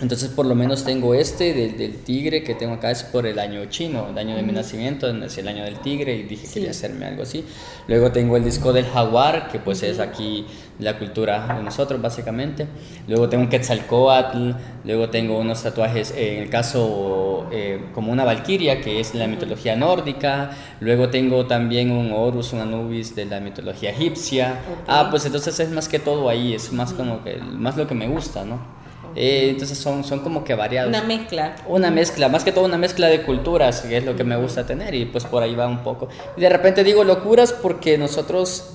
Entonces 0.00 0.30
por 0.30 0.46
lo 0.46 0.54
menos 0.54 0.84
tengo 0.84 1.14
este 1.14 1.52
del, 1.52 1.96
tigre 1.98 2.42
que 2.42 2.54
tengo 2.54 2.74
acá 2.74 2.90
es 2.90 3.02
por 3.02 3.26
el 3.26 3.38
año 3.38 3.66
chino, 3.66 4.08
el 4.08 4.16
año 4.16 4.34
de 4.34 4.42
mi 4.42 4.52
nacimiento, 4.52 5.08
es 5.08 5.36
el 5.36 5.46
año 5.46 5.64
del 5.64 5.78
tigre 5.80 6.16
y 6.16 6.22
dije 6.22 6.46
que 6.46 6.54
quería 6.54 6.70
hacerme 6.70 7.04
algo 7.04 7.22
así. 7.22 7.44
Luego 7.86 8.10
tengo 8.10 8.36
el 8.36 8.44
disco 8.44 8.72
del 8.72 8.86
jaguar, 8.86 9.48
que 9.48 9.58
pues 9.58 9.82
es 9.82 9.98
aquí 9.98 10.46
la 10.78 10.98
cultura 10.98 11.54
de 11.54 11.62
nosotros 11.62 12.00
básicamente. 12.00 12.66
Luego 13.08 13.28
tengo 13.28 13.44
un 13.44 13.50
quetzalcoatl, 13.50 14.52
luego 14.84 15.10
tengo 15.10 15.38
unos 15.38 15.62
tatuajes, 15.62 16.14
en 16.16 16.38
el 16.44 16.48
caso 16.48 17.46
eh, 17.52 17.84
como 17.94 18.10
una 18.10 18.24
valquiria, 18.24 18.80
que 18.80 19.00
es 19.00 19.14
la 19.14 19.26
mitología 19.26 19.76
nórdica. 19.76 20.50
Luego 20.80 21.10
tengo 21.10 21.46
también 21.46 21.90
un 21.90 22.12
Horus, 22.12 22.54
un 22.54 22.60
Anubis 22.60 23.14
de 23.14 23.26
la 23.26 23.40
mitología 23.40 23.90
egipcia. 23.90 24.60
Ah, 24.88 25.08
pues 25.10 25.26
entonces 25.26 25.60
es 25.60 25.70
más 25.70 25.88
que 25.88 25.98
todo 25.98 26.30
ahí, 26.30 26.54
es 26.54 26.72
más 26.72 26.94
como 26.94 27.22
que, 27.22 27.36
más 27.36 27.76
lo 27.76 27.86
que 27.86 27.94
me 27.94 28.08
gusta, 28.08 28.44
¿no? 28.44 28.79
Eh, 29.16 29.50
entonces 29.50 29.78
son, 29.78 30.04
son 30.04 30.20
como 30.20 30.44
que 30.44 30.54
variados. 30.54 30.88
Una 30.88 31.02
mezcla. 31.02 31.56
Una 31.66 31.90
mezcla, 31.90 32.28
más 32.28 32.44
que 32.44 32.52
todo 32.52 32.64
una 32.64 32.78
mezcla 32.78 33.08
de 33.08 33.22
culturas, 33.22 33.82
que 33.82 33.96
es 33.96 34.04
lo 34.04 34.16
que 34.16 34.24
me 34.24 34.36
gusta 34.36 34.66
tener 34.66 34.94
y 34.94 35.04
pues 35.06 35.24
por 35.24 35.42
ahí 35.42 35.54
va 35.54 35.66
un 35.66 35.82
poco. 35.82 36.08
Y 36.36 36.40
de 36.40 36.48
repente 36.48 36.84
digo 36.84 37.04
locuras 37.04 37.52
porque 37.52 37.98
nosotros 37.98 38.74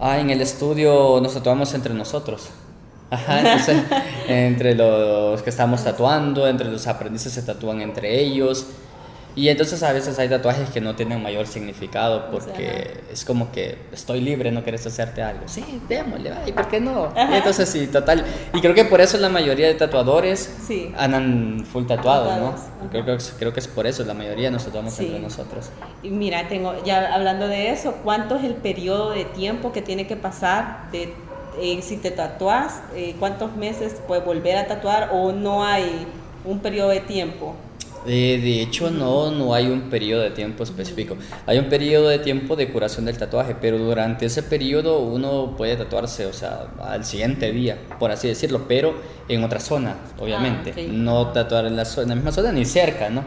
ah, 0.00 0.18
en 0.18 0.30
el 0.30 0.40
estudio 0.40 1.20
nos 1.22 1.34
tatuamos 1.34 1.74
entre 1.74 1.94
nosotros. 1.94 2.48
Ajá, 3.10 3.40
entonces 3.40 3.82
entre 4.28 4.74
los 4.74 5.42
que 5.42 5.50
estamos 5.50 5.84
tatuando, 5.84 6.46
entre 6.48 6.70
los 6.70 6.86
aprendices 6.86 7.32
se 7.32 7.42
tatúan 7.42 7.80
entre 7.80 8.20
ellos. 8.20 8.66
Y 9.36 9.48
entonces 9.48 9.82
a 9.82 9.92
veces 9.92 10.18
hay 10.18 10.28
tatuajes 10.28 10.70
que 10.70 10.80
no 10.80 10.94
tienen 10.94 11.20
mayor 11.20 11.46
significado 11.46 12.30
porque 12.30 13.00
es 13.10 13.24
como 13.24 13.50
que 13.50 13.78
estoy 13.92 14.20
libre, 14.20 14.52
no 14.52 14.62
quieres 14.62 14.86
hacerte 14.86 15.22
algo. 15.22 15.42
Sí, 15.46 15.82
démosle, 15.88 16.32
¿y 16.46 16.52
por 16.52 16.68
qué 16.68 16.80
no? 16.80 17.12
Y 17.16 17.34
entonces 17.34 17.68
sí, 17.68 17.88
total. 17.88 18.24
Y 18.52 18.60
creo 18.60 18.74
que 18.74 18.84
por 18.84 19.00
eso 19.00 19.18
la 19.18 19.28
mayoría 19.28 19.66
de 19.66 19.74
tatuadores 19.74 20.54
andan 20.96 21.66
full 21.70 21.84
tatuados, 21.84 22.38
¿no? 22.38 22.54
Creo, 22.90 23.04
que, 23.04 23.18
creo 23.38 23.52
que 23.52 23.60
es 23.60 23.66
por 23.66 23.86
eso, 23.86 24.04
la 24.04 24.14
mayoría 24.14 24.50
nos 24.50 24.64
tatuamos 24.64 24.98
entre 25.00 25.18
nosotros. 25.18 25.70
Y 26.02 26.10
mira, 26.10 26.48
tengo, 26.48 26.74
ya 26.84 27.12
hablando 27.12 27.48
de 27.48 27.70
eso, 27.70 27.96
¿cuánto 28.04 28.36
es 28.36 28.44
el 28.44 28.54
periodo 28.54 29.10
de 29.10 29.24
tiempo 29.24 29.72
que 29.72 29.82
tiene 29.82 30.06
que 30.06 30.16
pasar 30.16 30.90
de 30.92 31.12
eh, 31.60 31.80
si 31.82 31.96
te 31.96 32.10
tatuas, 32.10 32.82
eh, 32.94 33.16
cuántos 33.18 33.56
meses 33.56 33.96
puedes 34.06 34.24
volver 34.24 34.56
a 34.56 34.66
tatuar 34.66 35.10
o 35.12 35.32
no 35.32 35.64
hay 35.64 36.06
un 36.44 36.60
periodo 36.60 36.90
de 36.90 37.00
tiempo? 37.00 37.56
De 38.04 38.62
hecho, 38.62 38.90
no, 38.90 39.30
no 39.30 39.54
hay 39.54 39.66
un 39.66 39.88
periodo 39.88 40.22
de 40.22 40.30
tiempo 40.30 40.62
específico. 40.62 41.16
Hay 41.46 41.58
un 41.58 41.66
periodo 41.66 42.08
de 42.08 42.18
tiempo 42.18 42.56
de 42.56 42.68
curación 42.68 43.06
del 43.06 43.16
tatuaje, 43.16 43.56
pero 43.60 43.78
durante 43.78 44.26
ese 44.26 44.42
periodo 44.42 44.98
uno 45.00 45.54
puede 45.56 45.76
tatuarse, 45.76 46.26
o 46.26 46.32
sea, 46.32 46.68
al 46.82 47.04
siguiente 47.04 47.50
día, 47.52 47.78
por 47.98 48.10
así 48.10 48.28
decirlo, 48.28 48.66
pero 48.68 48.94
en 49.28 49.42
otra 49.42 49.60
zona, 49.60 49.96
obviamente. 50.18 50.74
Ah, 50.76 50.80
no 50.90 51.28
tatuar 51.28 51.66
en 51.66 51.76
la, 51.76 51.84
en 51.96 52.08
la, 52.08 52.14
misma 52.14 52.32
zona 52.32 52.52
ni 52.52 52.64
cerca, 52.64 53.08
¿no? 53.08 53.24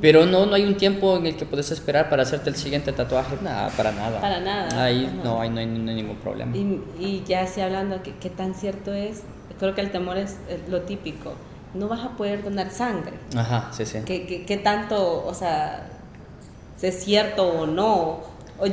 Pero 0.00 0.26
no, 0.26 0.46
no 0.46 0.54
hay 0.54 0.64
un 0.64 0.76
tiempo 0.76 1.16
en 1.16 1.26
el 1.26 1.36
que 1.36 1.46
puedes 1.46 1.70
esperar 1.70 2.10
para 2.10 2.22
hacerte 2.24 2.50
el 2.50 2.56
siguiente 2.56 2.92
tatuaje, 2.92 3.36
nada, 3.42 3.70
para 3.76 3.92
nada. 3.92 4.20
Para 4.20 4.40
nada. 4.40 4.84
Ahí 4.84 5.08
no, 5.22 5.40
hay, 5.40 5.50
no, 5.50 5.60
hay, 5.60 5.66
ningún 5.66 6.16
problema. 6.16 6.56
Y, 6.56 6.80
y 6.98 7.22
ya 7.26 7.42
así 7.42 7.60
hablando, 7.60 8.02
¿qué, 8.02 8.12
¿qué 8.20 8.30
tan 8.30 8.54
cierto 8.54 8.92
es? 8.92 9.22
Creo 9.58 9.74
que 9.74 9.80
el 9.80 9.90
temor 9.90 10.18
es 10.18 10.36
lo 10.68 10.82
típico 10.82 11.32
no 11.76 11.88
vas 11.88 12.04
a 12.04 12.10
poder 12.10 12.42
donar 12.42 12.70
sangre. 12.70 13.12
Ajá, 13.36 13.70
sí, 13.72 13.86
sí. 13.86 13.98
¿Qué, 14.04 14.60
tanto, 14.62 15.24
o 15.26 15.34
sea, 15.34 15.88
es 16.80 17.04
cierto 17.04 17.46
o 17.46 17.66
no? 17.66 18.20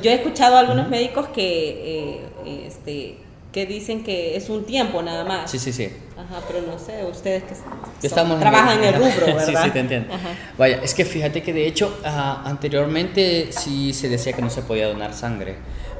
Yo 0.01 0.11
he 0.11 0.15
escuchado 0.15 0.55
a 0.55 0.59
algunos 0.59 0.89
médicos 0.89 1.27
que, 1.27 2.21
eh, 2.45 2.65
este, 2.67 3.17
que 3.51 3.65
dicen 3.65 4.03
que 4.03 4.35
es 4.35 4.49
un 4.49 4.65
tiempo 4.65 5.01
nada 5.01 5.23
más. 5.23 5.51
Sí, 5.51 5.59
sí, 5.59 5.71
sí. 5.71 5.89
Ajá, 6.17 6.41
pero 6.47 6.61
no 6.61 6.79
sé, 6.79 7.05
ustedes 7.05 7.43
que 7.43 8.09
trabajan 8.09 8.83
en 8.83 8.95
el, 8.95 8.95
rubro, 8.99 9.25
¿verdad? 9.25 9.45
sí, 9.45 9.55
sí, 9.63 9.69
te 9.71 9.79
entiendo. 9.79 10.13
Vaya, 10.57 10.79
es 10.83 10.93
que 10.93 11.05
fíjate 11.05 11.41
que 11.43 11.53
de 11.53 11.67
hecho 11.67 11.99
ah, 12.03 12.43
anteriormente 12.45 13.49
sí 13.51 13.93
se 13.93 14.09
decía 14.09 14.33
que 14.33 14.41
no 14.41 14.49
se 14.49 14.61
podía 14.61 14.87
donar 14.87 15.13
sangre, 15.13 15.55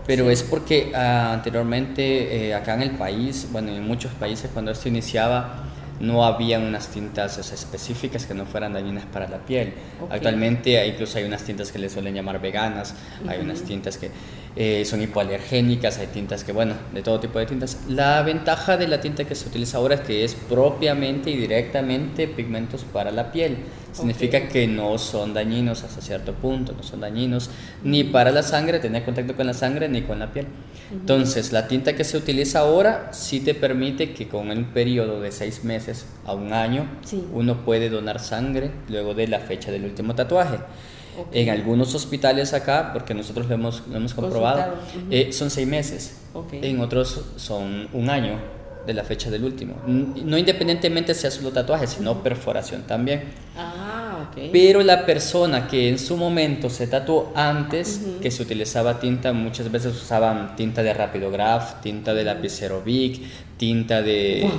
pero 0.05 0.29
es 0.29 0.43
porque 0.43 0.91
ah, 0.95 1.33
anteriormente 1.33 2.47
eh, 2.47 2.55
acá 2.55 2.73
en 2.75 2.83
el 2.83 2.91
país, 2.91 3.47
bueno, 3.51 3.71
en 3.71 3.85
muchos 3.85 4.11
países 4.13 4.49
cuando 4.53 4.71
esto 4.71 4.87
iniciaba, 4.87 5.63
no 5.99 6.25
había 6.25 6.59
unas 6.59 6.89
tintas 6.89 7.37
específicas 7.37 8.25
que 8.25 8.33
no 8.33 8.45
fueran 8.45 8.73
dañinas 8.73 9.05
para 9.05 9.27
la 9.27 9.37
piel. 9.37 9.73
Actualmente 10.09 10.85
incluso 10.87 11.17
hay 11.17 11.23
unas 11.23 11.43
tintas 11.43 11.71
que 11.71 11.79
le 11.79 11.89
suelen 11.89 12.13
llamar 12.15 12.41
veganas, 12.41 12.95
hay 13.27 13.39
unas 13.39 13.61
tintas 13.61 13.97
que 13.97 14.11
eh, 14.55 14.85
son 14.85 15.01
hipoalergénicas, 15.01 15.97
hay 15.97 16.07
tintas 16.07 16.43
que, 16.43 16.51
bueno, 16.51 16.75
de 16.93 17.01
todo 17.01 17.19
tipo 17.19 17.39
de 17.39 17.47
tintas. 17.47 17.79
La 17.87 18.21
ventaja 18.21 18.77
de 18.77 18.87
la 18.87 19.01
tinta 19.01 19.23
que 19.23 19.33
se 19.33 19.47
utiliza 19.47 19.77
ahora 19.77 19.95
es 19.95 20.01
que 20.01 20.23
es 20.23 20.35
propiamente 20.35 21.31
y 21.31 21.37
directamente 21.37 22.27
pigmentos 22.27 22.83
para 22.83 23.09
la 23.11 23.31
piel. 23.31 23.57
Significa 23.93 24.47
que 24.47 24.67
no 24.67 24.97
son 24.97 25.33
dañinos 25.33 25.83
hasta 25.83 26.01
cierto 26.01 26.33
punto, 26.33 26.73
no 26.73 26.83
son 26.83 27.01
dañinos 27.01 27.49
ni 27.83 28.03
para 28.03 28.31
la 28.31 28.43
sangre, 28.43 28.79
tener 28.79 29.03
contacto 29.03 29.35
con 29.35 29.47
la 29.47 29.53
sangre, 29.53 29.89
ni 29.89 30.01
con 30.01 30.19
la 30.19 30.31
piel. 30.31 30.47
Entonces, 30.93 31.51
la 31.51 31.67
tinta 31.67 31.95
que 31.95 32.03
se 32.03 32.17
utiliza 32.17 32.59
ahora 32.59 33.09
sí 33.13 33.39
te 33.39 33.55
permite 33.55 34.13
que 34.13 34.27
con 34.27 34.49
un 34.51 34.65
periodo 34.65 35.19
de 35.21 35.31
seis 35.31 35.63
meses 35.63 36.05
a 36.25 36.33
un 36.33 36.53
año, 36.53 36.87
uno 37.33 37.65
puede 37.65 37.89
donar 37.89 38.19
sangre 38.19 38.71
luego 38.87 39.13
de 39.13 39.27
la 39.27 39.39
fecha 39.39 39.71
del 39.71 39.85
último 39.85 40.13
tatuaje. 40.13 40.59
En 41.31 41.49
algunos 41.49 41.93
hospitales 41.95 42.53
acá, 42.53 42.91
porque 42.93 43.13
nosotros 43.13 43.47
lo 43.47 43.55
hemos, 43.55 43.83
lo 43.87 43.97
hemos 43.97 44.13
comprobado, 44.13 44.75
eh, 45.09 45.31
son 45.31 45.49
seis 45.49 45.67
meses. 45.67 46.21
En 46.51 46.79
otros 46.79 47.25
son 47.37 47.87
un 47.93 48.09
año 48.09 48.39
de 48.85 48.93
la 48.93 49.03
fecha 49.03 49.29
del 49.29 49.43
último. 49.43 49.75
No 49.87 50.37
independientemente 50.37 51.13
sea 51.13 51.31
solo 51.31 51.51
tatuaje, 51.51 51.87
sino 51.87 52.21
perforación 52.21 52.83
también. 52.83 53.23
Ah, 53.57 53.92
okay. 54.29 54.49
Pero 54.51 54.81
la 54.81 55.05
persona 55.05 55.67
que 55.67 55.89
en 55.89 55.99
su 55.99 56.17
momento 56.17 56.69
se 56.69 56.87
tatuó 56.87 57.31
antes, 57.35 58.01
que 58.21 58.31
se 58.31 58.43
utilizaba 58.43 58.99
tinta, 58.99 59.33
muchas 59.33 59.71
veces 59.71 59.95
usaban 59.95 60.55
tinta 60.55 60.83
de 60.83 60.93
Rapidograph, 60.93 61.81
tinta 61.81 62.13
de 62.13 62.23
lapicero 62.23 62.81
Bic, 62.81 63.21
tinta 63.57 64.01
de... 64.01 64.49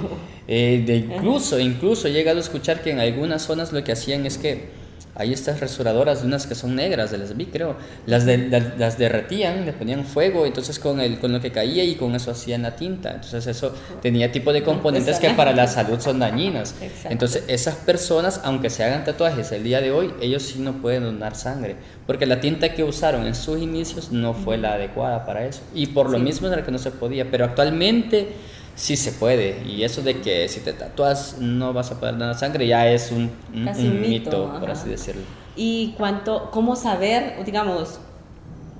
Eh, 0.46 0.82
de 0.86 0.96
incluso, 0.96 1.58
incluso 1.58 2.06
he 2.06 2.12
llegado 2.12 2.36
a 2.36 2.40
escuchar 2.40 2.82
que 2.82 2.90
en 2.90 3.00
algunas 3.00 3.40
zonas 3.40 3.72
lo 3.72 3.82
que 3.82 3.92
hacían 3.92 4.26
es 4.26 4.36
que 4.36 4.83
hay 5.16 5.32
estas 5.32 5.60
rasuradoras, 5.60 6.24
unas 6.24 6.46
que 6.46 6.54
son 6.54 6.74
negras, 6.74 7.10
de 7.10 7.18
las 7.18 7.36
vi 7.36 7.46
creo, 7.46 7.76
las, 8.06 8.26
de, 8.26 8.72
las 8.76 8.98
derretían, 8.98 9.64
le 9.64 9.72
ponían 9.72 10.04
fuego, 10.04 10.44
entonces 10.44 10.78
con, 10.78 11.00
el, 11.00 11.18
con 11.20 11.32
lo 11.32 11.40
que 11.40 11.52
caía 11.52 11.84
y 11.84 11.94
con 11.94 12.14
eso 12.14 12.32
hacían 12.32 12.62
la 12.62 12.74
tinta. 12.74 13.12
Entonces 13.12 13.46
eso 13.46 13.74
tenía 14.02 14.32
tipo 14.32 14.52
de 14.52 14.62
componentes 14.62 15.18
que 15.18 15.30
para 15.30 15.52
la 15.52 15.68
salud 15.68 16.00
son 16.00 16.18
dañinas. 16.18 16.74
Entonces 17.04 17.44
esas 17.46 17.76
personas, 17.76 18.40
aunque 18.44 18.70
se 18.70 18.82
hagan 18.82 19.04
tatuajes 19.04 19.52
el 19.52 19.62
día 19.62 19.80
de 19.80 19.92
hoy, 19.92 20.12
ellos 20.20 20.42
sí 20.42 20.58
no 20.58 20.80
pueden 20.82 21.04
donar 21.04 21.36
sangre, 21.36 21.76
porque 22.06 22.26
la 22.26 22.40
tinta 22.40 22.74
que 22.74 22.82
usaron 22.82 23.26
en 23.26 23.34
sus 23.34 23.60
inicios 23.60 24.10
no 24.10 24.34
fue 24.34 24.58
la 24.58 24.74
adecuada 24.74 25.24
para 25.24 25.46
eso. 25.46 25.60
Y 25.74 25.86
por 25.86 26.10
lo 26.10 26.18
mismo 26.18 26.48
era 26.48 26.64
que 26.64 26.72
no 26.72 26.78
se 26.78 26.90
podía, 26.90 27.30
pero 27.30 27.44
actualmente 27.44 28.32
sí 28.74 28.96
se 28.96 29.12
puede. 29.12 29.62
Y 29.66 29.84
eso 29.84 30.02
de 30.02 30.20
que 30.20 30.48
si 30.48 30.60
te 30.60 30.72
tatuas 30.72 31.38
no 31.38 31.72
vas 31.72 31.90
a 31.90 32.00
poder 32.00 32.18
dar 32.18 32.34
sangre 32.38 32.66
ya 32.66 32.88
es 32.88 33.10
un, 33.10 33.30
mito, 33.52 34.56
por 34.58 34.70
así 34.70 34.88
decirlo. 34.88 35.22
¿Y 35.56 35.94
cuánto, 35.96 36.50
cómo 36.50 36.74
saber, 36.76 37.44
digamos, 37.44 38.00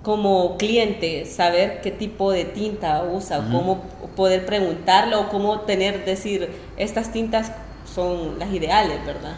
como 0.03 0.59
cliente, 0.59 1.25
saber 1.25 1.81
qué 1.83 1.91
tipo 1.91 2.31
de 2.31 2.45
tinta 2.45 3.05
usa, 3.05 3.49
cómo 3.51 3.83
poder 4.15 4.45
preguntarlo 4.45 5.29
cómo 5.31 5.61
tener, 5.61 6.05
decir, 6.05 6.51
estas 6.77 7.11
tintas 7.11 7.53
son 7.93 8.39
las 8.39 8.53
ideales, 8.53 9.05
¿verdad? 9.07 9.35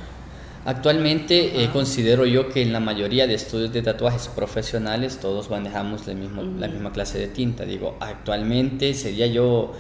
Actualmente 0.65 1.63
eh, 1.63 1.71
considero 1.73 2.27
yo 2.27 2.49
que 2.49 2.63
en 2.63 2.73
la 2.73 2.81
mayoría 2.81 3.29
de 3.29 3.35
estudios 3.35 3.73
de 3.73 3.83
tatuajes 3.83 4.27
profesionales 4.27 5.19
todos 5.21 5.49
manejamos 5.49 6.09
la 6.09 6.15
misma 6.15 6.93
clase 6.93 7.19
de 7.21 7.29
tinta. 7.29 7.65
Digo, 7.65 7.97
actualmente 8.01 8.93
sería 8.95 9.29
yo 9.29 9.73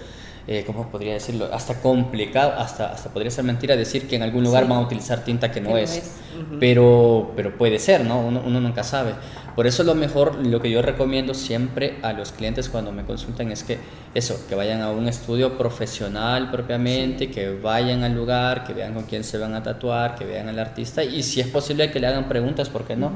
eh, 0.49 0.63
¿cómo 0.65 0.89
podría 0.89 1.15
decirlo? 1.15 1.49
Hasta 1.53 1.81
complicado, 1.81 2.53
hasta, 2.53 2.93
hasta 2.93 3.11
podría 3.11 3.33
ser 3.33 3.43
mentira 3.43 3.75
decir 3.75 4.07
que 4.07 4.15
en 4.15 4.23
algún 4.23 4.45
lugar 4.45 4.69
van 4.69 4.79
a 4.79 4.81
utilizar 4.83 5.25
tinta 5.25 5.51
que 5.51 5.61
no 5.61 5.77
es, 5.77 6.21
pero, 6.61 7.33
pero 7.35 7.59
puede 7.59 7.81
ser, 7.81 8.05
¿no? 8.05 8.21
Uno, 8.21 8.43
uno, 8.47 8.61
nunca 8.61 8.85
sabe. 8.85 9.15
Por 9.57 9.67
eso 9.67 9.83
lo 9.83 9.97
mejor, 9.97 10.47
lo 10.47 10.61
que 10.61 10.71
yo 10.71 10.83
recomiendo 10.83 11.35
siempre 11.35 11.99
a 12.03 12.13
los 12.13 12.31
clientes 12.31 12.69
cuando 12.69 12.93
me 12.93 13.05
consultan 13.05 13.51
es 13.51 13.65
que 13.65 13.79
eso, 14.15 14.39
que 14.49 14.55
vayan 14.55 14.83
a 14.83 14.91
un 14.93 15.09
estudio 15.09 15.59
profesional 15.59 16.49
propiamente, 16.53 17.29
que 17.29 17.51
vayan 17.51 18.05
al 18.05 18.15
lugar, 18.15 18.63
que 18.65 18.73
vean 18.73 18.95
con 18.95 19.03
quién 19.03 19.25
se 19.25 19.39
van 19.39 19.55
a 19.55 19.65
tatuar, 19.65 20.15
que 20.15 20.25
vean 20.25 20.49
al 20.49 20.61
artista 20.61 21.03
y 21.03 21.25
si 21.25 21.41
es 21.41 21.49
posible 21.49 21.91
que 21.91 21.99
le 21.99 22.07
hagan 22.07 22.29
preguntas, 22.29 22.69
¿por 22.69 22.85
qué 22.85 22.95
no? 22.95 23.11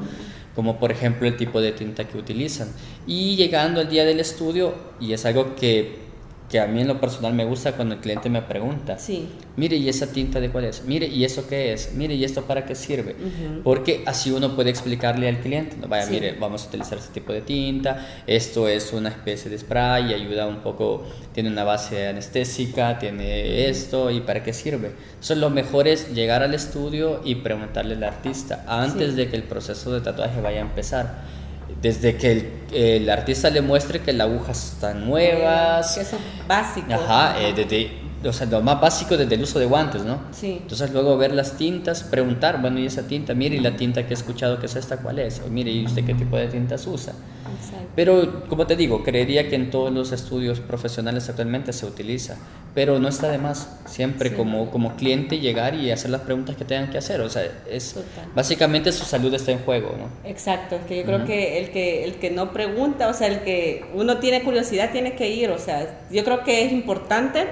Como 0.53 0.79
por 0.79 0.91
ejemplo 0.91 1.29
el 1.29 1.37
tipo 1.37 1.61
de 1.61 1.71
tinta 1.71 2.03
que 2.03 2.17
utilizan. 2.17 2.67
Y 3.07 3.37
llegando 3.37 3.79
al 3.79 3.87
día 3.87 4.03
del 4.03 4.19
estudio, 4.19 4.73
y 4.99 5.13
es 5.13 5.25
algo 5.25 5.55
que 5.55 6.10
que 6.51 6.59
a 6.59 6.67
mí 6.67 6.81
en 6.81 6.87
lo 6.89 6.99
personal 6.99 7.33
me 7.33 7.45
gusta 7.45 7.71
cuando 7.71 7.95
el 7.95 8.01
cliente 8.01 8.29
me 8.29 8.41
pregunta, 8.41 8.99
sí. 8.99 9.29
mire, 9.55 9.77
¿y 9.77 9.87
esa 9.87 10.11
tinta 10.11 10.41
de 10.41 10.49
cuál 10.49 10.65
es? 10.65 10.83
Mire, 10.83 11.07
¿y 11.07 11.23
eso 11.23 11.47
qué 11.47 11.71
es? 11.71 11.93
Mire, 11.93 12.13
¿y 12.15 12.25
esto 12.25 12.41
para 12.43 12.65
qué 12.65 12.75
sirve? 12.75 13.15
Porque 13.63 14.03
así 14.05 14.31
uno 14.31 14.53
puede 14.53 14.69
explicarle 14.69 15.29
al 15.29 15.39
cliente, 15.39 15.77
no 15.79 15.87
vaya, 15.87 16.07
mire, 16.07 16.33
vamos 16.33 16.65
a 16.65 16.67
utilizar 16.67 16.97
este 16.97 17.13
tipo 17.13 17.31
de 17.31 17.39
tinta, 17.39 18.05
esto 18.27 18.67
es 18.67 18.91
una 18.91 19.07
especie 19.07 19.49
de 19.49 19.57
spray, 19.57 20.13
ayuda 20.13 20.45
un 20.45 20.57
poco, 20.57 21.05
tiene 21.33 21.49
una 21.49 21.63
base 21.63 22.07
anestésica, 22.07 22.99
tiene 22.99 23.69
esto, 23.69 24.11
¿y 24.11 24.19
para 24.19 24.43
qué 24.43 24.51
sirve? 24.51 24.91
Entonces 25.11 25.37
lo 25.37 25.49
mejor 25.49 25.87
es 25.87 26.13
llegar 26.13 26.43
al 26.43 26.53
estudio 26.53 27.21
y 27.23 27.35
preguntarle 27.35 27.95
al 27.95 28.03
artista 28.03 28.65
antes 28.67 29.15
de 29.15 29.29
que 29.29 29.37
el 29.37 29.43
proceso 29.43 29.93
de 29.93 30.01
tatuaje 30.01 30.41
vaya 30.41 30.59
a 30.59 30.63
empezar 30.63 31.40
desde 31.81 32.15
que 32.15 32.31
el, 32.31 32.49
el, 32.73 33.09
artista 33.09 33.49
le 33.49 33.61
muestre 33.61 34.01
que 34.01 34.13
las 34.13 34.27
agujas 34.27 34.73
están 34.73 35.05
nuevas. 35.05 35.95
Que 35.95 36.01
eso 36.01 36.15
es 36.15 36.47
básico. 36.47 36.93
Ajá, 36.93 37.41
eh, 37.41 37.53
desde, 37.53 37.91
o 38.23 38.33
sea, 38.33 38.47
lo 38.47 38.61
más 38.61 38.79
básico 38.79 39.17
desde 39.17 39.35
el 39.35 39.43
uso 39.43 39.59
de 39.59 39.65
guantes, 39.65 40.03
¿no? 40.03 40.19
Sí. 40.31 40.59
Entonces 40.61 40.91
luego 40.91 41.17
ver 41.17 41.33
las 41.33 41.57
tintas, 41.57 42.03
preguntar, 42.03 42.61
bueno, 42.61 42.79
¿y 42.79 42.85
esa 42.85 43.07
tinta? 43.07 43.33
Mire, 43.33 43.55
¿y 43.55 43.59
la 43.59 43.75
tinta 43.75 44.03
que 44.05 44.13
he 44.13 44.17
escuchado 44.17 44.59
que 44.59 44.65
es 44.67 44.75
esta 44.75 44.97
cuál 44.97 45.19
es? 45.19 45.41
O 45.45 45.49
mire, 45.49 45.71
¿y 45.71 45.85
usted 45.85 46.05
qué 46.05 46.13
tipo 46.13 46.37
de 46.37 46.47
tintas 46.47 46.85
usa? 46.87 47.13
Exacto. 47.57 47.87
Pero, 47.95 48.43
como 48.47 48.65
te 48.67 48.75
digo, 48.75 49.03
creería 49.03 49.49
que 49.49 49.55
en 49.55 49.69
todos 49.69 49.91
los 49.91 50.11
estudios 50.11 50.59
profesionales 50.61 51.27
actualmente 51.27 51.73
se 51.73 51.85
utiliza, 51.85 52.37
pero 52.73 52.99
no 52.99 53.09
está 53.09 53.29
de 53.29 53.37
más 53.37 53.67
siempre 53.85 54.29
Sí. 54.29 54.35
como, 54.35 54.71
como 54.71 54.95
cliente 54.95 55.39
llegar 55.39 55.75
y 55.75 55.91
hacer 55.91 56.09
las 56.11 56.21
preguntas 56.21 56.55
que 56.55 56.63
tengan 56.63 56.89
que 56.89 56.97
hacer. 56.97 57.19
O 57.21 57.29
sea, 57.29 57.43
es 57.69 57.93
Total. 57.95 58.25
básicamente 58.33 58.91
su 58.93 59.03
salud 59.03 59.33
está 59.33 59.51
en 59.51 59.59
juego, 59.59 59.93
¿no? 59.97 60.29
Exacto, 60.29 60.75
es 60.75 60.81
que 60.85 60.97
yo 60.99 61.03
creo 61.03 61.25
que 61.25 61.59
el 61.59 61.71
que 61.71 62.03
el 62.05 62.15
que 62.15 62.31
no 62.31 62.53
pregunta, 62.53 63.09
o 63.09 63.13
sea, 63.13 63.27
el 63.27 63.39
que 63.41 63.83
uno 63.93 64.17
tiene 64.19 64.43
curiosidad 64.43 64.91
tiene 64.91 65.15
que 65.15 65.29
ir, 65.29 65.49
o 65.49 65.59
sea, 65.59 65.99
yo 66.09 66.23
creo 66.23 66.43
que 66.45 66.63
es 66.65 66.71
importante 66.71 67.47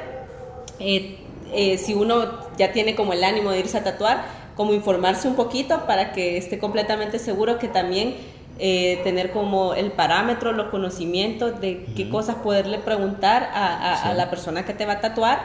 eh, 0.79 1.17
eh, 1.53 1.77
si 1.77 1.93
uno 1.93 2.25
ya 2.57 2.71
tiene 2.71 2.95
como 2.95 3.13
el 3.13 3.23
ánimo 3.23 3.51
de 3.51 3.59
irse 3.59 3.77
a 3.77 3.83
tatuar, 3.83 4.23
como 4.55 4.73
informarse 4.73 5.27
un 5.27 5.35
poquito 5.35 5.85
para 5.87 6.11
que 6.11 6.37
esté 6.37 6.59
completamente 6.59 7.17
seguro 7.19 7.59
que 7.59 7.67
también 7.67 8.15
eh, 8.61 8.99
tener 9.05 9.31
como 9.31 9.73
el 9.73 9.91
parámetro, 9.93 10.51
los 10.51 10.67
conocimientos 10.67 11.61
de 11.61 11.85
qué 11.95 12.09
cosas 12.09 12.35
poderle 12.35 12.77
preguntar 12.79 13.49
a, 13.53 13.67
a- 13.67 13.93
a 13.93 14.11
Sí. 14.11 14.17
la 14.17 14.29
persona 14.29 14.65
que 14.65 14.73
te 14.73 14.85
va 14.85 14.93
a 14.93 14.99
tatuar 15.01 15.39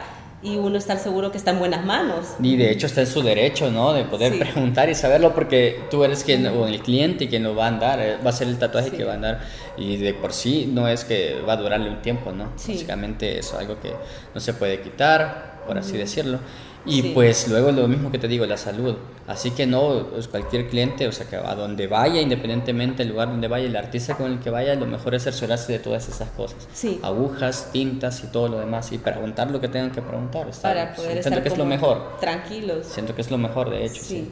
y 0.45 0.57
uno 0.57 0.77
estar 0.77 0.99
seguro 0.99 1.31
que 1.31 1.37
está 1.37 1.51
en 1.51 1.59
buenas 1.59 1.83
manos. 1.83 2.27
Y 2.41 2.55
de 2.55 2.71
hecho 2.71 2.85
está 2.85 3.01
en 3.01 3.07
su 3.07 3.21
derecho, 3.23 3.71
¿no? 3.71 3.91
De 3.93 4.03
poder 4.05 4.33
Sí. 4.33 4.39
preguntar 4.39 4.89
y 4.89 4.95
saberlo 4.95 5.33
porque 5.33 5.81
tú 5.91 6.03
eres 6.03 6.23
quien, 6.23 6.45
o 6.47 6.67
el 6.67 6.81
cliente 6.81 7.27
quien 7.27 7.43
lo 7.43 7.55
va 7.55 7.65
a 7.65 7.67
andar, 7.69 7.99
eh, 7.99 8.17
va 8.23 8.29
a 8.29 8.33
ser 8.33 8.47
el 8.47 8.57
tatuaje 8.57 8.91
Sí. 8.91 8.95
que 8.97 9.03
va 9.03 9.13
a 9.13 9.15
andar 9.15 9.39
y 9.77 9.97
de 9.97 10.13
por 10.13 10.31
sí 10.33 10.69
no 10.71 10.87
es 10.87 11.03
que 11.03 11.41
va 11.47 11.53
a 11.53 11.57
durarle 11.57 11.89
un 11.89 12.01
tiempo, 12.01 12.31
¿no? 12.31 12.51
Sí. 12.55 12.73
Básicamente 12.73 13.39
es 13.39 13.53
algo 13.53 13.79
que 13.81 13.91
no 14.33 14.39
se 14.39 14.53
puede 14.53 14.79
quitar, 14.81 15.63
por 15.67 15.77
así 15.77 15.97
decirlo. 15.97 16.39
Y 16.87 17.01
Sí. 17.01 17.11
pues 17.15 17.47
luego 17.47 17.71
lo 17.71 17.87
mismo 17.87 18.11
que 18.11 18.19
te 18.19 18.27
digo, 18.27 18.45
la 18.45 18.57
salud. 18.57 18.95
Así 19.27 19.51
que 19.51 19.65
no, 19.65 20.05
pues, 20.11 20.27
cualquier 20.27 20.67
cliente, 20.69 21.07
o 21.07 21.11
sea, 21.11 21.27
que 21.27 21.35
a 21.35 21.55
donde 21.55 21.87
vaya, 21.87 22.21
independientemente 22.21 22.97
del 23.03 23.11
lugar 23.13 23.29
donde 23.29 23.47
vaya, 23.47 23.65
el 23.65 23.75
artista 23.75 24.15
con 24.15 24.31
el 24.31 24.39
que 24.39 24.51
vaya, 24.51 24.75
lo 24.75 24.85
mejor 24.85 25.15
es 25.15 25.23
cerciorarse 25.23 25.71
de 25.73 25.79
todas 25.79 26.07
esas 26.07 26.29
cosas. 26.29 26.67
Sí. 26.73 26.99
Agujas, 27.01 27.69
tintas 27.71 28.23
y 28.23 28.27
todo 28.27 28.47
lo 28.49 28.59
demás. 28.59 28.91
Y 28.91 28.99
preguntar 28.99 29.49
lo 29.49 29.59
que 29.59 29.67
tengan 29.67 29.91
que 29.91 30.01
preguntar. 30.03 30.47
Para 30.61 30.93
poder 30.93 31.13
Siento 31.13 31.29
estar 31.29 31.41
que 31.43 31.49
es 31.49 31.57
lo 31.57 31.65
mejor. 31.65 32.17
tranquilos. 32.19 32.85
Siento 32.85 33.15
que 33.15 33.21
es 33.21 33.31
lo 33.31 33.37
mejor, 33.39 33.71
de 33.71 33.85
hecho. 33.85 34.01
Sí. 34.03 34.27
Sí. 34.27 34.29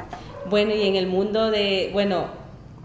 Bueno, 0.49 0.76
y 0.76 0.88
en 0.88 0.95
el 0.95 1.08
mundo 1.08 1.49
de, 1.49 1.89
bueno, 1.93 2.26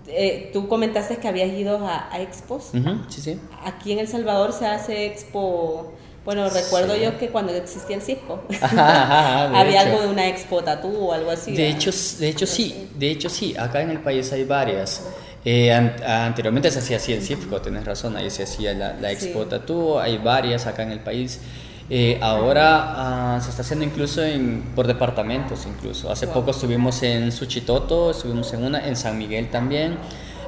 eh, 0.07 0.49
tú 0.55 0.67
comentaste 0.69 1.19
que 1.19 1.29
habías 1.29 1.51
ido 1.51 1.87
a, 1.87 2.09
a 2.11 2.23
expos. 2.23 2.71
Sí, 3.09 3.21
sí. 3.21 3.39
Aquí 3.65 3.93
en 3.93 3.99
El 3.99 4.09
Salvador 4.09 4.55
se 4.55 4.67
hace 4.67 5.05
expo. 5.05 5.93
Bueno, 6.25 6.49
recuerdo 6.51 6.95
Sí. 6.95 7.01
yo 7.03 7.19
que 7.19 7.29
cuando 7.31 7.53
existía 7.55 7.97
el 7.97 8.03
Cisco, 8.03 8.43
Ajá, 8.61 9.49
de 9.51 9.57
había 9.59 9.83
hecho. 9.83 9.91
algo 9.93 10.03
de 10.03 10.09
una 10.09 10.29
expo 10.29 10.63
tatú 10.63 10.95
o 11.07 11.13
algo 11.13 11.31
así. 11.31 11.53
De 11.53 11.63
¿verdad? 11.65 11.77
hecho, 11.79 11.91
de 12.19 12.29
hecho 12.29 12.47
sí, 12.47 12.91
de 12.97 13.11
hecho 13.11 13.29
sí, 13.31 13.57
acá 13.57 13.81
en 13.81 13.91
el 13.91 14.01
país 14.01 14.31
hay 14.33 14.45
varias. 14.45 15.05
Eh, 15.45 15.73
an- 15.73 15.95
anteriormente 16.05 16.71
se 16.71 16.81
hacía 16.81 16.99
así 16.99 17.13
el 17.15 17.23
CIFCO, 17.23 17.63
tienes 17.63 17.85
razón, 17.85 18.17
ahí 18.17 18.29
se 18.29 18.43
hacía 18.43 18.75
la, 18.75 18.95
la 18.95 19.11
Expo 19.13 19.45
Sí. 19.45 19.49
Tattoo, 19.49 19.99
hay 20.01 20.19
varias 20.19 20.67
acá 20.67 20.83
en 20.83 20.91
el 20.93 21.01
país. 21.01 21.41
Eh, 21.91 22.19
ahora 22.21 23.37
ah, 23.37 23.41
se 23.43 23.49
está 23.49 23.63
haciendo 23.63 23.83
incluso 23.87 24.23
en, 24.23 24.73
por 24.77 24.87
departamentos 24.87 25.65
incluso. 25.67 26.11
Hace 26.13 26.27
Wow. 26.27 26.35
poco 26.35 26.51
estuvimos 26.51 27.03
en 27.03 27.33
Suchitoto, 27.33 28.11
estuvimos 28.11 28.53
en 28.53 28.65
una, 28.65 28.87
en 28.87 28.97
San 28.97 29.17
Miguel 29.17 29.49
también. 29.51 29.97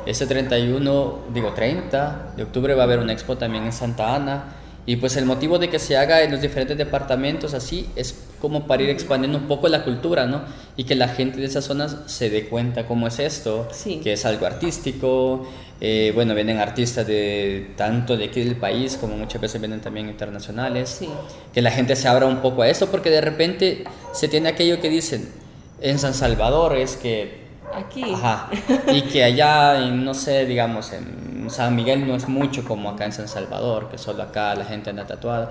Este 0.04 0.26
31, 0.26 1.18
digo 1.32 1.52
30 1.54 2.32
de 2.36 2.42
octubre 2.42 2.74
va 2.74 2.82
a 2.82 2.84
haber 2.84 2.98
una 2.98 3.14
expo 3.14 3.38
también 3.38 3.64
en 3.64 3.72
Santa 3.72 4.14
Ana. 4.14 4.44
Y 4.86 4.96
pues 4.96 5.16
el 5.16 5.26
motivo 5.26 5.58
de 5.58 5.68
que 5.68 5.78
se 5.78 5.96
haga 5.96 6.22
en 6.22 6.30
los 6.32 6.40
diferentes 6.40 6.76
departamentos 6.76 7.54
así 7.54 7.86
es 7.96 8.14
como 8.40 8.66
para 8.66 8.82
ir 8.82 8.88
expandiendo 8.88 9.36
un 9.38 9.46
poco 9.46 9.68
la 9.68 9.84
cultura, 9.84 10.26
¿no? 10.26 10.42
Y 10.76 10.84
que 10.84 10.94
la 10.94 11.08
gente 11.08 11.38
de 11.38 11.46
esas 11.46 11.64
zonas 11.66 11.98
se 12.06 12.30
dé 12.30 12.48
cuenta 12.48 12.86
cómo 12.86 13.06
es 13.06 13.18
esto, 13.18 13.68
Sí. 13.72 14.00
que 14.02 14.14
es 14.14 14.24
algo 14.24 14.46
artístico. 14.46 15.46
eh, 15.82 16.12
bueno, 16.14 16.34
vienen 16.34 16.58
artistas 16.58 17.06
de 17.06 17.70
tanto 17.76 18.14
de 18.18 18.26
aquí 18.26 18.42
del 18.44 18.56
país 18.56 18.98
como 19.00 19.16
muchas 19.16 19.40
veces 19.40 19.60
vienen 19.62 19.80
también 19.80 20.08
internacionales. 20.10 20.90
Sí. 20.98 21.08
Que 21.54 21.62
la 21.62 21.70
gente 21.70 21.96
se 21.96 22.06
abra 22.06 22.26
un 22.26 22.42
poco 22.42 22.60
a 22.62 22.68
esto 22.68 22.88
porque 22.90 23.08
de 23.08 23.20
repente 23.22 23.84
se 24.12 24.28
tiene 24.28 24.50
aquello 24.50 24.78
que 24.80 24.90
dicen 24.90 25.30
en 25.80 25.98
San 25.98 26.12
Salvador 26.14 26.76
es 26.76 26.96
que 26.96 27.40
Aquí. 27.72 28.02
Ajá. 28.12 28.50
Y 28.92 29.02
que 29.02 29.22
allá, 29.24 29.78
en, 29.86 30.04
no 30.04 30.12
sé, 30.12 30.44
digamos, 30.44 30.92
en 30.92 31.29
San 31.51 31.76
Miguel 31.76 32.07
no 32.07 32.14
es 32.14 32.28
mucho 32.28 32.64
como 32.64 32.88
acá 32.90 33.05
en 33.05 33.12
San 33.12 33.28
Salvador, 33.28 33.88
que 33.90 33.98
solo 33.98 34.22
acá 34.22 34.55
la 34.55 34.64
gente 34.64 34.90
anda 34.90 35.07
tatuada. 35.07 35.51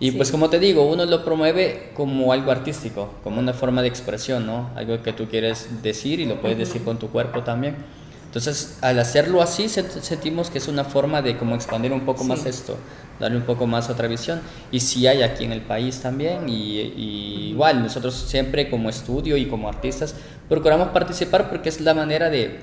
Y 0.00 0.10
Sí. 0.12 0.16
pues 0.16 0.30
como 0.30 0.48
te 0.50 0.58
digo, 0.58 0.84
uno 0.86 1.04
lo 1.06 1.24
promueve 1.24 1.90
como 1.94 2.32
algo 2.32 2.50
artístico, 2.52 3.14
como 3.24 3.38
una 3.40 3.52
forma 3.52 3.82
de 3.82 3.88
expresión, 3.88 4.46
¿no? 4.46 4.70
Algo 4.76 5.02
que 5.02 5.12
tú 5.12 5.26
quieres 5.28 5.82
decir 5.82 6.20
y 6.20 6.26
lo 6.26 6.40
puedes 6.40 6.58
decir 6.58 6.84
con 6.84 6.98
tu 6.98 7.08
cuerpo 7.08 7.42
también. 7.42 7.76
Entonces, 8.26 8.78
al 8.82 8.98
hacerlo 8.98 9.40
así, 9.40 9.64
sent- 9.64 10.00
sentimos 10.02 10.50
que 10.50 10.58
es 10.58 10.68
una 10.68 10.84
forma 10.84 11.22
de 11.22 11.36
como 11.38 11.54
expandir 11.54 11.92
un 11.92 12.02
poco 12.02 12.22
Sí. 12.24 12.28
más 12.28 12.44
esto, 12.46 12.76
darle 13.18 13.38
un 13.38 13.44
poco 13.44 13.66
más 13.66 13.88
otra 13.88 14.06
visión. 14.06 14.40
Y 14.70 14.80
sí 14.80 15.06
hay 15.06 15.22
aquí 15.22 15.44
en 15.44 15.52
el 15.52 15.62
país 15.62 16.00
también, 16.00 16.48
y, 16.48 16.78
y 16.80 17.48
igual, 17.52 17.82
nosotros 17.82 18.14
siempre 18.14 18.68
como 18.68 18.90
estudio 18.90 19.36
y 19.36 19.46
como 19.46 19.68
artistas 19.68 20.14
procuramos 20.48 20.88
participar 20.88 21.48
porque 21.48 21.70
es 21.70 21.80
la 21.80 21.94
manera 21.94 22.28
de, 22.30 22.60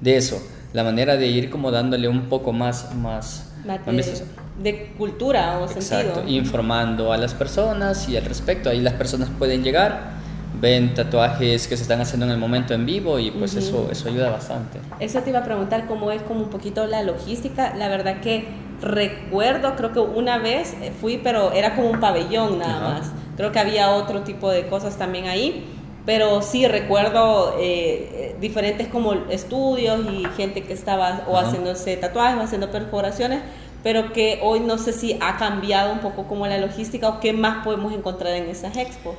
de 0.00 0.16
eso, 0.16 0.42
la 0.74 0.82
manera 0.82 1.16
de 1.16 1.28
ir 1.28 1.50
como 1.50 1.70
dándole 1.70 2.08
un 2.08 2.22
poco 2.22 2.52
más, 2.52 2.92
más, 2.96 3.52
de, 3.86 4.22
de 4.60 4.86
cultura 4.98 5.58
o 5.60 5.64
Exacto, 5.70 6.16
sentido. 6.16 6.36
informando 6.36 7.12
a 7.12 7.16
las 7.16 7.32
personas 7.32 8.08
y 8.08 8.16
al 8.16 8.24
respecto. 8.24 8.70
Ahí 8.70 8.80
las 8.80 8.94
personas 8.94 9.28
pueden 9.38 9.62
llegar, 9.62 10.14
ven 10.60 10.92
tatuajes 10.92 11.68
que 11.68 11.76
se 11.76 11.82
están 11.82 12.00
haciendo 12.00 12.26
en 12.26 12.32
el 12.32 12.38
momento 12.38 12.74
en 12.74 12.84
vivo 12.86 13.20
y 13.20 13.30
pues 13.30 13.54
eso, 13.54 13.88
eso 13.92 14.08
ayuda 14.08 14.30
bastante. 14.30 14.80
Eso 14.98 15.20
te 15.20 15.30
iba 15.30 15.38
a 15.38 15.44
preguntar 15.44 15.86
cómo 15.86 16.10
es 16.10 16.22
como 16.22 16.40
un 16.40 16.50
poquito 16.50 16.86
la 16.88 17.04
logística. 17.04 17.72
La 17.76 17.86
verdad 17.88 18.20
que 18.20 18.44
recuerdo, 18.82 19.76
creo 19.76 19.92
que 19.92 20.00
una 20.00 20.38
vez 20.38 20.74
fui, 21.00 21.20
pero 21.22 21.52
era 21.52 21.76
como 21.76 21.88
un 21.88 22.00
pabellón 22.00 22.58
nada 22.58 22.74
Ajá. 22.78 22.98
más. 22.98 23.12
Creo 23.36 23.52
que 23.52 23.60
había 23.60 23.90
otro 23.90 24.22
tipo 24.22 24.50
de 24.50 24.66
cosas 24.66 24.96
también 24.98 25.26
ahí. 25.26 25.64
Pero 26.06 26.42
sí 26.42 26.66
recuerdo 26.68 27.56
eh, 27.58 28.36
diferentes 28.40 28.88
como 28.88 29.14
estudios 29.30 30.00
y 30.10 30.24
gente 30.36 30.62
que 30.62 30.72
estaba 30.74 31.24
o 31.26 31.36
Ajá. 31.36 31.48
haciéndose 31.48 31.96
tatuajes 31.96 32.38
o 32.38 32.42
haciendo 32.42 32.70
perforaciones, 32.70 33.40
pero 33.82 34.12
que 34.12 34.38
hoy 34.42 34.60
no 34.60 34.76
sé 34.78 34.92
si 34.92 35.18
ha 35.20 35.36
cambiado 35.38 35.92
un 35.92 36.00
poco 36.00 36.24
como 36.24 36.46
la 36.46 36.58
logística 36.58 37.08
o 37.08 37.20
qué 37.20 37.32
más 37.32 37.64
podemos 37.64 37.92
encontrar 37.92 38.34
en 38.34 38.48
esas 38.48 38.76
expos. 38.76 39.14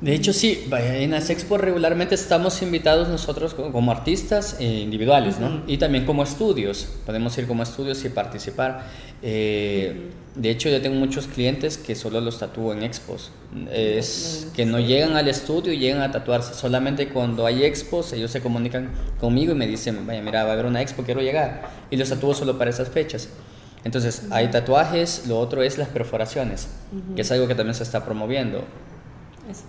De 0.00 0.14
hecho, 0.14 0.34
sí, 0.34 0.68
en 0.70 1.10
las 1.12 1.30
expos 1.30 1.58
regularmente 1.60 2.14
estamos 2.14 2.60
invitados 2.60 3.08
nosotros 3.08 3.54
co- 3.54 3.72
como 3.72 3.90
artistas 3.92 4.56
eh, 4.60 4.64
individuales, 4.82 5.38
¿no? 5.38 5.62
Y 5.66 5.78
también 5.78 6.04
como 6.04 6.22
estudios, 6.22 6.86
podemos 7.06 7.36
ir 7.38 7.46
como 7.46 7.62
estudios 7.62 8.04
y 8.04 8.10
participar. 8.10 8.84
Eh, 9.22 10.10
De 10.36 10.50
hecho, 10.50 10.68
yo 10.68 10.82
tengo 10.82 10.96
muchos 10.96 11.26
clientes 11.28 11.78
que 11.78 11.94
solo 11.94 12.20
los 12.20 12.38
tatúo 12.38 12.74
en 12.74 12.82
expos. 12.82 13.30
Es 13.72 14.48
que 14.54 14.66
no 14.66 14.78
llegan 14.80 15.16
al 15.16 15.28
estudio 15.28 15.72
y 15.72 15.78
llegan 15.78 16.02
a 16.02 16.10
tatuarse. 16.10 16.52
Solamente 16.52 17.08
cuando 17.08 17.46
hay 17.46 17.64
expos, 17.64 18.12
ellos 18.12 18.30
se 18.30 18.42
comunican 18.42 18.90
conmigo 19.18 19.52
y 19.52 19.54
me 19.54 19.66
dicen, 19.66 20.06
vaya, 20.06 20.20
mira, 20.20 20.44
va 20.44 20.50
a 20.50 20.52
haber 20.52 20.66
una 20.66 20.82
expo, 20.82 21.04
quiero 21.04 21.22
llegar. 21.22 21.70
Y 21.90 21.96
los 21.96 22.10
tatúo 22.10 22.34
solo 22.34 22.58
para 22.58 22.68
esas 22.68 22.90
fechas. 22.90 23.30
Entonces, 23.82 24.24
hay 24.30 24.48
tatuajes, 24.50 25.22
lo 25.26 25.38
otro 25.38 25.62
es 25.62 25.78
las 25.78 25.88
perforaciones, 25.88 26.68
que 27.14 27.22
es 27.22 27.32
algo 27.32 27.46
que 27.48 27.54
también 27.54 27.74
se 27.74 27.84
está 27.84 28.04
promoviendo. 28.04 28.62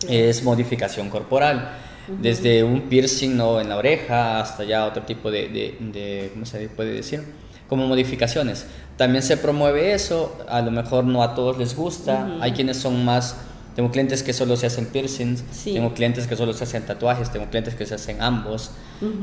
Es 0.09 0.43
modificación 0.43 1.09
corporal, 1.09 1.77
desde 2.07 2.63
un 2.63 2.81
piercing 2.83 3.35
¿no? 3.35 3.59
en 3.59 3.69
la 3.69 3.77
oreja 3.77 4.39
hasta 4.39 4.63
ya 4.63 4.85
otro 4.85 5.03
tipo 5.03 5.29
de, 5.29 5.49
de, 5.49 6.29
¿cómo 6.33 6.45
se 6.45 6.69
puede 6.69 6.93
decir? 6.93 7.23
Como 7.67 7.85
modificaciones. 7.87 8.65
También 8.95 9.21
se 9.21 9.37
promueve 9.37 9.93
eso, 9.93 10.37
a 10.47 10.61
lo 10.61 10.71
mejor 10.71 11.03
no 11.03 11.21
a 11.21 11.35
todos 11.35 11.57
les 11.57 11.75
gusta, 11.75 12.37
hay 12.39 12.53
quienes 12.53 12.77
son 12.77 13.03
más 13.05 13.35
tengo 13.77 13.91
clientes 13.91 14.23
que 14.23 14.33
solo 14.33 14.57
se 14.57 14.65
hacen 14.65 14.87
piercings, 14.87 15.43
tengo 15.63 15.93
clientes 15.93 16.25
que 16.25 16.35
solo 16.35 16.51
se 16.53 16.63
hacen 16.63 16.83
tatuajes, 16.87 17.31
tengo 17.31 17.45
clientes 17.45 17.75
que 17.75 17.85
se 17.85 17.93
hacen 17.93 18.23
ambos. 18.23 18.71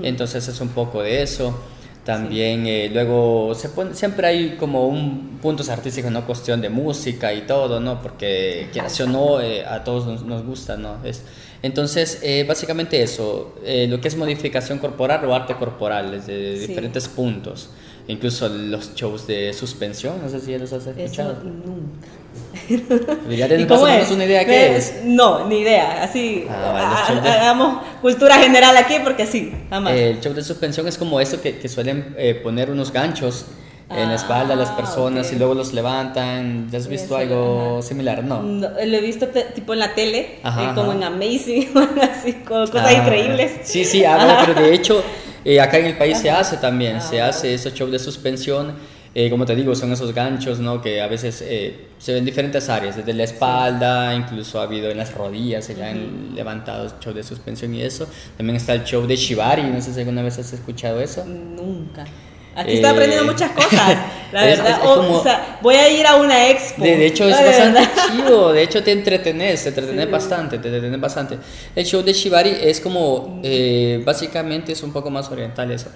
Entonces 0.05 0.47
es 0.47 0.61
un 0.61 0.69
poco 0.69 1.03
de 1.03 1.23
eso. 1.25 1.59
También 2.05 2.67
eh, 2.67 2.91
luego 2.93 3.55
se 3.55 3.71
siempre 3.95 4.27
hay 4.27 4.57
como 4.59 4.87
un 4.87 5.39
puntos 5.41 5.71
artísticos, 5.71 6.11
no 6.13 6.27
cuestión 6.27 6.61
de 6.61 6.69
música 6.69 7.33
y 7.33 7.43
todo, 7.43 7.81
¿no? 7.81 8.03
Porque 8.03 8.69
quieras 8.73 9.01
o 9.01 9.07
no, 9.07 9.41
eh, 9.41 9.65
a 9.65 9.85
todos 9.85 10.23
nos, 10.23 10.45
gusta, 10.45 10.77
¿no? 10.77 10.99
Es, 11.03 11.23
entonces, 11.63 12.21
eh, 12.23 12.45
básicamente 12.47 13.03
eso, 13.03 13.55
lo 13.89 14.01
que 14.03 14.09
es 14.09 14.17
modificación 14.17 14.79
corporal 14.79 15.25
o 15.25 15.35
arte 15.35 15.55
corporal, 15.55 16.11
desde 16.11 16.59
diferentes 16.59 17.09
puntos. 17.09 17.71
Incluso 18.07 18.51
los 18.51 18.95
shows 18.95 19.27
de 19.27 19.55
suspensión, 19.55 20.21
no 20.23 20.29
sé 20.29 20.41
si 20.41 20.51
ya 20.51 20.59
los 20.59 20.75
has 20.75 20.87
escuchado. 20.87 21.33
Eso 21.33 21.45
nunca. 21.45 22.24
¿Ya 23.29 23.49
menos 23.49 24.11
una 24.11 24.25
idea 24.25 24.45
qué 24.45 24.77
es? 24.77 25.01
No, 25.05 25.47
ni 25.47 25.59
idea. 25.59 26.03
Así, 26.03 26.47
ah, 26.49 27.07
hagamos 27.09 27.83
cultura 28.01 28.37
general 28.39 28.77
aquí 28.77 28.95
porque 29.03 29.27
sí, 29.27 29.53
jamás. 29.71 29.95
el 29.95 30.21
show 30.21 30.33
de 30.33 30.43
suspensión 30.43 30.87
es 30.89 30.99
como 30.99 31.21
eso 31.21 31.41
que, 31.41 31.59
que 31.59 31.69
suelen 31.69 32.15
eh, 32.17 32.35
poner 32.35 32.71
unos 32.71 32.93
ganchos 32.93 33.47
en 33.91 34.09
la 34.09 34.15
espalda 34.15 34.55
a 34.55 34.57
las 34.57 34.71
ah, 34.71 34.77
personas 34.77 35.33
y 35.33 35.37
luego 35.37 35.55
los 35.55 35.73
levantan. 35.73 36.69
¿Ya 36.71 36.79
has 36.79 36.89
visto 36.89 37.17
algo 37.17 37.83
similar? 37.83 38.25
No. 38.25 38.43
Lo 38.43 38.69
he 38.77 39.01
visto 39.01 39.29
tipo 39.55 39.73
en 39.73 39.79
la 39.79 39.95
tele, 39.95 40.39
eh, 40.45 40.71
como 40.75 40.93
en 40.93 41.05
Amazing, 41.05 41.71
así, 42.03 42.33
cosas 42.35 42.87
ah, 42.87 42.93
increíbles. 42.93 43.53
Sí, 43.63 43.85
sí, 43.85 44.03
pero 44.47 44.61
de 44.61 44.75
hecho 44.75 45.03
eh, 45.45 45.61
acá 45.61 45.79
en 45.79 45.87
el 45.87 45.97
país 45.97 46.19
se 46.19 46.31
hace 46.31 46.57
también, 46.57 47.01
se 47.03 47.21
hace 47.21 47.53
esos 47.53 47.75
shows 47.75 47.93
de 47.93 47.99
suspensión 47.99 48.75
eh, 49.17 49.31
como 49.31 49.47
te 49.47 49.55
digo, 49.55 49.75
son 49.77 49.93
esos 49.93 50.13
ganchos, 50.13 50.59
¿no? 50.59 50.83
Que 50.83 51.01
a 51.01 51.07
veces 51.07 51.41
eh, 51.47 51.87
se 51.99 52.13
ven 52.13 52.21
en 52.21 52.25
diferentes 52.25 52.69
áreas, 52.69 52.97
desde 52.97 53.13
la 53.13 53.23
espalda, 53.23 54.13
incluso 54.13 54.59
ha 54.59 54.65
habido 54.65 54.91
en 54.91 54.99
las 54.99 55.15
rodillas, 55.15 55.65
se 55.65 55.85
han 55.85 56.35
levantado 56.35 56.93
show 57.01 57.15
de 57.15 57.23
suspensión 57.23 57.73
y 57.75 57.83
eso. 57.83 58.09
También 58.37 58.57
está 58.57 58.75
el 58.75 58.83
show 58.83 59.07
de 59.07 59.15
Shibari, 59.15 59.63
no 59.63 59.81
sé 59.81 59.95
si 59.95 60.01
alguna 60.01 60.23
vez 60.23 60.39
has 60.39 60.53
escuchado 60.53 61.01
eso. 61.01 61.25
Nunca. 61.25 62.05
Aquí 62.57 62.75
está 62.75 62.91
aprendiendo 62.91 63.31
muchas 63.31 63.51
cosas, 63.53 63.99
la 64.33 64.45
verdad. 64.45 64.81
o, 64.85 65.23
sea, 65.23 65.59
voy 65.61 65.75
a 65.75 65.89
ir 65.89 66.07
a 66.07 66.17
una 66.17 66.51
expo. 66.51 66.83
De, 66.83 67.07
hecho, 67.07 67.25
es 67.29 67.37
bastante 67.37 67.81
chido. 68.11 68.53
De 68.53 68.63
hecho, 68.63 68.83
te 68.83 68.93
entretenes, 68.93 69.63
te 69.63 69.69
entretenes 69.71 70.11
bastante, 70.11 70.59
te 70.59 70.69
entretenes 70.69 71.01
bastante. 71.01 71.39
El 71.75 71.85
show 71.85 72.03
de 72.03 72.13
Shibari 72.13 72.57
es 72.63 72.81
como, 72.81 73.41
eh, 73.43 74.03
básicamente 74.05 74.73
es 74.73 74.83
un 74.83 74.93
poco 74.93 75.11
más 75.11 75.29
oriental 75.31 75.71
eso. 75.71 75.89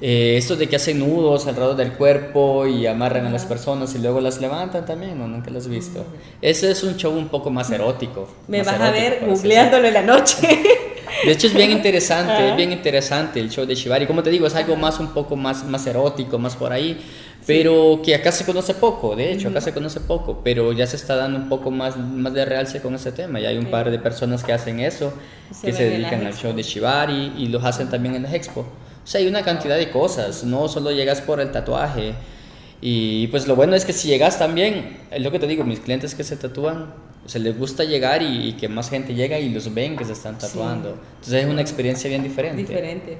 Eh, 0.00 0.36
esto 0.36 0.54
de 0.54 0.68
que 0.68 0.76
hacen 0.76 1.00
nudos 1.00 1.48
alrededor 1.48 1.74
del 1.74 1.92
cuerpo 1.92 2.66
y 2.66 2.86
amarran 2.86 3.26
a 3.26 3.30
las 3.30 3.44
personas 3.46 3.94
y 3.96 3.98
luego 3.98 4.20
las 4.20 4.40
levantan 4.40 4.86
también, 4.86 5.18
¿no? 5.18 5.26
Nunca 5.26 5.50
lo 5.50 5.58
has 5.58 5.66
visto. 5.66 6.04
Ese 6.40 6.70
es 6.70 6.84
un 6.84 6.96
show 6.96 7.12
un 7.12 7.28
poco 7.28 7.50
más 7.50 7.70
erótico. 7.70 8.28
Me 8.46 8.62
vas 8.62 8.80
a 8.80 8.90
ver 8.92 9.24
googleándolo 9.26 9.88
en 9.88 9.94
la 9.94 10.02
noche. 10.02 10.36
De 11.24 11.32
hecho 11.32 11.48
es 11.48 11.54
bien 11.54 11.70
interesante, 11.70 12.50
es 12.50 12.56
bien 12.56 12.70
interesante 12.70 13.40
el 13.40 13.50
show 13.50 13.66
de 13.66 13.74
Shibari. 13.74 14.06
Como 14.06 14.22
te 14.22 14.30
digo, 14.30 14.46
es 14.46 14.54
algo 14.54 14.76
más 14.76 15.00
un 15.00 15.08
poco 15.08 15.34
más, 15.34 15.64
más 15.64 15.84
erótico, 15.86 16.38
más 16.38 16.54
por 16.54 16.72
ahí, 16.72 17.00
pero 17.44 18.00
que 18.04 18.14
acá 18.14 18.30
se 18.30 18.44
conoce 18.44 18.74
poco, 18.74 19.16
de 19.16 19.32
hecho, 19.32 19.48
acá 19.48 19.60
se 19.60 19.72
conoce 19.72 20.00
poco, 20.00 20.42
pero 20.44 20.72
ya 20.72 20.86
se 20.86 20.96
está 20.96 21.16
dando 21.16 21.38
un 21.38 21.48
poco 21.48 21.70
más, 21.70 21.96
más 21.96 22.34
de 22.34 22.44
realce 22.44 22.80
con 22.80 22.94
ese 22.94 23.10
tema. 23.10 23.40
Ya 23.40 23.48
hay 23.48 23.58
un 23.58 23.70
par 23.70 23.90
de 23.90 23.98
personas 23.98 24.44
que 24.44 24.52
hacen 24.52 24.80
eso, 24.80 25.12
que 25.62 25.72
se 25.72 25.90
dedican 25.90 26.24
al 26.24 26.34
show 26.34 26.52
de 26.52 26.62
Shibari 26.62 27.32
y 27.36 27.46
los 27.48 27.64
hacen 27.64 27.88
también 27.88 28.14
en 28.14 28.24
la 28.24 28.34
expo. 28.34 28.66
O 29.08 29.10
sea, 29.10 29.22
hay 29.22 29.26
una 29.26 29.42
cantidad 29.42 29.78
de 29.78 29.88
cosas, 29.88 30.44
no 30.44 30.68
solo 30.68 30.92
llegas 30.92 31.22
por 31.22 31.40
el 31.40 31.50
tatuaje. 31.50 32.12
Y 32.82 33.28
pues 33.28 33.48
lo 33.48 33.56
bueno 33.56 33.74
es 33.74 33.86
que 33.86 33.94
si 33.94 34.06
llegas 34.06 34.38
también, 34.38 34.98
es 35.10 35.22
lo 35.22 35.30
que 35.30 35.38
te 35.38 35.46
digo, 35.46 35.64
mis 35.64 35.80
clientes 35.80 36.14
que 36.14 36.24
se 36.24 36.36
tatúan, 36.36 36.92
se 37.24 37.38
les 37.38 37.58
gusta 37.58 37.84
llegar 37.84 38.20
y, 38.20 38.52
que 38.60 38.68
más 38.68 38.90
gente 38.90 39.14
llega 39.14 39.38
y 39.38 39.48
los 39.48 39.72
ven 39.72 39.96
que 39.96 40.04
se 40.04 40.12
están 40.12 40.36
tatuando. 40.36 40.90
Entonces 40.90 41.42
es 41.42 41.46
una 41.48 41.62
experiencia 41.62 42.10
bien 42.10 42.22
diferente. 42.22 42.60
Diferente. 42.60 43.16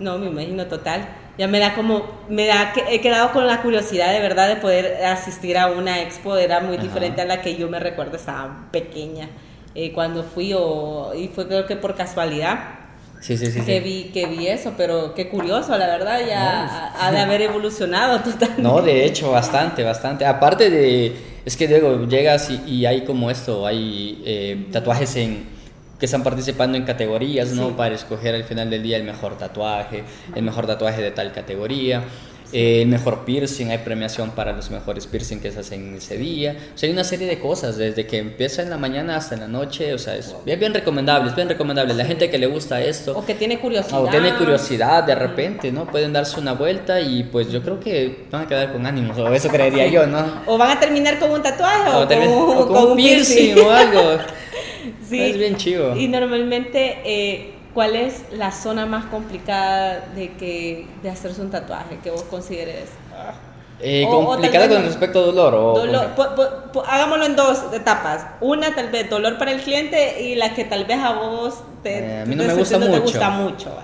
No, 0.00 0.18
me 0.18 0.26
imagino 0.26 0.66
total. 0.66 1.08
Ya 1.38 1.46
me 1.46 1.60
da 1.60 1.76
como, 1.76 2.02
me 2.28 2.48
da 2.48 2.72
que 2.72 2.82
he 2.90 3.00
quedado 3.00 3.30
con 3.30 3.46
la 3.46 3.62
curiosidad 3.62 4.12
de 4.12 4.18
verdad 4.18 4.48
de 4.48 4.56
poder 4.56 5.04
asistir 5.04 5.56
a 5.56 5.68
una 5.68 6.02
expo, 6.02 6.36
era 6.36 6.58
muy 6.58 6.78
diferente 6.78 7.20
a 7.20 7.26
la 7.26 7.42
que 7.42 7.56
yo 7.56 7.68
me 7.68 7.78
recuerdo, 7.78 8.16
estaba 8.16 8.66
pequeña 8.72 9.28
eh, 9.76 9.92
cuando 9.92 10.24
fui 10.24 10.52
o, 10.52 11.12
y 11.14 11.28
fue 11.28 11.46
creo 11.46 11.64
que 11.66 11.76
por 11.76 11.94
casualidad 11.94 12.85
Sí, 13.26 13.36
sí, 13.36 13.46
sí, 13.46 13.60
que, 13.62 13.80
Vi, 13.80 14.04
que 14.14 14.26
vi 14.26 14.46
eso, 14.46 14.74
pero 14.76 15.12
qué 15.12 15.28
curioso, 15.28 15.76
la 15.76 15.88
verdad, 15.88 16.20
ya 16.24 16.92
ha, 16.96 17.10
de 17.10 17.18
haber 17.18 17.42
evolucionado 17.42 18.20
totalmente. 18.24 18.62
No, 18.62 18.80
de 18.80 19.04
hecho, 19.04 19.32
bastante, 19.32 19.82
bastante. 19.82 20.24
Aparte 20.24 20.70
de, 20.70 21.12
es 21.44 21.56
que 21.56 21.66
luego 21.66 22.06
llegas 22.06 22.48
y, 22.50 22.86
hay 22.86 23.00
como 23.00 23.28
esto, 23.28 23.66
hay 23.66 24.22
eh, 24.24 24.66
tatuajes 24.70 25.16
en 25.16 25.44
que 25.98 26.06
están 26.06 26.22
participando 26.22 26.78
en 26.78 26.84
categorías, 26.84 27.50
¿no? 27.50 27.76
Para 27.76 27.96
escoger 27.96 28.32
al 28.32 28.44
final 28.44 28.70
del 28.70 28.84
día 28.84 28.96
el 28.96 29.02
mejor 29.02 29.36
tatuaje, 29.36 30.04
el 30.36 30.42
mejor 30.44 30.68
tatuaje 30.68 31.02
de 31.02 31.10
tal 31.10 31.32
categoría. 31.32 32.04
Eh, 32.52 32.82
el 32.82 32.88
mejor 32.88 33.24
piercing, 33.24 33.70
hay 33.70 33.78
premiación 33.78 34.30
para 34.30 34.52
los 34.52 34.70
mejores 34.70 35.06
piercing 35.06 35.40
que 35.40 35.50
se 35.50 35.60
hacen 35.60 35.96
ese 35.96 36.16
día. 36.16 36.56
O 36.74 36.78
sea, 36.78 36.86
hay 36.86 36.92
una 36.92 37.04
serie 37.04 37.26
de 37.26 37.38
cosas, 37.38 37.76
desde 37.76 38.06
que 38.06 38.18
empieza 38.18 38.62
en 38.62 38.70
la 38.70 38.76
mañana 38.76 39.16
hasta 39.16 39.34
en 39.34 39.40
la 39.42 39.48
noche, 39.48 39.92
o 39.94 39.98
sea, 39.98 40.14
es 40.16 40.34
bien, 40.44 40.72
recomendable, 40.72 41.30
es 41.30 41.36
bien 41.36 41.48
recomendable. 41.48 41.94
La 41.94 42.04
gente 42.04 42.30
que 42.30 42.38
le 42.38 42.46
gusta 42.46 42.80
esto. 42.80 43.18
O 43.18 43.24
que 43.24 43.34
tiene 43.34 43.58
curiosidad. 43.58 44.02
O 44.02 44.08
tiene 44.08 44.34
curiosidad 44.34 45.04
de 45.04 45.14
repente, 45.14 45.72
¿no? 45.72 45.86
Pueden 45.86 46.12
darse 46.12 46.38
una 46.38 46.52
vuelta 46.52 47.00
y 47.00 47.24
pues 47.24 47.50
yo 47.50 47.62
creo 47.62 47.80
que 47.80 48.26
van 48.30 48.44
a 48.44 48.46
quedar 48.46 48.72
con 48.72 48.86
ánimos, 48.86 49.18
o 49.18 49.32
eso 49.32 49.48
creería 49.48 49.88
yo, 49.88 50.06
¿no? 50.06 50.42
O 50.46 50.56
van 50.56 50.76
a 50.76 50.80
terminar 50.80 51.18
con 51.18 51.30
un 51.30 51.42
tatuaje 51.42 51.90
o, 51.90 52.66
con, 52.68 52.92
un 52.92 52.96
piercing, 52.96 53.58
o 53.58 53.70
algo. 53.70 54.18
sí. 55.08 55.20
Es 55.20 55.38
bien 55.38 55.56
chivo. 55.56 55.96
Y 55.96 56.08
normalmente... 56.08 56.98
Eh, 57.04 57.55
¿Cuál 57.76 57.94
es 57.94 58.22
la 58.32 58.52
zona 58.52 58.86
más 58.86 59.04
complicada 59.04 60.08
de, 60.14 60.32
que, 60.32 60.86
de 61.02 61.10
hacerse 61.10 61.42
un 61.42 61.50
tatuaje 61.50 61.98
que 62.02 62.10
vos 62.10 62.22
consideres? 62.22 62.86
Eh, 63.80 64.06
¿Complicada 64.08 64.66
con 64.66 64.82
respecto 64.82 65.18
a 65.18 65.26
dolor? 65.26 65.54
O 65.54 66.82
hagámoslo 66.86 67.26
en 67.26 67.36
dos 67.36 67.58
etapas. 67.74 68.28
Una, 68.40 68.74
tal 68.74 68.88
vez 68.88 69.10
dolor 69.10 69.36
para 69.36 69.52
el 69.52 69.60
cliente 69.60 70.22
y 70.22 70.36
la 70.36 70.54
que 70.54 70.64
tal 70.64 70.86
vez 70.86 70.98
a 71.00 71.12
vos 71.12 71.58
te, 71.82 71.98
eh, 71.98 72.20
a 72.22 72.24
mí 72.24 72.34
no 72.34 72.44
me 72.44 72.54
gusta 72.54 72.78
mucho. 72.78 72.92
Te 72.92 72.98
gusta 73.00 73.28
mucho 73.28 73.76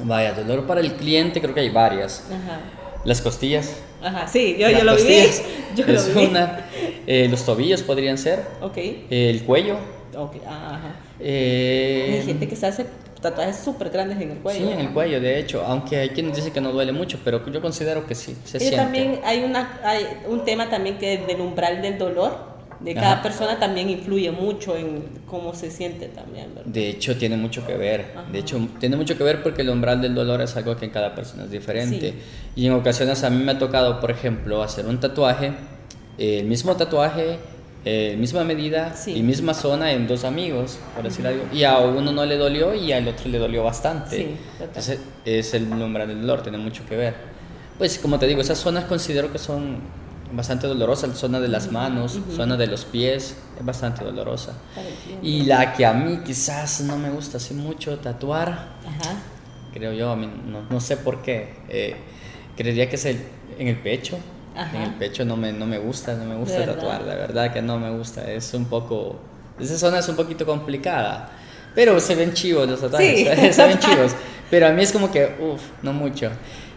vaya. 0.00 0.32
dolor 0.32 0.66
para 0.66 0.80
el 0.80 0.94
cliente 0.94 1.40
creo 1.40 1.54
que 1.54 1.60
hay 1.60 1.70
varias. 1.70 2.24
Ajá. 2.26 2.58
Las 3.04 3.20
costillas. 3.20 3.76
Ajá, 4.02 4.26
sí, 4.26 4.56
yo, 4.58 4.68
yo 4.68 4.82
lo 4.82 4.96
vi. 4.96 5.02
Yo 5.76 5.86
es 5.86 6.10
una. 6.16 6.66
Eh, 7.06 7.28
los 7.30 7.46
tobillos 7.46 7.82
podrían 7.82 8.18
ser. 8.18 8.44
Ok. 8.60 8.76
el 9.08 9.44
cuello. 9.44 9.76
Ok, 10.16 10.36
ajá. 10.46 10.94
Eh, 11.20 12.18
hay 12.20 12.26
gente 12.26 12.48
que 12.48 12.56
se 12.56 12.66
hace 12.66 12.86
tatuajes 13.22 13.56
súper 13.56 13.90
grandes 13.90 14.20
en 14.20 14.32
el 14.32 14.38
cuello. 14.38 14.66
Sí, 14.66 14.72
en 14.72 14.80
el 14.80 14.90
cuello, 14.90 15.20
de 15.20 15.38
hecho, 15.38 15.64
aunque 15.64 15.96
hay 15.96 16.10
quienes 16.10 16.36
dicen 16.36 16.52
que 16.52 16.60
no 16.60 16.72
duele 16.72 16.92
mucho, 16.92 17.18
pero 17.24 17.44
yo 17.50 17.62
considero 17.62 18.06
que 18.06 18.14
sí, 18.14 18.36
se 18.44 18.58
siente. 18.58 18.76
también 18.76 19.20
hay, 19.24 19.44
una, 19.44 19.80
hay 19.84 20.04
un 20.28 20.44
tema 20.44 20.68
también 20.68 20.98
que 20.98 21.18
del 21.18 21.40
umbral 21.40 21.80
del 21.80 21.96
dolor, 21.96 22.52
de 22.80 22.94
cada 22.94 23.22
persona 23.22 23.60
también 23.60 23.88
influye 23.90 24.32
mucho 24.32 24.76
en 24.76 25.04
cómo 25.26 25.54
se 25.54 25.70
siente 25.70 26.08
también, 26.08 26.48
De 26.64 26.88
hecho, 26.88 27.16
tiene 27.16 27.36
mucho 27.36 27.64
que 27.64 27.76
ver. 27.76 28.06
De 28.32 28.40
hecho, 28.40 28.58
tiene 28.80 28.96
mucho 28.96 29.16
que 29.16 29.22
ver 29.22 29.40
porque 29.42 29.62
el 29.62 29.70
umbral 29.70 30.02
del 30.02 30.16
dolor 30.16 30.42
es 30.42 30.56
algo 30.56 30.76
que 30.76 30.86
en 30.86 30.90
cada 30.90 31.14
persona 31.14 31.44
es 31.44 31.50
diferente. 31.52 32.14
Y 32.56 32.66
en 32.66 32.72
ocasiones 32.72 33.22
a 33.22 33.30
mí 33.30 33.42
me 33.42 33.52
ha 33.52 33.58
tocado, 33.58 34.00
por 34.00 34.10
ejemplo, 34.10 34.64
hacer 34.64 34.86
un 34.86 34.98
tatuaje, 34.98 35.52
el 36.18 36.46
mismo 36.46 36.76
tatuaje 36.76 37.38
eh, 37.84 38.16
misma 38.18 38.44
medida 38.44 38.94
y 39.06 39.22
misma 39.22 39.54
zona 39.54 39.92
en 39.92 40.06
dos 40.06 40.24
amigos, 40.24 40.78
por 40.94 41.04
decir 41.04 41.26
algo. 41.26 41.44
Y 41.52 41.64
a 41.64 41.78
uno 41.78 42.12
no 42.12 42.24
le 42.24 42.36
dolió 42.36 42.74
y 42.74 42.92
al 42.92 43.08
otro 43.08 43.28
le 43.28 43.38
dolió 43.38 43.64
bastante. 43.64 44.36
Entonces 44.60 45.00
es 45.24 45.54
el 45.54 45.64
umbral 45.64 46.08
del 46.08 46.20
dolor, 46.20 46.42
tiene 46.42 46.58
mucho 46.58 46.86
que 46.86 46.96
ver. 46.96 47.14
Pues 47.78 47.98
como 47.98 48.18
te 48.18 48.26
digo, 48.26 48.40
esas 48.40 48.58
zonas 48.58 48.84
considero 48.84 49.32
que 49.32 49.38
son 49.38 49.80
bastante 50.32 50.66
dolorosas, 50.66 51.16
zona 51.18 51.40
de 51.40 51.48
las 51.48 51.72
manos, 51.72 52.18
zona 52.34 52.56
de 52.56 52.66
los 52.66 52.84
pies, 52.84 53.36
es 53.58 53.64
bastante 53.64 54.04
dolorosa. 54.04 54.54
Y 55.22 55.42
la 55.42 55.72
que 55.72 55.84
a 55.84 55.92
mí 55.92 56.20
quizás 56.24 56.82
no 56.82 56.96
me 56.96 57.10
gusta 57.10 57.38
así 57.38 57.54
mucho 57.54 57.98
tatuar, 57.98 58.76
creo 59.72 59.92
yo, 59.92 60.10
a 60.10 60.16
mí 60.16 60.30
no, 60.46 60.62
no 60.70 60.80
sé 60.80 60.96
por 60.96 61.22
qué, 61.22 61.54
eh, 61.68 61.96
creería 62.56 62.88
que 62.88 62.96
es 62.96 63.04
el, 63.06 63.20
en 63.58 63.68
el 63.68 63.76
pecho. 63.78 64.18
En 64.54 64.82
el 64.82 64.94
pecho 64.94 65.24
no 65.24 65.36
me, 65.36 65.52
no 65.52 65.66
me 65.66 65.78
gusta, 65.78 66.14
no 66.14 66.24
me 66.24 66.36
gusta 66.36 66.64
tatuar, 66.64 67.02
la 67.02 67.14
verdad 67.14 67.52
que 67.52 67.62
no 67.62 67.78
me 67.78 67.90
gusta, 67.90 68.30
es 68.30 68.52
un 68.54 68.66
poco, 68.66 69.16
esa 69.58 69.78
zona 69.78 69.98
es 70.00 70.08
un 70.08 70.16
poquito 70.16 70.44
complicada, 70.44 71.30
pero 71.74 71.98
se 72.00 72.14
ven 72.14 72.34
chivos 72.34 72.68
los 72.68 72.80
tatuajes, 72.80 73.54
se 73.56 73.66
ven 73.66 73.78
chivos, 73.80 74.12
pero 74.50 74.66
a 74.66 74.70
mí 74.70 74.82
es 74.82 74.92
como 74.92 75.10
que, 75.10 75.36
uff, 75.40 75.62
no 75.82 75.92
mucho. 75.92 76.30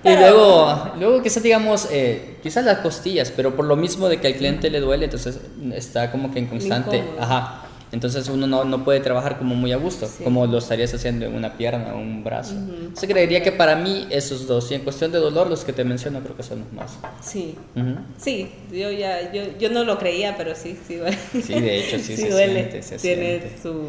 Y 0.03 0.15
luego, 0.15 0.91
luego 0.99 1.23
quizás 1.23 1.41
digamos, 1.41 1.88
eh, 1.91 2.38
quizás 2.43 2.63
las 2.63 2.78
costillas, 2.78 3.32
pero 3.36 3.55
por 3.55 3.65
lo 3.65 3.76
mismo 3.76 4.07
de 4.07 4.21
que 4.21 4.28
al 4.28 4.36
cliente 4.36 4.69
le 4.69 4.80
duele, 4.80 5.05
entonces 5.05 5.39
está 5.73 6.11
como 6.11 6.32
que 6.32 6.39
en 6.39 6.45
constante, 6.45 7.03
ajá. 7.19 7.64
Entonces 7.95 8.27
uno 8.27 8.45
no, 8.45 8.65
no 8.65 8.83
puede 8.83 8.99
trabajar 8.99 9.37
como 9.37 9.55
muy 9.55 9.71
a 9.71 9.77
gusto, 9.77 10.07
como 10.23 10.45
lo 10.45 10.57
estarías 10.57 10.93
haciendo 10.93 11.25
en 11.25 11.33
una 11.33 11.53
pierna 11.57 11.95
o 11.95 11.97
un 11.97 12.23
brazo. 12.25 12.53
Entonces 12.53 13.09
creería 13.09 13.41
que 13.41 13.53
para 13.53 13.77
mí 13.77 14.05
esos 14.09 14.45
dos, 14.47 14.69
y 14.71 14.75
en 14.75 14.81
cuestión 14.81 15.13
de 15.13 15.19
dolor, 15.19 15.49
los 15.49 15.63
que 15.63 15.71
te 15.71 15.85
menciono 15.85 16.19
creo 16.19 16.35
que 16.35 16.43
son 16.43 16.59
los 16.59 16.73
más. 16.73 16.97
Sí. 17.23 17.55
Ujú. 17.75 17.95
Sí, 18.17 18.51
yo 18.69 18.91
ya, 18.91 19.31
yo, 19.31 19.43
yo 19.57 19.69
no 19.69 19.85
lo 19.85 19.97
creía, 19.97 20.35
pero 20.35 20.53
sí, 20.55 20.77
sí 20.85 20.95
duele. 20.95 21.17
Sí, 21.41 21.53
de 21.59 21.77
hecho, 21.79 21.97
sí 21.97 22.17
se 22.17 22.29
duele. 22.29 22.53
siente, 22.69 22.83
se 22.83 22.97
Tiene 22.97 23.39
siente. 23.39 23.51
su... 23.63 23.85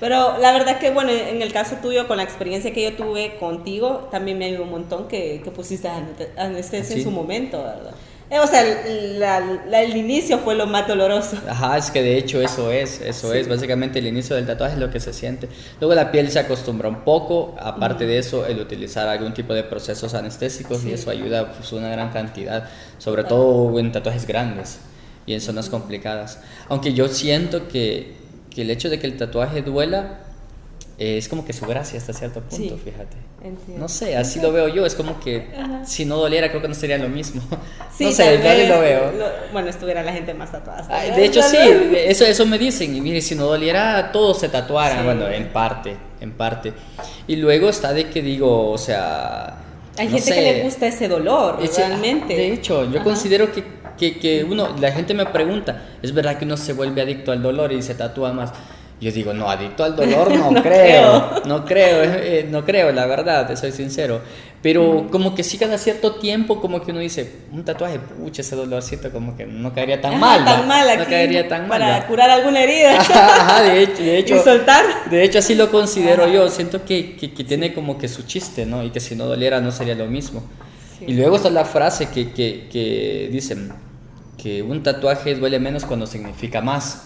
Pero 0.00 0.38
la 0.38 0.52
verdad 0.52 0.78
que, 0.78 0.90
bueno, 0.92 1.10
en 1.10 1.42
el 1.42 1.52
caso 1.52 1.78
tuyo, 1.82 2.06
con 2.06 2.18
la 2.18 2.22
experiencia 2.22 2.72
que 2.72 2.84
yo 2.84 2.92
tuve 2.94 3.36
contigo, 3.40 4.08
también 4.12 4.38
me 4.38 4.44
ayudó 4.44 4.62
un 4.62 4.70
montón 4.70 5.08
que, 5.08 5.40
que 5.42 5.50
pusiste 5.50 5.88
aneste- 5.88 6.28
anestesia 6.38 6.94
Sí. 6.94 7.00
en 7.00 7.04
su 7.04 7.10
momento, 7.10 7.58
¿verdad? 7.58 7.94
Eh, 8.30 8.38
o 8.40 8.46
sea, 8.46 8.60
el, 8.62 9.18
la- 9.18 9.40
la- 9.40 9.80
el 9.82 9.96
inicio 9.96 10.38
fue 10.38 10.54
lo 10.54 10.66
más 10.66 10.86
doloroso. 10.86 11.38
Ajá, 11.48 11.78
es 11.78 11.90
que 11.90 12.02
de 12.02 12.18
hecho 12.18 12.42
eso 12.42 12.70
es, 12.70 13.00
eso 13.00 13.32
es, 13.32 13.48
básicamente 13.48 14.00
el 14.00 14.06
inicio 14.06 14.36
del 14.36 14.44
tatuaje 14.46 14.74
es 14.74 14.80
lo 14.80 14.90
que 14.90 15.00
se 15.00 15.14
siente. 15.14 15.48
Luego 15.80 15.94
la 15.94 16.12
piel 16.12 16.30
se 16.30 16.38
acostumbra 16.38 16.88
un 16.90 17.04
poco, 17.04 17.54
aparte 17.58 18.06
de 18.06 18.18
eso, 18.18 18.44
el 18.44 18.60
utilizar 18.60 19.08
algún 19.08 19.32
tipo 19.32 19.54
de 19.54 19.62
procesos 19.64 20.12
anestésicos 20.12 20.84
y 20.84 20.92
eso 20.92 21.08
ayuda 21.10 21.52
pues, 21.52 21.72
una 21.72 21.88
gran 21.88 22.10
cantidad, 22.10 22.68
sobre 22.98 23.24
todo 23.24 23.78
en 23.78 23.92
tatuajes 23.92 24.26
grandes 24.26 24.80
y 25.24 25.32
en 25.32 25.40
zonas 25.40 25.70
complicadas. 25.70 26.40
Aunque 26.68 26.92
yo 26.92 27.08
siento 27.08 27.66
que, 27.68 28.12
que 28.50 28.60
el 28.60 28.70
hecho 28.70 28.90
de 28.90 28.98
que 28.98 29.06
el 29.06 29.16
tatuaje 29.16 29.62
duela 29.62 30.18
eh, 30.98 31.16
es 31.18 31.28
como 31.28 31.44
que 31.44 31.52
su 31.52 31.64
gracia 31.66 31.98
hasta 31.98 32.12
cierto 32.12 32.40
punto, 32.40 32.56
Sí. 32.76 32.80
fíjate. 32.84 33.16
Entiendo. 33.42 33.78
No 33.82 33.88
sé, 33.88 34.16
así 34.16 34.40
lo 34.40 34.50
veo 34.52 34.66
yo, 34.68 34.84
es 34.84 34.94
como 34.96 35.20
que 35.20 35.46
si 35.84 36.04
no 36.04 36.16
doliera 36.16 36.48
creo 36.50 36.60
que 36.60 36.66
no 36.68 36.74
sería 36.74 36.98
lo 36.98 37.08
mismo. 37.08 37.40
Sí, 37.98 38.04
no 38.04 38.12
sé, 38.12 38.40
yo 38.40 38.48
así 38.48 38.66
lo 38.68 38.78
veo. 38.80 39.10
lo- 39.12 39.52
bueno, 39.52 39.68
estuviera 39.68 40.04
la 40.04 40.12
gente 40.12 40.32
más 40.32 40.52
tatuada. 40.52 40.86
De 41.16 41.24
hecho, 41.24 41.42
sí, 41.42 41.56
eso, 41.96 42.24
eso 42.24 42.46
me 42.46 42.56
dicen. 42.56 42.94
Y 42.94 43.00
mire, 43.00 43.20
si 43.20 43.34
no 43.34 43.46
doliera, 43.46 44.12
todos 44.12 44.38
se 44.38 44.48
tatuaran. 44.48 44.98
Sí. 44.98 45.04
Bueno, 45.04 45.26
en 45.28 45.48
parte, 45.48 45.96
en 46.20 46.30
parte. 46.32 46.72
Y 47.26 47.34
luego 47.36 47.68
está 47.68 47.92
de 47.92 48.08
que 48.08 48.22
digo, 48.22 48.70
o 48.70 48.78
sea. 48.78 49.56
Hay 49.96 50.06
no 50.06 50.12
gente 50.12 50.20
sé, 50.32 50.34
que 50.34 50.40
le 50.42 50.62
gusta 50.62 50.86
ese 50.86 51.08
dolor, 51.08 51.58
ese- 51.60 51.84
realmente. 51.88 52.36
De 52.36 52.52
hecho, 52.52 52.84
yo 52.84 52.96
Ajá. 53.00 53.04
considero 53.04 53.50
que, 53.50 53.64
que, 53.98 54.16
que 54.20 54.44
uno, 54.44 54.76
la 54.80 54.92
gente 54.92 55.12
me 55.12 55.26
pregunta, 55.26 55.88
¿es 56.00 56.14
verdad 56.14 56.38
que 56.38 56.44
uno 56.44 56.56
se 56.56 56.72
vuelve 56.74 57.02
adicto 57.02 57.32
al 57.32 57.42
dolor 57.42 57.72
y 57.72 57.82
se 57.82 57.96
tatúa 57.96 58.32
más? 58.32 58.52
Yo 59.00 59.12
digo, 59.12 59.32
no, 59.32 59.48
adicto 59.48 59.84
al 59.84 59.94
dolor 59.94 60.32
no, 60.34 60.50
No 60.50 60.62
creo, 60.62 61.30
creo. 61.30 61.42
no 61.44 61.64
creo, 61.64 62.02
eh, 62.02 62.46
no 62.50 62.64
creo, 62.64 62.92
la 62.92 63.06
verdad, 63.06 63.46
te 63.46 63.56
soy 63.56 63.72
sincero. 63.72 64.20
Pero 64.60 65.06
como 65.12 65.36
que 65.36 65.44
sí 65.44 65.56
cada 65.56 65.78
cierto 65.78 66.16
tiempo, 66.16 66.60
como 66.60 66.82
que 66.82 66.90
uno 66.90 66.98
dice, 66.98 67.32
un 67.52 67.64
tatuaje, 67.64 68.00
pucha, 68.00 68.42
ese 68.42 68.56
dolorcito 68.56 69.12
como 69.12 69.36
que 69.36 69.46
no 69.46 69.72
caería 69.72 70.00
tan 70.00 70.14
Ajá, 70.14 70.20
mal. 70.20 70.44
tan 70.44 70.66
mal 70.66 70.86
no 70.96 71.02
aquí, 71.02 71.10
caería 71.12 71.46
tan 71.46 71.68
mal. 71.68 71.78
Para 71.80 72.06
curar 72.08 72.28
alguna 72.30 72.60
herida. 72.64 72.98
Ajá, 73.00 73.62
de 73.62 73.82
hecho, 73.82 74.02
de 74.02 74.18
hecho, 74.18 74.36
y 74.36 74.38
soltar. 74.40 74.84
de 75.08 75.22
hecho 75.22 75.38
así 75.38 75.54
lo 75.54 75.70
considero 75.70 76.26
yo, 76.26 76.48
siento 76.48 76.84
que, 76.84 77.14
que, 77.16 77.32
que 77.32 77.44
tiene 77.44 77.72
como 77.72 77.98
que 77.98 78.08
su 78.08 78.22
chiste, 78.24 78.66
¿no? 78.66 78.82
Y 78.82 78.90
que 78.90 78.98
si 78.98 79.14
no 79.14 79.26
doliera 79.26 79.60
no 79.60 79.70
sería 79.70 79.94
lo 79.94 80.06
mismo. 80.06 80.42
Sí. 80.98 81.04
Y 81.06 81.14
luego 81.14 81.36
está 81.36 81.50
la 81.50 81.64
frase 81.64 82.08
que, 82.10 82.32
que, 82.32 82.68
que 82.68 83.28
dicen 83.30 83.72
que 84.36 84.62
un 84.62 84.82
tatuaje 84.82 85.36
duele 85.36 85.60
menos 85.60 85.84
cuando 85.84 86.04
significa 86.06 86.60
más. 86.60 87.04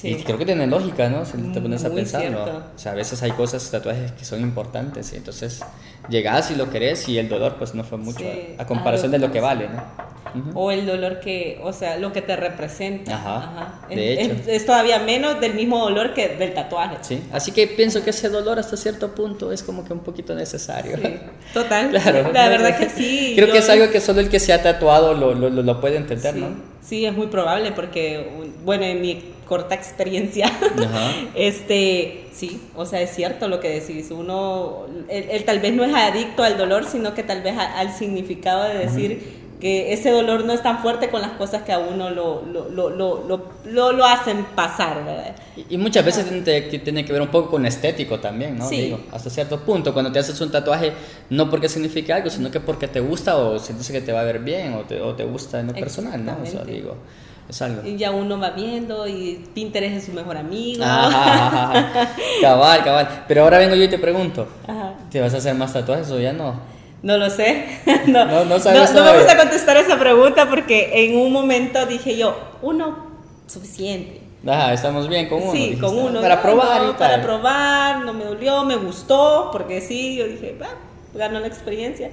Sí. 0.00 0.08
Y 0.10 0.14
creo 0.22 0.38
que 0.38 0.44
tiene 0.46 0.66
lógica, 0.68 1.08
¿no? 1.08 1.24
Si 1.24 1.32
te 1.52 1.60
pones 1.60 1.84
a 1.84 1.88
Muy 1.88 1.96
pensarlo. 2.02 2.44
cierto. 2.44 2.62
O 2.76 2.78
sea, 2.78 2.92
a 2.92 2.94
veces 2.94 3.20
hay 3.22 3.32
cosas, 3.32 3.68
tatuajes 3.70 4.12
que 4.12 4.24
son 4.24 4.40
importantes. 4.40 5.12
Y 5.12 5.16
entonces 5.16 5.60
llegas 6.08 6.50
y 6.52 6.54
lo 6.54 6.70
querés 6.70 7.08
y 7.08 7.18
el 7.18 7.28
dolor 7.28 7.56
pues 7.58 7.74
no 7.74 7.82
fue 7.82 7.98
mucho 7.98 8.20
Sí, 8.20 8.54
a, 8.58 8.62
a 8.62 8.66
comparación 8.66 9.10
de 9.10 9.18
lo 9.18 9.32
que 9.32 9.40
vale, 9.40 9.68
¿no? 9.68 10.08
Ujú. 10.40 10.50
O 10.60 10.70
el 10.70 10.86
dolor 10.86 11.18
que, 11.20 11.58
o 11.64 11.72
sea, 11.72 11.96
lo 11.96 12.12
que 12.12 12.20
te 12.22 12.36
representa. 12.36 13.16
Ajá, 13.16 13.80
Es- 13.90 13.96
de 13.96 14.12
es, 14.12 14.28
hecho. 14.28 14.50
es 14.50 14.66
todavía 14.66 14.98
menos 15.00 15.40
del 15.40 15.54
mismo 15.54 15.78
dolor 15.80 16.14
que 16.14 16.28
del 16.36 16.54
tatuaje. 16.54 16.98
Sí, 17.00 17.20
así 17.32 17.50
que 17.50 17.66
pienso 17.66 18.04
que 18.04 18.10
ese 18.10 18.28
dolor 18.28 18.58
hasta 18.58 18.76
cierto 18.76 19.14
punto 19.14 19.50
es 19.50 19.62
como 19.62 19.84
que 19.84 19.92
un 19.94 20.00
poquito 20.00 20.34
necesario. 20.34 20.96
Sí, 20.96 21.14
Total. 21.54 21.88
Claro. 21.90 22.30
La 22.32 22.48
verdad 22.48 22.78
que 22.78 22.88
sí. 22.90 23.32
Creo 23.34 23.46
yo- 23.48 23.52
que 23.54 23.58
es 23.58 23.68
algo 23.68 23.90
que 23.90 24.00
solo 24.00 24.20
el 24.20 24.28
que 24.28 24.38
se 24.38 24.52
ha 24.52 24.62
tatuado 24.62 25.14
lo, 25.14 25.34
lo, 25.34 25.48
lo- 25.50 25.62
lo 25.62 25.80
puede 25.80 25.96
entender, 25.96 26.36
¿no? 26.36 26.48
sí, 26.82 27.04
es 27.04 27.14
muy 27.14 27.26
probable 27.26 27.72
porque, 27.72 28.28
bueno, 28.64 28.84
en 28.84 29.00
mi 29.02 29.22
corta 29.48 29.74
experiencia, 29.74 30.46
Ajá. 30.46 31.10
este, 31.34 32.26
sí, 32.32 32.60
o 32.76 32.84
sea, 32.86 33.00
es 33.00 33.10
cierto 33.14 33.48
lo 33.48 33.60
que 33.60 33.68
decís. 33.80 34.10
Uno, 34.10 34.86
él, 35.08 35.26
él 35.30 35.44
tal 35.44 35.60
vez 35.60 35.72
no 35.72 35.84
es 35.84 35.94
adicto 35.94 36.42
al 36.42 36.58
dolor, 36.58 36.84
sino 36.84 37.14
que 37.14 37.22
tal 37.22 37.42
vez 37.42 37.56
a- 37.56 37.78
al 37.78 37.92
significado 37.94 38.64
de 38.64 38.74
decir 38.78 39.48
que 39.60 39.92
ese 39.92 40.10
dolor 40.12 40.44
no 40.44 40.52
es 40.52 40.62
tan 40.62 40.82
fuerte 40.82 41.08
con 41.10 41.20
las 41.20 41.32
cosas 41.32 41.62
que 41.64 41.72
a 41.72 41.80
uno 41.80 42.10
lo, 42.10 42.42
lo, 42.46 42.68
lo, 42.68 42.90
lo, 42.90 43.24
lo, 43.26 43.42
lo- 43.64 43.92
lo 43.92 44.04
hacen 44.06 44.44
pasar, 44.54 45.04
¿verdad? 45.04 45.34
Y, 45.56 45.74
y 45.74 45.78
muchas 45.78 46.04
veces 46.04 46.26
tiene 46.28 46.68
que, 46.68 46.78
tiene 46.78 47.04
que 47.04 47.12
ver 47.12 47.22
un 47.22 47.28
poco 47.28 47.50
con 47.50 47.66
estético 47.66 48.20
también, 48.20 48.56
¿no? 48.58 48.68
Sí. 48.68 48.82
Digo, 48.82 49.00
hasta 49.10 49.30
cierto 49.30 49.58
punto, 49.60 49.92
cuando 49.92 50.12
te 50.12 50.20
haces 50.20 50.40
un 50.40 50.52
tatuaje, 50.52 50.92
no 51.30 51.50
porque 51.50 51.68
signifique 51.68 52.12
algo, 52.12 52.30
sino 52.30 52.52
que 52.52 52.60
porque 52.60 52.86
te 52.86 53.00
gusta 53.00 53.36
o 53.36 53.58
sientes 53.58 53.90
que 53.90 54.00
te 54.00 54.12
va 54.12 54.20
a 54.20 54.24
ver 54.24 54.38
bien 54.38 54.74
o 54.74 54.82
te, 54.82 55.00
o 55.00 55.14
te 55.16 55.24
gusta 55.24 55.58
en 55.58 55.66
lo 55.68 55.72
personal, 55.72 56.24
¿no? 56.24 56.38
O 56.40 56.46
sea, 56.46 56.62
digo, 56.62 56.94
es 57.48 57.62
algo. 57.62 57.86
Y 57.86 57.96
ya 57.96 58.10
uno 58.10 58.38
va 58.38 58.50
viendo 58.50 59.06
y 59.06 59.44
Pinterest 59.54 59.96
es 59.96 60.04
su 60.04 60.12
mejor 60.12 60.36
amigo. 60.36 60.84
Ajá, 60.84 61.68
ajá, 61.68 62.10
cabal, 62.42 62.84
cabal. 62.84 63.24
Pero 63.26 63.42
ahora 63.44 63.58
vengo 63.58 63.74
yo 63.74 63.84
y 63.84 63.88
te 63.88 63.98
pregunto. 63.98 64.46
¿te 65.10 65.20
vas 65.20 65.32
a 65.34 65.38
hacer 65.38 65.54
más 65.54 65.72
tatuajes 65.72 66.10
o 66.10 66.18
ya 66.20 66.32
no? 66.32 66.60
No 67.02 67.16
lo 67.16 67.30
sé. 67.30 67.64
No, 68.06 68.24
No, 68.24 68.44
no 68.44 68.58
sabes 68.58 68.78
no, 68.80 68.86
no 68.86 68.92
me 68.92 68.94
todavía. 69.12 69.22
gusta 69.22 69.36
contestar 69.38 69.76
esa 69.76 69.98
pregunta 69.98 70.48
porque 70.48 70.90
en 71.06 71.16
un 71.18 71.32
momento 71.32 71.86
dije 71.86 72.16
yo, 72.16 72.36
uno 72.62 73.06
suficiente. 73.46 74.20
Ajá, 74.46 74.72
estamos 74.72 75.08
bien 75.08 75.28
con 75.28 75.42
uno. 75.42 75.52
sí, 75.52 75.58
dijiste, 75.58 75.80
con 75.84 75.98
uno. 75.98 76.20
Para 76.20 76.40
probar 76.42 76.82
y 76.82 76.86
tal. 76.86 76.96
Para 76.96 77.22
probar, 77.22 78.04
no 78.04 78.12
me 78.12 78.24
dolió, 78.24 78.64
me 78.64 78.76
gustó, 78.76 79.48
porque 79.52 79.80
sí, 79.80 80.16
yo 80.16 80.26
dije, 80.26 80.56
va, 80.60 80.68
ganó 81.14 81.40
la 81.40 81.46
experiencia. 81.46 82.10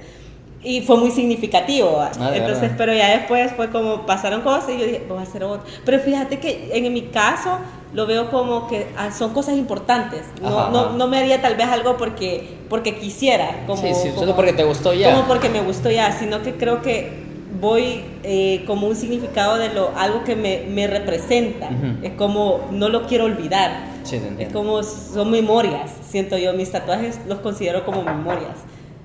Y 0.66 0.80
fue 0.80 0.96
muy 0.96 1.12
significativo. 1.12 2.00
Ah, 2.00 2.32
Entonces, 2.34 2.72
pero 2.76 2.92
ya 2.92 3.10
después 3.10 3.52
fue 3.54 3.70
como 3.70 4.04
pasaron 4.04 4.40
cosas 4.40 4.70
y 4.70 4.78
yo 4.78 4.84
dije, 4.84 5.02
voy 5.08 5.18
a 5.18 5.22
hacer 5.22 5.44
otro. 5.44 5.62
Pero 5.84 6.00
fíjate 6.00 6.40
que 6.40 6.70
en, 6.72 6.92
mi 6.92 7.02
caso 7.02 7.58
lo 7.92 8.04
veo 8.04 8.32
como 8.32 8.66
que 8.66 8.88
ah, 8.98 9.12
son 9.12 9.32
cosas 9.32 9.56
importantes. 9.56 10.22
No, 10.42 10.48
Ajá, 10.58 10.70
no, 10.72 10.78
ajá. 10.80 10.96
no 10.96 11.06
me 11.06 11.18
haría 11.18 11.40
tal 11.40 11.54
vez 11.54 11.68
algo 11.68 11.96
porque, 11.96 12.56
porque 12.68 12.96
quisiera. 12.96 13.62
Como, 13.68 13.80
Sí, 13.80 13.94
sí, 13.94 14.08
como- 14.08 14.20
solo 14.22 14.34
porque 14.34 14.54
te 14.54 14.64
gustó 14.64 14.92
ya. 14.92 15.12
Como 15.14 15.28
porque 15.28 15.48
me 15.48 15.60
gustó 15.60 15.88
ya, 15.88 16.10
sino 16.10 16.42
que 16.42 16.54
creo 16.54 16.82
que 16.82 17.12
voy 17.60 18.02
eh, 18.24 18.64
como 18.66 18.88
un 18.88 18.96
significado 18.96 19.58
de 19.58 19.72
lo 19.72 19.92
algo 19.96 20.24
que 20.24 20.34
me, 20.34 20.64
me 20.68 20.88
representa. 20.88 21.66
Ujú. 21.66 22.04
Es 22.04 22.12
como 22.14 22.62
no 22.72 22.88
lo 22.88 23.06
quiero 23.06 23.26
olvidar. 23.26 23.86
Sí, 24.02 24.20
es 24.40 24.52
como 24.52 24.82
son 24.82 25.30
memorias, 25.30 25.92
siento 26.10 26.36
yo, 26.38 26.52
mis 26.54 26.72
tatuajes 26.72 27.20
los 27.28 27.38
considero 27.38 27.84
como 27.84 28.02
memorias. 28.02 28.56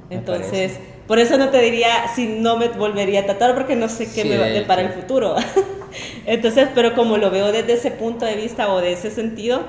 Me 0.09 0.15
Entonces, 0.17 0.79
por 1.07 1.19
eso 1.19 1.37
no 1.37 1.49
te 1.49 1.59
diría 1.61 2.07
si 2.15 2.27
no 2.27 2.57
me 2.57 2.69
volvería 2.69 3.21
a 3.21 3.25
tatuar 3.25 3.53
porque 3.55 3.75
no 3.75 3.89
sé 3.89 4.05
qué 4.13 4.23
Sí, 4.23 4.29
me 4.29 4.37
va 4.37 4.45
a 4.45 4.47
de 4.49 4.53
depara 4.53 4.81
el 4.81 4.89
futuro. 4.93 5.35
Entonces, 6.25 6.69
pero 6.73 6.93
como 6.95 7.17
lo 7.17 7.29
veo 7.31 7.51
desde 7.51 7.73
ese 7.73 7.91
punto 7.91 8.25
de 8.25 8.35
vista 8.35 8.71
o 8.71 8.79
de 8.79 8.93
ese 8.93 9.11
sentido, 9.11 9.63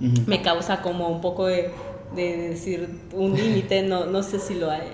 Ujú. 0.00 0.22
me 0.26 0.40
causa 0.42 0.80
como 0.80 1.08
un 1.08 1.20
poco 1.20 1.46
de, 1.46 1.70
de 2.14 2.36
decir 2.50 2.88
un 3.12 3.36
límite, 3.36 3.82
no, 3.82 4.06
no 4.06 4.22
sé 4.22 4.38
si 4.40 4.54
lo 4.54 4.70
hay. 4.70 4.92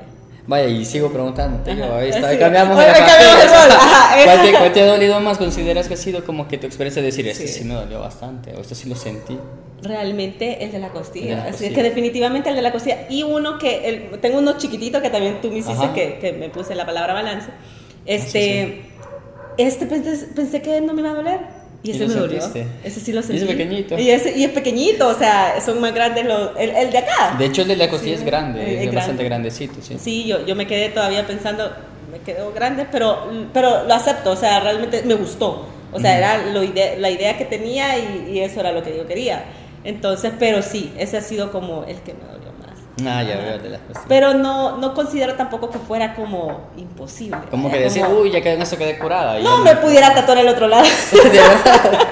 Vaya, 0.49 0.69
y 0.69 0.85
sigo 0.85 1.11
preguntándote. 1.11 1.73
Ajá, 1.73 1.99
ahí 1.99 2.09
está, 2.11 2.31
sí. 2.33 2.39
cambiamos 2.39 2.79
de 2.79 2.85
¿Cuál 4.25 4.43
te, 4.43 4.53
cuál 4.53 4.73
te 4.73 4.83
ha 4.83 4.87
dolido 4.87 5.21
más? 5.21 5.39
¿Consideras 5.39 5.89
que 5.89 5.95
ha 5.95 5.97
sido 5.97 6.25
como 6.25 6.47
que 6.47 6.57
tu 6.59 6.67
experiencia 6.67 7.03
de 7.03 7.07
decir, 7.07 7.27
este 7.27 7.49
Sí. 7.49 7.61
sí 7.61 7.65
me 7.65 7.75
dolió 7.75 8.01
bastante, 8.01 8.55
o 8.55 8.61
esto 8.61 8.75
sí 8.75 8.89
lo 8.89 8.95
sentí? 8.97 9.39
Realmente 9.83 10.65
el 10.65 10.73
de 10.73 10.79
la 10.79 10.89
costilla. 10.89 11.37
La 11.37 11.43
Así 11.43 11.51
costilla. 11.53 11.75
que 11.75 11.83
definitivamente 11.83 12.49
el 12.49 12.57
de 12.57 12.63
la 12.63 12.73
costilla. 12.73 13.07
Y 13.11 13.23
uno 13.23 13.59
que, 13.59 13.89
el- 13.89 14.21
tengo 14.21 14.39
uno 14.39 14.57
chiquitito 14.59 15.03
que 15.03 15.11
también 15.11 15.41
tú 15.43 15.51
me 15.51 15.59
hiciste 15.59 15.91
que, 15.95 16.19
que 16.19 16.33
me 16.33 16.49
puse 16.49 16.75
la 16.75 16.87
palabra 16.87 17.13
balance. 17.13 17.49
Este, 18.07 18.83
este 19.59 19.87
pensé, 19.87 20.27
pensé 20.35 20.63
que 20.63 20.81
no 20.81 20.95
me 20.95 21.01
iba 21.03 21.11
a 21.11 21.15
doler. 21.15 21.41
Y 21.83 21.91
¿Y 21.91 21.93
ese 21.93 22.07
me 22.09 22.15
dolió. 22.15 22.41
sentiste? 22.41 22.67
Ese 22.85 23.01
sí 23.01 23.13
lo 23.13 23.19
Y 23.19 23.21
es 23.21 23.27
sentí. 23.27 23.45
pequeñito. 23.47 23.99
Y, 23.99 24.11
ese, 24.11 24.37
y 24.37 24.45
es 24.45 24.51
pequeñito, 24.51 25.09
o 25.09 25.15
sea, 25.15 25.61
son 25.65 25.81
más 25.81 25.95
grandes 25.95 26.25
los. 26.25 26.51
El, 26.59 26.71
el 26.71 26.91
de 26.91 26.99
acá. 26.99 27.37
De 27.39 27.45
hecho, 27.45 27.63
el 27.63 27.69
de 27.69 27.77
la 27.77 27.89
costilla 27.91 28.17
Sí, 28.17 28.23
es 28.23 28.27
grande, 28.27 28.63
es 28.63 28.69
es, 28.69 28.77
grande. 28.81 28.97
bastante 28.97 29.25
grandecito, 29.25 29.75
sí. 29.83 29.97
Sí, 30.01 30.25
yo, 30.27 30.45
yo 30.47 30.57
me 30.57 30.67
quedé 30.67 30.89
todavía 30.89 31.27
pensando, 31.27 31.71
me 32.11 32.19
quedó 32.21 32.53
grande, 32.53 32.87
pero, 32.91 33.31
pero 33.53 33.85
lo 33.85 33.95
acepto, 33.95 34.33
o 34.33 34.37
sea, 34.37 34.59
realmente 34.61 35.03
me 35.05 35.15
gustó. 35.15 35.67
O 35.93 36.01
sea, 36.01 36.19
era 36.19 36.47
lo 36.53 36.63
ide- 36.63 36.97
la 36.99 37.11
idea 37.11 37.39
que 37.39 37.45
tenía 37.45 37.97
y, 37.99 38.33
y 38.33 38.41
eso 38.41 38.61
era 38.61 38.73
lo 38.73 38.83
que 38.83 38.97
yo 38.97 39.07
quería. 39.07 39.45
Entonces, 39.87 40.33
pero 40.39 40.63
sí, 40.63 40.93
ese 40.99 41.17
ha 41.17 41.21
sido 41.23 41.53
como 41.53 41.85
el 41.85 42.01
que 42.01 42.13
me 42.15 42.25
dolió 42.25 42.49
más. 42.61 42.77
Ah, 43.07 43.23
ya 43.23 43.37
veo 43.37 43.59
de 43.59 43.69
la 43.71 43.79
costilla. 43.79 44.07
Pero 44.09 44.35
no, 44.35 44.79
no 44.79 44.95
considero 44.95 45.35
tampoco 45.35 45.71
que 45.71 45.79
fuera 45.79 46.15
como 46.15 46.69
imposible. 46.77 47.39
como 47.51 47.71
que 47.71 47.79
decir, 47.79 48.03
como, 48.03 48.21
uy, 48.21 48.31
ya 48.33 48.41
quedé 48.41 48.55
en 48.55 48.63
eso 48.63 48.77
quedé 48.77 48.99
curada. 48.99 49.39
No 49.39 49.59
me 49.59 49.77
pudiera 49.77 50.13
tatuar 50.15 50.39
el 50.39 50.49
otro 50.49 50.67
lado. 50.67 50.85
De 51.13 51.29
verdad. 51.31 52.11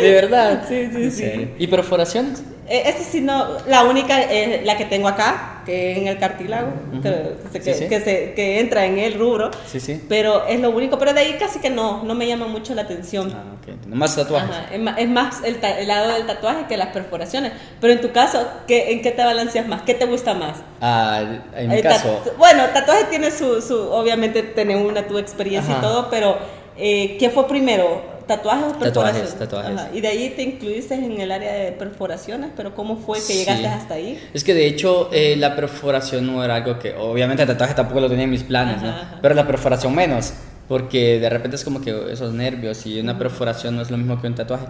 De 0.00 0.12
verdad. 0.12 0.64
Sí, 0.68 0.88
sí, 0.92 1.02
¿En 1.04 1.12
sí. 1.12 1.54
¿Y 1.58 1.66
perforaciones? 1.66 2.42
Eh, 2.68 2.82
Esa 2.86 3.04
sí 3.04 3.20
no, 3.20 3.46
la 3.66 3.84
única, 3.84 4.20
eh, 4.22 4.62
la 4.64 4.76
que 4.76 4.84
tengo 4.84 5.08
acá, 5.08 5.57
que 5.68 5.98
en 5.98 6.06
el 6.06 6.18
cartílago, 6.18 6.72
que, 7.02 7.60
que, 7.60 8.00
se, 8.00 8.32
que, 8.32 8.58
entra 8.58 8.86
en 8.86 8.98
el 8.98 9.18
rubro. 9.18 9.50
Sí, 9.66 9.78
sí. 9.80 10.02
Pero 10.08 10.46
es 10.46 10.58
lo 10.60 10.70
único, 10.70 10.98
pero 10.98 11.12
de 11.12 11.20
ahí 11.20 11.36
casi 11.38 11.58
que 11.58 11.68
no, 11.68 12.02
no 12.04 12.14
me 12.14 12.26
llama 12.26 12.46
mucho 12.46 12.74
la 12.74 12.82
atención. 12.82 13.30
Ah, 13.36 13.52
ok. 13.60 13.86
No 13.86 13.96
más 13.96 14.16
tatuajes. 14.16 14.48
Es, 14.72 15.08
más, 15.10 15.44
el, 15.44 15.58
el, 15.62 15.86
lado 15.86 16.14
del 16.14 16.24
tatuaje 16.24 16.64
que 16.66 16.78
las 16.78 16.88
perforaciones. 16.88 17.52
Pero 17.82 17.92
en 17.92 18.00
tu 18.00 18.12
caso, 18.12 18.48
¿qué, 18.66 18.92
¿en 18.92 19.02
qué 19.02 19.10
te 19.10 19.22
balanceas 19.22 19.68
más? 19.68 19.82
¿Qué 19.82 19.92
te 19.92 20.06
gusta 20.06 20.32
más? 20.32 20.56
Ah, 20.80 21.22
en 21.54 21.68
mi 21.68 21.82
caso. 21.82 22.22
bueno, 22.38 22.64
tatuaje 22.72 23.04
tiene 23.10 23.30
su, 23.30 23.60
su, 23.60 23.78
obviamente, 23.78 24.42
tener 24.42 24.78
una 24.78 25.06
tu 25.06 25.18
experiencia 25.18 25.76
y 25.76 25.80
todo, 25.82 26.08
pero 26.08 26.38
eh, 26.78 27.18
¿qué 27.20 27.28
fue 27.28 27.46
primero? 27.46 28.17
¿Tatuajes 28.28 28.74
o 28.74 28.78
perforaciones? 28.78 29.38
Tatuajes, 29.38 29.64
tatuajes. 29.72 29.96
Y 29.96 30.02
de 30.02 30.08
ahí 30.08 30.34
te 30.36 30.42
incluiste 30.42 30.94
en 30.94 31.18
el 31.18 31.32
área 31.32 31.50
de 31.50 31.72
perforaciones, 31.72 32.50
pero 32.54 32.74
¿cómo 32.74 32.98
fue 32.98 33.18
que 33.26 33.32
llegaste 33.32 33.66
hasta 33.66 33.94
ahí? 33.94 34.22
Es 34.34 34.44
que 34.44 34.52
de 34.52 34.66
hecho 34.66 35.08
eh, 35.12 35.34
la 35.36 35.56
perforación 35.56 36.26
no 36.26 36.44
era 36.44 36.56
algo 36.56 36.78
que, 36.78 36.94
obviamente 36.94 37.42
el 37.42 37.48
tatuaje 37.48 37.72
tampoco 37.72 38.00
lo 38.00 38.08
tenía 38.10 38.24
en 38.24 38.30
mis 38.30 38.44
planes, 38.44 38.82
¿no? 38.82 38.94
Pero 39.22 39.34
la 39.34 39.46
perforación 39.46 39.94
menos, 39.94 40.34
porque 40.68 41.18
de 41.18 41.30
repente 41.30 41.56
es 41.56 41.64
como 41.64 41.80
que 41.80 42.12
esos 42.12 42.34
nervios 42.34 42.84
y 42.84 43.00
una 43.00 43.18
perforación 43.18 43.76
no 43.76 43.80
es 43.82 43.90
lo 43.90 43.96
mismo 43.96 44.20
que 44.20 44.26
un 44.26 44.34
tatuaje. 44.34 44.66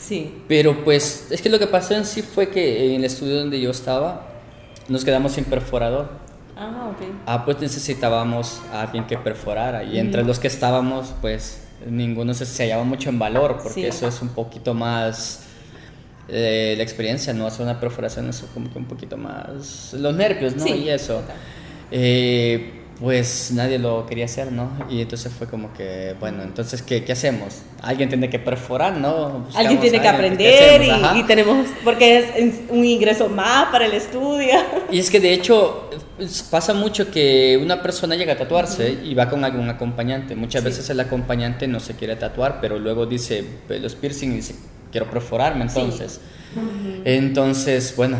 Sí. 0.00 0.42
Pero 0.48 0.84
pues 0.84 1.28
es 1.30 1.40
que 1.40 1.48
lo 1.48 1.60
que 1.60 1.68
pasó 1.68 1.94
en 1.94 2.04
sí 2.04 2.22
fue 2.22 2.48
que 2.48 2.86
en 2.86 2.96
el 2.96 3.04
estudio 3.04 3.36
donde 3.38 3.60
yo 3.60 3.70
estaba 3.70 4.26
nos 4.88 5.04
quedamos 5.04 5.32
sin 5.32 5.44
perforador. 5.44 6.08
Ah, 6.56 6.90
ok. 6.90 7.06
Ah, 7.26 7.44
pues 7.44 7.60
necesitábamos 7.60 8.62
a 8.72 8.82
alguien 8.82 9.06
que 9.06 9.16
perforara 9.16 9.84
y 9.84 10.00
entre 10.00 10.24
los 10.24 10.40
que 10.40 10.48
estábamos 10.48 11.14
pues 11.20 11.65
ninguno 11.86 12.34
se, 12.34 12.44
hallaba 12.62 12.84
mucho 12.84 13.08
en 13.10 13.18
valor, 13.18 13.58
porque 13.62 13.88
eso 13.88 14.08
es 14.08 14.22
un 14.22 14.30
poquito 14.30 14.74
más... 14.74 15.42
Eh, 16.28 16.74
la 16.76 16.82
experiencia, 16.82 17.32
no 17.32 17.46
hacer 17.46 17.62
una 17.62 17.78
perforación, 17.78 18.28
eso 18.28 18.48
como 18.52 18.70
que 18.70 18.78
un 18.78 18.86
poquito 18.86 19.16
más... 19.16 19.94
Los 19.94 20.14
nervios, 20.14 20.56
¿no? 20.56 20.66
y 20.66 20.88
eso. 20.88 21.22
Eh, 21.90 22.75
pues 23.00 23.50
nadie 23.52 23.78
lo 23.78 24.06
quería 24.06 24.24
hacer, 24.24 24.52
¿no? 24.52 24.70
Y 24.88 25.02
entonces 25.02 25.30
fue 25.32 25.46
como 25.46 25.72
que, 25.74 26.14
bueno, 26.18 26.42
entonces, 26.42 26.80
¿qué, 26.80 27.04
qué 27.04 27.12
hacemos? 27.12 27.62
Alguien 27.82 28.08
tiene 28.08 28.30
que 28.30 28.38
perforar, 28.38 28.96
¿no? 28.96 29.46
alguien 29.54 29.78
tiene 29.80 30.00
que 30.00 30.08
aprender 30.08 30.82
y, 31.14 31.22
tenemos, 31.24 31.66
porque 31.84 32.18
es 32.18 32.54
un 32.70 32.84
ingreso 32.84 33.28
más 33.28 33.66
para 33.66 33.86
el 33.86 33.92
estudio. 33.92 34.54
Y 34.90 34.98
es 34.98 35.10
que 35.10 35.20
de 35.20 35.32
hecho 35.32 35.90
pasa 36.50 36.72
mucho 36.72 37.10
que 37.10 37.58
una 37.60 37.82
persona 37.82 38.14
llega 38.14 38.34
a 38.34 38.36
tatuarse 38.36 38.96
y 39.04 39.14
va 39.14 39.28
con 39.28 39.44
algún 39.44 39.68
acompañante. 39.68 40.34
Muchas 40.36 40.64
veces 40.64 40.88
el 40.88 41.00
acompañante 41.00 41.66
no 41.66 41.80
se 41.80 41.94
quiere 41.94 42.16
tatuar, 42.16 42.60
pero 42.60 42.78
luego 42.78 43.04
dice, 43.04 43.44
los 43.68 43.94
piercing 43.94 44.32
y 44.32 44.36
dice, 44.36 44.54
quiero 44.90 45.10
perforarme 45.10 45.64
entonces. 45.64 46.20
Entonces, 47.04 47.94
bueno, 47.96 48.18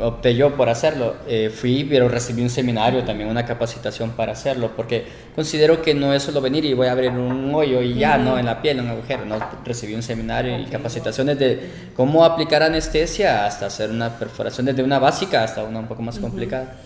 opté 0.00 0.34
yo 0.34 0.56
por 0.56 0.68
hacerlo. 0.68 1.16
Eh, 1.28 1.50
fui, 1.50 1.84
pero 1.84 2.08
recibí 2.08 2.42
un 2.42 2.50
seminario, 2.50 3.04
también 3.04 3.28
una 3.28 3.44
capacitación 3.44 4.10
para 4.10 4.32
hacerlo, 4.32 4.72
porque 4.76 5.04
considero 5.34 5.82
que 5.82 5.94
no 5.94 6.12
es 6.12 6.22
solo 6.22 6.40
venir 6.40 6.64
y 6.64 6.74
voy 6.74 6.86
a 6.86 6.92
abrir 6.92 7.10
un 7.10 7.54
hoyo 7.54 7.82
y 7.82 7.94
ya, 7.94 8.18
¿no? 8.18 8.38
En 8.38 8.46
la 8.46 8.60
piel, 8.62 8.80
un 8.80 8.88
agujero, 8.88 9.24
¿no? 9.24 9.38
Recibí 9.64 9.94
un 9.94 10.02
seminario 10.02 10.58
y 10.58 10.64
capacitaciones 10.66 11.38
de 11.38 11.70
cómo 11.94 12.24
aplicar 12.24 12.62
anestesia 12.62 13.46
hasta 13.46 13.66
hacer 13.66 13.90
una 13.90 14.18
perforación 14.18 14.66
desde 14.66 14.82
una 14.82 14.98
básica 14.98 15.42
hasta 15.44 15.64
una 15.64 15.80
un 15.80 15.86
poco 15.86 16.02
más 16.02 16.18
complicada. 16.18 16.76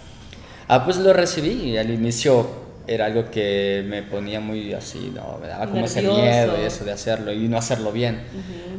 Ah, 0.68 0.84
pues 0.84 0.98
lo 0.98 1.12
recibí 1.12 1.50
y 1.50 1.78
al 1.78 1.90
inicio 1.90 2.69
era 2.86 3.06
algo 3.06 3.30
que 3.30 3.84
me 3.86 4.02
ponía 4.02 4.40
muy 4.40 4.72
así, 4.72 5.12
¿no? 5.14 5.38
Me 5.40 5.48
daba 5.48 5.66
como 5.66 5.84
ese 5.84 6.02
miedo 6.02 6.54
y 6.60 6.64
eso 6.64 6.84
de 6.84 6.92
hacerlo 6.92 7.32
y 7.32 7.48
no 7.48 7.56
hacerlo 7.56 7.92
bien. 7.92 8.20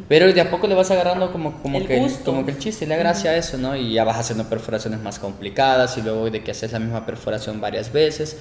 Pero 0.07 0.31
de 0.31 0.41
a 0.41 0.49
poco 0.49 0.67
le 0.67 0.75
vas 0.75 0.91
agarrando 0.91 1.31
como, 1.31 1.61
como, 1.61 1.85
que, 1.85 2.05
como 2.25 2.45
que 2.45 2.51
el 2.51 2.59
chiste, 2.59 2.85
la 2.85 2.97
gracia 2.97 3.31
a 3.31 3.37
eso, 3.37 3.57
¿no? 3.57 3.75
Y 3.75 3.93
ya 3.93 4.03
vas 4.03 4.17
haciendo 4.17 4.45
perforaciones 4.49 4.99
más 4.99 5.19
complicadas 5.19 5.97
y 5.97 6.01
luego 6.01 6.29
de 6.29 6.43
que 6.43 6.51
haces 6.51 6.71
la 6.71 6.79
misma 6.79 7.05
perforación 7.05 7.61
varias 7.61 7.91
veces. 7.91 8.37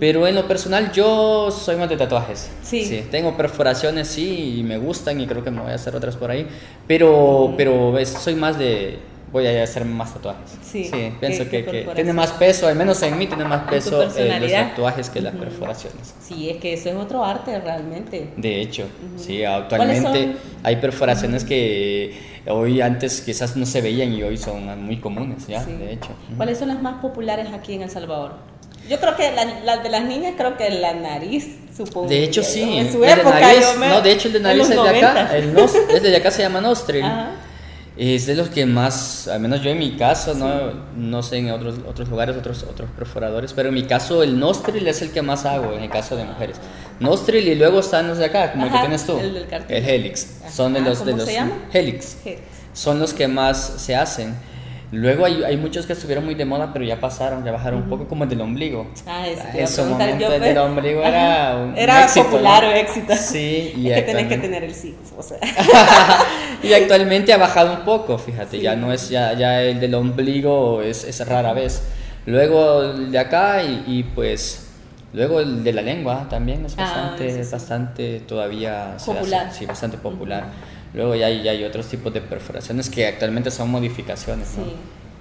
Pero 0.00 0.26
en 0.26 0.34
lo 0.34 0.46
personal 0.48 0.92
yo 0.92 1.50
soy 1.50 1.76
más 1.76 1.88
de 1.88 1.96
tatuajes. 1.96 2.50
Sí. 2.62 2.84
sí. 2.84 3.04
Tengo 3.10 3.36
perforaciones, 3.36 4.08
sí, 4.08 4.58
y 4.58 4.62
me 4.62 4.78
gustan 4.78 5.20
y 5.20 5.26
creo 5.26 5.42
que 5.44 5.50
me 5.50 5.60
voy 5.60 5.70
a 5.70 5.76
hacer 5.76 5.94
otras 5.94 6.16
por 6.16 6.30
ahí. 6.30 6.46
Pero, 6.86 7.54
pero 7.56 7.94
soy 8.04 8.34
más 8.34 8.58
de 8.58 8.98
voy 9.34 9.48
a 9.48 9.64
hacer 9.64 9.84
más 9.84 10.14
tatuajes. 10.14 10.56
Sí, 10.62 10.88
pienso 11.18 11.50
que, 11.50 11.88
tiene 11.92 12.12
más 12.12 12.30
peso, 12.30 12.68
al 12.68 12.76
menos 12.76 13.02
en 13.02 13.18
mí 13.18 13.26
tiene 13.26 13.44
más 13.44 13.68
peso 13.68 14.00
eh, 14.16 14.38
los 14.40 14.52
tatuajes 14.52 15.10
que 15.10 15.20
las 15.20 15.34
perforaciones. 15.34 16.14
Sí, 16.20 16.50
es 16.50 16.58
que 16.58 16.74
eso 16.74 16.90
es 16.90 16.94
otro 16.94 17.24
arte 17.24 17.58
realmente. 17.60 18.30
De 18.36 18.60
hecho, 18.60 18.86
sí, 19.16 19.44
actualmente 19.44 20.36
hay 20.62 20.76
perforaciones 20.76 21.42
que 21.42 22.16
hoy 22.46 22.80
antes 22.80 23.22
quizás 23.22 23.56
no 23.56 23.66
se 23.66 23.80
veían 23.80 24.12
y 24.12 24.22
hoy 24.22 24.36
son 24.36 24.84
muy 24.84 25.00
comunes, 25.00 25.48
ya, 25.48 25.64
de 25.64 25.94
hecho. 25.94 26.10
¿Cuáles 26.36 26.58
son 26.58 26.68
las 26.68 26.80
más 26.80 27.00
populares 27.02 27.48
aquí 27.52 27.74
en 27.74 27.82
El 27.82 27.90
Salvador? 27.90 28.36
Yo 28.88 29.00
creo 29.00 29.16
que 29.16 29.32
las 29.64 29.82
de 29.82 29.88
las 29.88 30.04
niñas, 30.04 30.34
creo 30.36 30.56
que 30.56 30.70
la 30.70 30.94
nariz, 30.94 31.56
supongo. 31.76 32.06
De 32.06 32.22
hecho, 32.22 32.44
sí. 32.44 32.62
En 32.62 32.92
su 32.92 33.02
época, 33.04 33.40
nariz, 33.40 33.66
No, 33.80 34.00
de 34.00 34.12
hecho, 34.12 34.28
el 34.28 34.34
de 34.34 34.40
nariz 34.40 34.70
es 34.70 34.80
de 34.80 34.88
acá. 34.90 35.36
El 35.36 35.58
es 35.58 36.02
de 36.02 36.16
acá 36.16 36.30
se 36.30 36.42
llama 36.42 36.60
Nostril. 36.60 37.02
Ajá. 37.04 37.32
Es 37.96 38.26
de 38.26 38.34
los 38.34 38.48
que 38.48 38.66
más, 38.66 39.28
al 39.28 39.38
menos 39.38 39.62
yo 39.62 39.70
en 39.70 39.78
mi 39.78 39.96
caso, 39.96 40.34
no, 40.34 40.72
no 40.96 41.22
sé 41.22 41.38
en 41.38 41.52
otros, 41.52 41.76
otros 41.86 42.08
lugares, 42.08 42.36
otros, 42.36 42.64
otros 42.64 42.90
perforadores, 42.90 43.52
pero 43.52 43.68
en 43.68 43.74
mi 43.76 43.84
caso 43.84 44.24
el 44.24 44.38
nostril 44.40 44.88
es 44.88 45.00
el 45.00 45.12
que 45.12 45.22
más 45.22 45.44
hago 45.44 45.74
en 45.74 45.84
el 45.84 45.90
caso 45.90 46.16
de 46.16 46.24
mujeres. 46.24 46.56
Nostril 46.98 47.46
y 47.46 47.54
luego 47.54 47.78
están 47.80 48.08
los 48.08 48.18
de 48.18 48.24
acá, 48.24 48.50
como 48.50 48.66
el 48.66 48.72
que 48.72 48.78
tienes 48.78 49.06
tú. 49.06 49.16
El, 49.18 49.46
el 49.68 49.88
helix. 49.88 50.40
Son 50.52 50.72
de 50.72 50.80
los... 50.80 51.04
de 51.04 51.12
los 51.12 51.24
se 51.24 51.34
llama? 51.34 51.52
Helix. 51.72 52.16
helix. 52.24 52.42
Son 52.72 52.98
los 52.98 53.14
que 53.14 53.28
más 53.28 53.74
se 53.76 53.94
hacen. 53.94 54.34
Luego 54.90 55.24
hay, 55.24 55.42
hay, 55.42 55.56
muchos 55.56 55.86
que 55.86 55.92
estuvieron 55.92 56.24
muy 56.24 56.34
de 56.34 56.44
moda, 56.44 56.72
pero 56.72 56.84
ya 56.84 57.00
pasaron, 57.00 57.44
ya 57.44 57.50
bajaron 57.50 57.82
un 57.82 57.88
poco, 57.88 58.06
como 58.06 58.24
el 58.24 58.30
del 58.30 58.40
ombligo. 58.40 58.86
Ah, 59.06 59.26
eso. 59.26 59.42
En 59.52 59.68
su 59.68 59.84
momento 59.84 60.32
el 60.32 60.40
del 60.40 60.58
ombligo 60.58 61.02
era 61.02 61.56
un 61.56 61.76
Era 61.76 62.06
popular 62.06 62.64
o 62.64 62.70
éxito. 62.70 63.14
Sí. 63.16 63.72
Y 63.76 63.90
es 63.90 63.96
que 63.96 64.02
tenés 64.02 64.28
que 64.28 64.38
tener 64.38 64.64
el 64.64 64.74
sí, 64.74 64.94
o 65.16 65.22
sea. 65.22 65.38
y 66.64 66.74
actualmente 66.74 67.32
ha 67.32 67.36
bajado 67.36 67.72
un 67.72 67.84
poco, 67.84 68.18
fíjate, 68.18 68.60
ya 68.60 68.76
no 68.76 68.92
es, 68.92 69.08
ya, 69.08 69.32
ya 69.34 69.62
el 69.62 69.80
del 69.80 69.94
ombligo 69.94 70.82
es, 70.82 71.04
es 71.04 71.26
rara 71.26 71.52
vez. 71.52 71.82
Luego 72.26 72.82
el 72.82 73.12
de 73.12 73.18
acá 73.18 73.62
y, 73.62 73.84
y, 73.86 74.02
pues... 74.02 74.60
Luego 75.12 75.38
el 75.38 75.62
de 75.62 75.72
la 75.72 75.82
lengua 75.82 76.26
también 76.28 76.66
es 76.66 76.74
ah, 76.76 76.82
bastante, 76.82 77.44
bastante 77.44 78.20
todavía... 78.20 78.96
Popular. 79.04 79.52
sí, 79.52 79.64
bastante 79.64 79.96
popular. 79.96 80.46
Luego 80.92 81.14
ya 81.14 81.26
hay, 81.26 81.42
ya 81.42 81.52
hay 81.52 81.62
otros 81.62 81.86
tipos 81.86 82.12
de 82.12 82.20
perforaciones 82.20 82.90
que 82.90 83.06
actualmente 83.06 83.52
son 83.52 83.70
modificaciones, 83.70 84.56
¿no? 84.58 84.64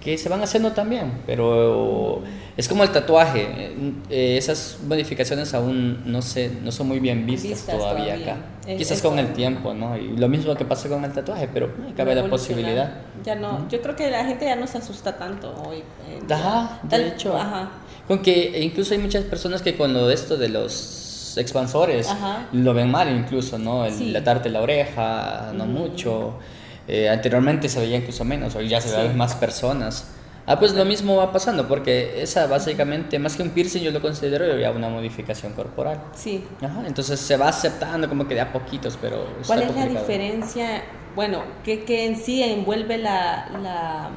Que 0.04 0.18
se 0.18 0.28
van 0.28 0.42
haciendo 0.42 0.74
también, 0.74 1.22
pero 1.26 2.22
es 2.58 2.68
como 2.68 2.84
el 2.84 2.92
tatuaje, 2.92 3.74
eh, 4.10 4.38
esas 4.38 4.80
modificaciones 4.86 5.54
aún 5.54 6.04
no, 6.06 6.22
sé, 6.22 6.52
no 6.62 6.74
son 6.74 6.90
muy 6.90 7.00
bien 7.00 7.26
vistas, 7.26 7.66
todavía, 7.66 8.16
acá. 8.16 8.38
Quizás 8.78 9.02
con 9.02 9.18
el 9.18 9.32
tiempo, 9.32 9.74
¿no? 9.74 9.98
Y 9.98 10.18
lo 10.18 10.28
mismo 10.28 10.56
que 10.56 10.66
pasó 10.66 10.90
con 10.90 11.06
el 11.06 11.14
tatuaje, 11.14 11.50
pero 11.54 11.72
cabe 11.96 12.16
la 12.16 12.30
posibilidad. 12.30 12.92
Ya 13.24 13.36
no, 13.36 13.68
yo 13.70 13.82
creo 13.82 13.96
que 13.96 14.12
la 14.12 14.26
gente 14.26 14.46
ya 14.46 14.58
no 14.58 14.68
se 14.68 14.80
asusta 14.80 15.18
tanto 15.18 15.54
hoy. 15.66 15.78
Eh, 15.78 16.20
ajá, 16.30 16.80
de 16.84 17.08
hecho. 17.08 17.38
Ajá. 17.38 17.72
Con 18.08 18.22
que 18.22 18.62
incluso 18.62 18.94
hay 18.94 19.00
muchas 19.00 19.24
personas 19.24 19.62
que 19.62 19.76
cuando 19.76 20.12
esto 20.12 20.36
de 20.36 20.50
los 20.50 21.38
expansores 21.38 22.10
lo 22.52 22.74
ven 22.74 22.92
mal 22.92 23.10
incluso, 23.10 23.58
¿no? 23.58 23.86
El 23.86 24.12
latarte 24.12 24.50
la 24.50 24.62
oreja, 24.62 25.52
no 25.56 25.66
mucho. 25.66 26.40
Eh, 26.88 27.10
anteriormente 27.10 27.70
se 27.70 27.80
veía 27.80 27.98
incluso 27.98 28.26
menos, 28.26 28.56
hoy 28.56 28.68
ya 28.68 28.82
se 28.82 28.96
ven 28.96 29.18
más 29.18 29.36
personas. 29.36 30.06
Ah, 30.46 30.60
pues 30.60 30.74
lo 30.74 30.84
mismo 30.84 31.16
va 31.16 31.32
pasando, 31.32 31.70
porque 31.70 32.22
esa 32.22 32.48
básicamente, 32.48 33.18
más 33.18 33.38
que 33.38 33.44
un 33.44 33.52
piercing, 33.52 33.82
yo 33.82 33.92
lo 33.92 34.02
considero 34.02 34.58
ya 34.58 34.72
una 34.72 34.90
modificación 34.90 35.54
corporal. 35.54 36.02
Sí. 36.14 36.44
Ajá, 36.62 36.84
entonces 36.86 37.20
se 37.22 37.38
va 37.38 37.48
aceptando 37.48 38.10
como 38.10 38.28
que 38.28 38.36
de 38.36 38.42
a 38.42 38.52
poquitos, 38.52 38.98
pero... 39.02 39.26
¿Cuál 39.48 39.64
es 39.64 39.74
la 39.74 39.86
diferencia, 39.86 40.84
bueno, 41.16 41.44
que, 41.64 41.86
que 41.86 42.06
en 42.06 42.18
sí 42.18 42.44
envuelve 42.44 42.98
la, 42.98 43.48
la 43.62 44.10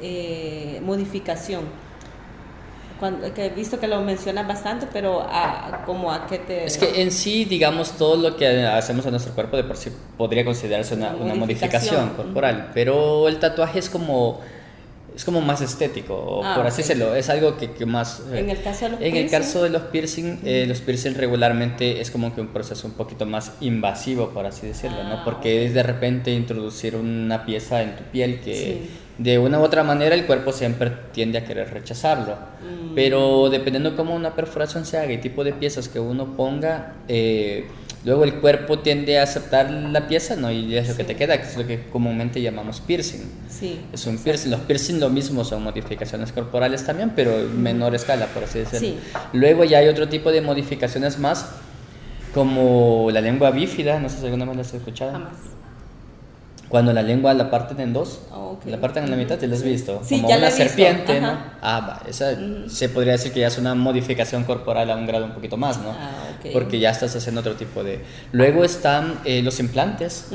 eh, 0.00 0.80
modificación? 0.82 1.64
Que 3.34 3.46
he 3.46 3.50
visto 3.50 3.78
que 3.78 3.88
lo 3.88 4.00
mencionas 4.00 4.46
bastante, 4.46 4.86
pero 4.92 5.20
a, 5.20 5.82
como 5.84 6.10
a 6.12 6.26
qué 6.26 6.38
te... 6.38 6.64
Es 6.64 6.78
que 6.78 7.02
en 7.02 7.10
sí, 7.10 7.44
digamos, 7.44 7.92
todo 7.92 8.16
lo 8.16 8.36
que 8.36 8.64
hacemos 8.66 9.06
a 9.06 9.10
nuestro 9.10 9.34
cuerpo 9.34 9.56
de 9.56 9.64
por 9.64 9.76
sí 9.76 9.90
podría 10.16 10.44
considerarse 10.44 10.94
una, 10.94 11.14
una 11.14 11.34
modificación. 11.34 12.10
corporal, 12.10 12.70
pero 12.74 13.28
el 13.28 13.38
tatuaje 13.38 13.78
es 13.78 13.90
como 13.90 14.40
es 15.14 15.24
como 15.24 15.40
más 15.40 15.60
estético, 15.60 16.40
ah, 16.44 16.54
por 16.56 16.66
así 16.66 16.82
decirlo, 16.82 17.14
es 17.14 17.30
algo 17.30 17.56
que, 17.56 17.70
que 17.70 17.86
más... 17.86 18.20
Eh, 18.32 18.40
en 18.40 18.50
el 18.50 18.60
caso 18.60 18.86
de 18.86 18.90
los 18.90 19.00
en 19.00 19.12
piercing. 19.12 19.24
el 19.24 19.30
caso 19.30 19.62
de 19.62 19.70
los 19.70 19.82
piercing, 19.82 20.40
eh, 20.44 20.64
los 20.66 20.80
piercing 20.80 21.14
regularmente 21.14 22.00
es 22.00 22.10
como 22.10 22.34
que 22.34 22.40
un 22.40 22.48
proceso 22.48 22.88
un 22.88 22.94
poquito 22.94 23.24
más 23.24 23.52
invasivo, 23.60 24.30
por 24.30 24.44
así 24.46 24.66
decirlo, 24.66 25.04
¿no? 25.04 25.18
Ah, 25.18 25.22
Porque 25.24 25.66
es 25.66 25.74
de 25.74 25.84
repente 25.84 26.32
introducir 26.32 26.96
una 26.96 27.46
pieza 27.46 27.82
en 27.82 27.94
tu 27.94 28.02
piel 28.04 28.40
que 28.40 28.88
de 29.18 29.38
una 29.38 29.60
u 29.60 29.62
otra 29.62 29.84
manera 29.84 30.14
el 30.14 30.26
cuerpo 30.26 30.52
siempre 30.52 30.90
tiende 31.12 31.38
a 31.38 31.44
querer 31.44 31.72
rechazarlo. 31.72 32.34
Mm. 32.34 32.94
Pero 32.94 33.48
dependiendo 33.50 33.96
cómo 33.96 34.14
una 34.14 34.34
perforación 34.34 34.84
se 34.84 34.98
haga 34.98 35.12
y 35.12 35.18
tipo 35.18 35.44
de 35.44 35.52
piezas 35.52 35.88
que 35.88 36.00
uno 36.00 36.36
ponga, 36.36 36.94
eh, 37.08 37.66
luego 38.04 38.24
el 38.24 38.34
cuerpo 38.34 38.80
tiende 38.80 39.18
a 39.18 39.22
aceptar 39.22 39.70
la 39.70 40.08
pieza, 40.08 40.36
¿no? 40.36 40.50
Y 40.50 40.76
es 40.76 40.88
lo 40.88 40.96
que 40.96 41.04
te 41.04 41.16
queda, 41.16 41.40
que 41.40 41.46
es 41.46 41.56
lo 41.56 41.66
que 41.66 41.84
comúnmente 41.90 42.42
llamamos 42.42 42.80
piercing. 42.80 43.22
Sí. 43.48 43.80
Es 43.92 44.06
un 44.06 44.18
piercing. 44.18 44.50
Los 44.50 44.60
piercing 44.60 44.98
lo 44.98 45.10
mismo 45.10 45.44
son 45.44 45.62
modificaciones 45.62 46.32
corporales 46.32 46.84
también, 46.84 47.12
pero 47.14 47.38
en 47.38 47.62
menor 47.62 47.94
escala, 47.94 48.26
por 48.26 48.44
así 48.44 48.60
decirlo. 48.60 48.80
Sí. 48.80 48.98
Luego 49.32 49.64
ya 49.64 49.78
hay 49.78 49.88
otro 49.88 50.08
tipo 50.08 50.32
de 50.32 50.40
modificaciones 50.40 51.18
más, 51.18 51.50
como 52.32 53.10
la 53.12 53.20
lengua 53.20 53.52
bífida, 53.52 54.00
no 54.00 54.08
sé 54.08 54.18
si 54.18 54.24
alguna 54.24 54.44
vez 54.44 54.56
las 54.56 54.68
has 54.68 54.74
escuchado. 54.74 55.12
Jamás. 55.12 55.54
Cuando 56.74 56.92
la 56.92 57.02
lengua 57.02 57.32
la 57.34 57.52
parten 57.52 57.78
en 57.78 57.92
dos, 57.92 58.18
Oh, 58.32 58.56
ok. 58.58 58.66
la 58.66 58.80
parten 58.80 59.04
en 59.04 59.10
la 59.12 59.16
mitad, 59.16 59.38
¿te 59.38 59.46
la 59.46 59.54
has 59.54 59.62
visto? 59.62 60.00
Sí, 60.04 60.16
Como 60.16 60.28
ya 60.28 60.38
la 60.38 60.48
una 60.48 60.48
he 60.48 60.50
visto, 60.50 60.64
serpiente, 60.76 61.20
¿no? 61.20 61.38
Ah, 61.62 61.80
va, 62.02 62.10
esa 62.10 62.36
se 62.66 62.88
podría 62.88 63.12
decir 63.12 63.30
que 63.32 63.38
ya 63.38 63.46
es 63.46 63.58
una 63.58 63.76
modificación 63.76 64.42
corporal 64.42 64.90
a 64.90 64.96
un 64.96 65.06
grado 65.06 65.24
un 65.24 65.30
poquito 65.34 65.56
más, 65.56 65.78
¿no? 65.78 65.90
Ah, 65.90 66.10
ok. 66.40 66.50
Porque 66.52 66.80
ya 66.80 66.90
estás 66.90 67.14
haciendo 67.14 67.42
otro 67.42 67.54
tipo 67.54 67.84
de... 67.84 68.00
Luego 68.32 68.64
están 68.64 69.20
eh, 69.24 69.40
los 69.40 69.60
implantes. 69.60 70.30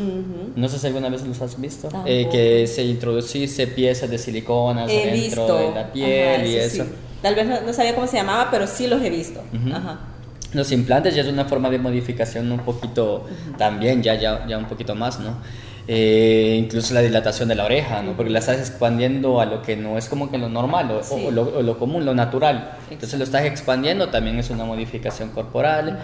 No 0.55 0.69
sé 0.69 0.79
si 0.79 0.87
alguna 0.87 1.09
vez 1.09 1.23
los 1.23 1.41
has 1.41 1.59
visto. 1.59 1.89
Eh, 2.05 2.29
que 2.31 2.67
se 2.67 2.83
introducirse 2.85 3.67
piezas 3.67 4.09
de 4.09 4.17
siliconas 4.17 4.89
He 4.89 5.07
dentro 5.11 5.11
visto. 5.43 5.57
de 5.57 5.71
la 5.75 5.91
piel 5.91 6.35
Ajá, 6.35 6.45
y 6.45 6.55
eso. 6.55 6.83
sí. 6.85 6.89
Tal 7.21 7.35
vez 7.35 7.47
no, 7.47 7.59
no 7.63 7.73
sabía 7.73 7.93
cómo 7.95 8.07
se 8.07 8.15
llamaba, 8.15 8.47
pero 8.49 8.65
sí 8.65 8.87
los 8.87 9.01
he 9.01 9.09
visto. 9.09 9.41
Ujú. 9.53 9.75
Ajá. 9.75 9.99
Los 10.53 10.71
implantes 10.71 11.13
ya 11.13 11.21
es 11.21 11.27
una 11.27 11.45
forma 11.45 11.69
de 11.69 11.77
modificación 11.79 12.51
un 12.51 12.59
poquito, 12.61 13.27
también 13.57 14.01
ya, 14.01 14.15
ya, 14.15 14.47
ya 14.47 14.57
un 14.57 14.65
poquito 14.65 14.95
más, 14.95 15.19
¿no? 15.19 15.37
Eh, 15.91 16.55
incluso 16.59 16.93
la 16.93 17.01
dilatación 17.01 17.49
de 17.49 17.55
la 17.55 17.65
oreja, 17.65 18.03
¿no? 18.03 18.11
Porque 18.13 18.29
la 18.29 18.37
estás 18.37 18.59
expandiendo 18.59 19.41
a 19.41 19.47
lo 19.47 19.63
que 19.63 19.75
no 19.75 19.97
es 19.97 20.07
como 20.07 20.29
que 20.29 20.37
lo 20.37 20.47
normal 20.47 20.91
o, 20.91 21.03
Sí. 21.03 21.15
o 21.25 21.31
lo, 21.31 21.41
o 21.57 21.61
lo 21.63 21.79
común, 21.79 22.05
lo 22.05 22.13
natural. 22.13 22.77
Entonces 22.91 23.17
lo 23.17 23.25
estás 23.25 23.45
expandiendo, 23.45 24.09
también 24.09 24.37
es 24.37 24.51
una 24.51 24.65
modificación 24.65 25.29
corporal. 25.29 25.97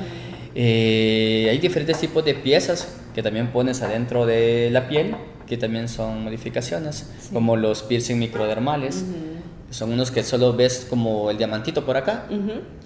Eh, 0.55 1.49
hay 1.51 1.59
diferentes 1.59 1.99
tipos 1.99 2.25
de 2.25 2.33
piezas 2.33 2.95
que 3.13 3.21
también 3.21 3.47
pones 3.51 3.83
adentro 3.83 4.25
de 4.25 4.69
la 4.71 4.87
piel, 4.87 5.15
que 5.45 5.57
también 5.57 5.87
son 5.87 6.23
modificaciones, 6.23 7.07
como 7.31 7.55
los 7.55 7.83
piercing 7.83 8.17
microdermales. 8.17 9.05
Son 9.71 9.91
unos 9.91 10.11
que 10.11 10.23
solo 10.23 10.53
ves 10.53 10.85
como 10.89 11.29
el 11.31 11.37
diamantito 11.37 11.85
por 11.85 11.97
acá 11.97 12.25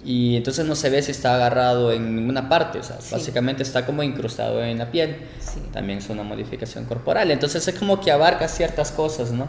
y 0.04 0.36
entonces 0.36 0.64
no 0.66 0.74
se 0.74 0.88
ve 0.90 1.02
si 1.02 1.10
está 1.12 1.34
agarrado 1.36 1.92
en 1.92 2.16
ninguna 2.16 2.48
parte, 2.48 2.78
o 2.78 2.82
sea, 2.82 3.00
Sí. 3.00 3.14
básicamente 3.14 3.62
está 3.62 3.84
como 3.86 4.02
incrustado 4.02 4.62
en 4.64 4.78
la 4.78 4.90
piel. 4.90 5.16
Sí. 5.40 5.60
También 5.72 5.98
es 5.98 6.08
una 6.08 6.22
modificación 6.22 6.86
corporal, 6.86 7.30
entonces 7.30 7.66
es 7.68 7.78
como 7.78 8.00
que 8.00 8.10
abarca 8.10 8.48
ciertas 8.48 8.90
cosas, 8.92 9.30
¿no? 9.30 9.46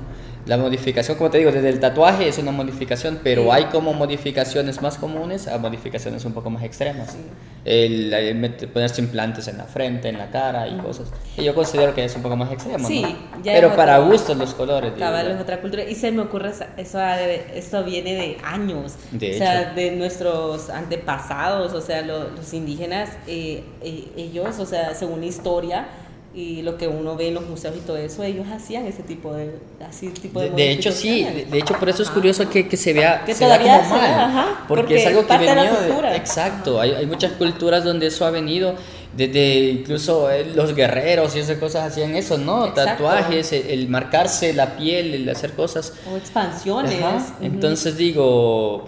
La 0.47 0.57
modificación, 0.57 1.17
como 1.17 1.29
te 1.29 1.37
digo, 1.37 1.51
desde 1.51 1.69
el 1.69 1.79
tatuaje 1.79 2.27
es 2.27 2.37
una 2.39 2.51
modificación, 2.51 3.19
pero 3.23 3.43
Sí. 3.43 3.49
hay 3.51 3.65
como 3.65 3.93
modificaciones 3.93 4.81
más 4.81 4.97
comunes 4.97 5.47
a 5.47 5.57
modificaciones 5.59 6.25
un 6.25 6.33
poco 6.33 6.49
más 6.49 6.63
extremas. 6.63 7.15
El, 7.63 8.11
el 8.11 8.35
met- 8.41 8.67
ponerse 8.69 9.01
implantes 9.01 9.47
en 9.47 9.59
la 9.59 9.65
frente, 9.65 10.09
en 10.09 10.17
la 10.17 10.31
cara 10.31 10.67
y 10.67 10.77
cosas. 10.79 11.09
Y 11.37 11.43
yo 11.43 11.53
considero 11.53 11.93
que 11.93 12.03
es 12.03 12.15
un 12.15 12.23
poco 12.23 12.35
más 12.35 12.51
extremo, 12.51 12.87
Sí, 12.87 13.03
¿no? 13.03 13.43
ya 13.43 13.53
Pero 13.53 13.75
para 13.75 13.99
gustos 13.99 14.35
los 14.35 14.55
colores. 14.55 14.93
Cabal, 14.97 15.29
es 15.29 15.39
otra 15.39 15.61
cultura. 15.61 15.83
Y 15.83 15.93
se 15.93 16.11
me 16.11 16.23
ocurre, 16.23 16.51
eso, 16.77 16.99
ha 16.99 17.17
de- 17.17 17.45
esto 17.55 17.83
viene 17.83 18.15
de 18.15 18.37
años. 18.43 18.95
De 19.11 19.35
o 19.35 19.37
sea, 19.37 19.61
hecho. 19.61 19.75
de 19.75 19.91
nuestros 19.91 20.71
antepasados, 20.71 21.73
o 21.73 21.81
sea, 21.81 22.01
lo- 22.01 22.29
los 22.31 22.51
indígenas, 22.53 23.09
eh, 23.27 23.63
eh, 23.83 24.07
ellos, 24.17 24.57
o 24.59 24.65
sea, 24.65 24.95
según 24.95 25.19
la 25.21 25.27
historia 25.27 25.87
y 26.34 26.61
lo 26.61 26.77
que 26.77 26.88
uno 26.88 27.17
ve 27.17 27.27
en 27.27 27.34
los 27.34 27.45
museos 27.47 27.75
y 27.75 27.79
todo 27.82 27.97
eso, 27.97 28.23
ellos 28.23 28.47
hacían 28.49 28.86
ese 28.86 29.03
tipo 29.03 29.34
de, 29.34 29.51
así, 29.86 30.07
tipo 30.09 30.39
de, 30.39 30.49
De, 30.51 30.55
de 30.55 30.71
hecho, 30.71 30.91
sí, 30.91 31.23
de, 31.23 31.57
hecho, 31.59 31.73
por 31.77 31.89
eso 31.89 32.01
es 32.03 32.07
Ajá. 32.07 32.15
curioso 32.15 32.49
que, 32.49 32.69
que 32.69 32.77
se 32.77 32.93
vea, 32.93 33.23
Que 33.25 33.34
se 33.34 33.45
vea 33.45 33.57
todavía 33.57 33.82
como 33.84 34.01
mal. 34.01 34.09
ajá, 34.13 34.65
porque, 34.67 34.82
porque 34.84 34.95
es 35.01 35.07
algo 35.07 35.27
que 35.27 35.38
venía. 35.38 36.15
Exacto, 36.15 36.79
hay, 36.79 36.91
hay 36.91 37.05
muchas 37.05 37.34
culturas 37.34 37.84
donde 37.84 38.07
eso 38.07 38.25
ha 38.25 38.32
venido, 38.32 38.75
desde 39.15 39.71
incluso 39.71 40.32
eh, 40.32 40.45
los 40.55 40.73
guerreros 40.73 41.36
y 41.36 41.39
esas 41.39 41.57
cosas 41.57 41.91
hacían 41.91 42.15
eso, 42.15 42.38
¿no? 42.38 42.67
Exacto. 42.67 43.03
Tatuajes, 43.03 43.51
el, 43.51 43.69
el 43.69 43.89
marcarse 43.89 44.53
la 44.53 44.77
piel, 44.77 45.13
el 45.13 45.29
hacer 45.29 45.51
cosas. 45.51 45.91
O 46.09 46.15
expansiones. 46.15 46.93
Ajá. 47.03 47.36
Entonces 47.41 47.97
digo, 47.97 48.86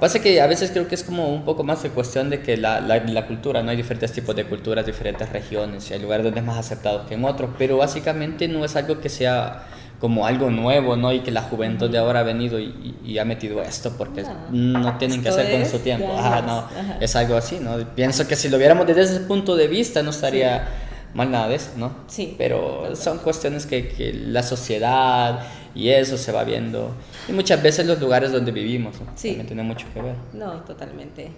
pasa 0.00 0.20
que 0.20 0.40
a 0.40 0.46
veces 0.46 0.70
creo 0.70 0.86
que 0.88 0.94
es 0.94 1.02
como 1.04 1.28
un 1.32 1.44
poco 1.44 1.62
más 1.64 1.82
de 1.82 1.90
cuestión 1.90 2.30
de 2.30 2.40
que 2.42 2.56
la, 2.56 2.80
la, 2.80 2.98
la 2.98 3.26
cultura, 3.26 3.62
no 3.62 3.70
hay 3.70 3.76
diferentes 3.76 4.12
tipos 4.12 4.34
de 4.36 4.44
culturas, 4.44 4.84
diferentes 4.86 5.28
regiones, 5.30 5.90
y 5.90 5.94
hay 5.94 6.00
lugares 6.00 6.24
donde 6.24 6.40
es 6.40 6.46
más 6.46 6.58
aceptado 6.58 7.06
que 7.06 7.14
en 7.14 7.24
otros, 7.24 7.50
pero 7.58 7.76
básicamente 7.78 8.48
no 8.48 8.64
es 8.64 8.76
algo 8.76 9.00
que 9.00 9.08
sea 9.08 9.66
como 10.00 10.26
algo 10.26 10.50
nuevo, 10.50 10.96
¿no? 10.96 11.12
Y 11.12 11.20
que 11.20 11.30
la 11.30 11.40
juventud 11.42 11.88
de 11.88 11.96
ahora 11.98 12.20
ha 12.20 12.22
venido 12.24 12.58
y, 12.58 12.94
y- 13.04 13.18
ha 13.18 13.24
metido 13.24 13.62
esto 13.62 13.92
porque 13.96 14.22
No, 14.50 14.78
no, 14.80 14.98
tienen 14.98 15.22
que 15.22 15.28
hacer 15.30 15.50
con 15.50 15.64
su 15.64 15.78
tiempo. 15.78 16.12
Ajá, 16.18 16.42
no, 16.42 16.58
ajá. 16.58 16.98
es 17.00 17.16
algo 17.16 17.36
así, 17.36 17.58
¿no? 17.60 17.76
Pienso 17.94 18.26
que 18.28 18.36
si 18.36 18.48
lo 18.50 18.58
viéramos 18.58 18.86
desde 18.86 19.02
ese 19.02 19.20
punto 19.20 19.56
de 19.56 19.66
vista 19.68 20.02
no 20.02 20.10
estaría 20.10 20.66
mal 21.14 21.30
nada 21.30 21.48
de 21.48 21.54
esto, 21.54 21.78
¿no? 21.78 21.92
Sí. 22.08 22.34
Pero 22.36 22.94
son 22.96 23.18
cuestiones 23.18 23.64
que, 23.66 23.88
que 23.88 24.12
la 24.12 24.42
sociedad 24.42 25.40
y 25.74 25.88
eso 25.90 26.16
se 26.16 26.32
va 26.32 26.44
viendo. 26.44 26.90
Y 27.28 27.32
muchas 27.32 27.62
veces 27.62 27.86
los 27.86 28.00
lugares 28.00 28.32
donde 28.32 28.52
vivimos 28.52 29.00
¿no? 29.00 29.06
Sí. 29.14 29.28
también 29.28 29.46
tiene 29.46 29.62
mucho 29.62 29.86
que 29.94 30.02
ver. 30.02 30.14
No, 30.32 30.52
totalmente. 30.62 31.30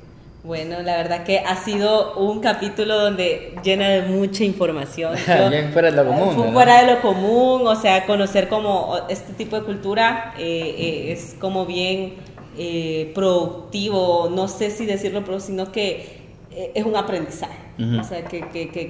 Bueno, 0.45 0.81
la 0.83 0.97
verdad 0.97 1.25
que 1.25 1.41
ha 1.41 1.57
sido 1.57 2.15
un 2.19 2.39
capítulo 2.41 2.97
donde 3.01 3.57
llena 3.65 3.89
de 3.89 4.03
mucha 4.03 4.45
información. 4.45 5.15
Yo- 5.27 5.51
Bien 5.51 5.73
fuera 5.73 5.91
de 5.91 5.97
lo 5.97 6.07
común, 6.07 6.53
fuera 6.53 6.83
de 6.85 6.93
lo 6.95 7.01
común, 7.01 7.67
o 7.67 7.75
sea, 7.75 8.07
conocer 8.07 8.49
como 8.49 8.97
este 9.09 9.33
tipo 9.33 9.57
de 9.57 9.63
cultura 9.65 10.35
eh, 10.39 10.75
eh, 10.79 11.13
es 11.13 11.35
como 11.41 11.67
bien 11.67 12.15
eh, 12.57 13.11
productivo, 13.15 14.31
no 14.33 14.47
sé 14.49 14.71
si 14.71 14.87
decirlo, 14.87 15.25
pero 15.25 15.41
sino 15.41 15.73
que 15.73 16.21
eh, 16.53 16.71
es 16.75 16.85
un 16.85 16.95
aprendizaje. 16.97 17.66
O 17.79 18.05
sea, 18.05 18.25
que, 18.25 18.41
que, 18.49 18.71
que, 18.71 18.89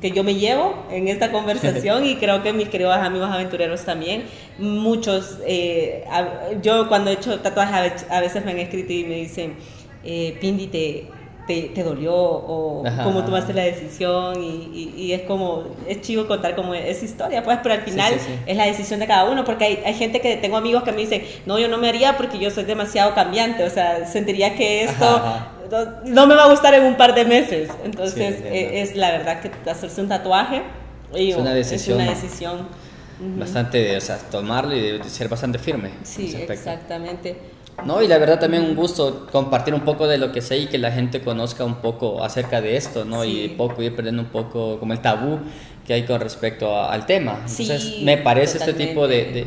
que, 0.00 0.10
yo 0.10 0.22
me 0.22 0.34
llevo 0.34 0.84
en 0.90 1.08
esta 1.08 1.32
conversación 1.32 2.04
y 2.04 2.16
creo 2.16 2.42
que 2.42 2.52
mis 2.52 2.68
queridos 2.68 2.94
amigos 2.96 3.30
aventureros 3.30 3.82
también. 3.84 4.24
Muchos, 4.58 5.38
eh, 5.46 6.04
yo 6.62 6.88
cuando 6.88 7.10
he 7.10 7.14
hecho 7.14 7.40
tatuajes 7.40 7.74
a 7.74 7.80
ve- 7.82 8.14
a 8.16 8.20
veces 8.20 8.44
me 8.44 8.50
han 8.52 8.58
escrito 8.58 8.92
y 8.92 9.04
me 9.04 9.16
dicen, 9.16 9.54
eh, 10.04 10.36
Pindi, 10.40 10.66
te, 11.46 11.62
te 11.74 11.82
dolió 11.82 12.14
o 12.14 12.86
Ajá, 12.86 13.04
cómo 13.04 13.24
tomaste 13.24 13.52
la 13.54 13.62
decisión 13.62 14.42
y, 14.42 14.68
y- 14.72 14.94
y 14.96 15.12
es 15.12 15.22
como, 15.22 15.64
es 15.86 16.00
chivo 16.00 16.26
contar 16.26 16.54
como 16.56 16.74
esa 16.74 17.04
historia, 17.04 17.42
pues, 17.42 17.58
pero 17.62 17.74
al 17.74 17.84
Sí, 17.84 17.90
final 17.92 18.12
sí, 18.14 18.20
sí. 18.26 18.32
es 18.46 18.56
la 18.56 18.64
decisión 18.66 19.00
de 19.00 19.06
cada 19.06 19.30
uno, 19.30 19.44
porque 19.44 19.64
hay, 19.64 19.82
hay 19.84 19.94
gente 19.94 20.20
que 20.20 20.36
tengo 20.36 20.56
amigos 20.56 20.82
que 20.82 20.92
me 20.92 20.98
dicen, 21.02 21.22
no, 21.46 21.58
yo 21.58 21.68
no 21.68 21.78
me 21.78 21.88
haría 21.88 22.16
porque 22.16 22.38
yo 22.38 22.50
soy 22.50 22.64
demasiado 22.64 23.14
cambiante, 23.14 23.64
o 23.64 23.70
sea, 23.70 24.06
sentiría 24.06 24.54
que 24.56 24.84
esto 24.84 25.04
Ajá, 25.04 25.52
no, 25.70 25.78
no 26.04 26.26
me 26.26 26.34
va 26.34 26.44
a 26.44 26.50
gustar 26.50 26.74
en 26.74 26.84
un 26.84 26.96
par 26.96 27.14
de 27.14 27.24
meses, 27.24 27.70
entonces 27.84 28.36
Sí, 28.38 28.44
eh, 28.46 28.80
es 28.82 28.96
la 28.96 29.10
verdad 29.12 29.40
que 29.40 29.50
hacerse 29.70 30.00
un 30.00 30.08
tatuaje 30.08 30.62
Es 31.14 31.36
una 31.36 31.54
decisión. 31.54 32.00
Es 32.00 32.06
una 32.06 32.14
decisión. 32.14 32.68
Bastante, 33.38 33.96
o 33.96 34.00
sea, 34.00 34.18
tomarlo 34.18 34.76
y 34.76 34.98
de, 34.98 35.04
ser 35.04 35.28
bastante 35.28 35.58
firme. 35.58 35.90
Sí, 36.02 36.34
exactamente. 36.48 37.36
No, 37.84 38.02
y 38.02 38.08
la 38.08 38.18
verdad 38.18 38.40
también 38.40 38.64
un 38.64 38.74
gusto 38.74 39.26
compartir 39.30 39.72
un 39.74 39.82
poco 39.82 40.08
de 40.08 40.18
lo 40.18 40.32
que 40.32 40.40
sé 40.40 40.58
y 40.58 40.66
que 40.66 40.78
la 40.78 40.90
gente 40.90 41.20
conozca 41.20 41.64
un 41.64 41.76
poco 41.76 42.24
acerca 42.24 42.60
de 42.60 42.76
esto, 42.76 43.04
¿no? 43.04 43.22
Sí. 43.22 43.42
Y 43.44 43.48
poco 43.50 43.82
ir 43.82 43.94
perdiendo 43.94 44.22
un 44.22 44.28
poco 44.28 44.78
como 44.80 44.92
el 44.92 45.00
tabú 45.00 45.38
que 45.86 45.92
hay 45.94 46.02
con 46.04 46.20
respecto 46.20 46.74
a- 46.74 46.92
al 46.92 47.06
tema. 47.06 47.34
Entonces 47.48 47.82
Sí, 47.82 48.00
me 48.04 48.16
parece 48.18 48.58
este 48.58 48.72
tipo 48.72 49.06
de, 49.06 49.16
de- 49.26 49.46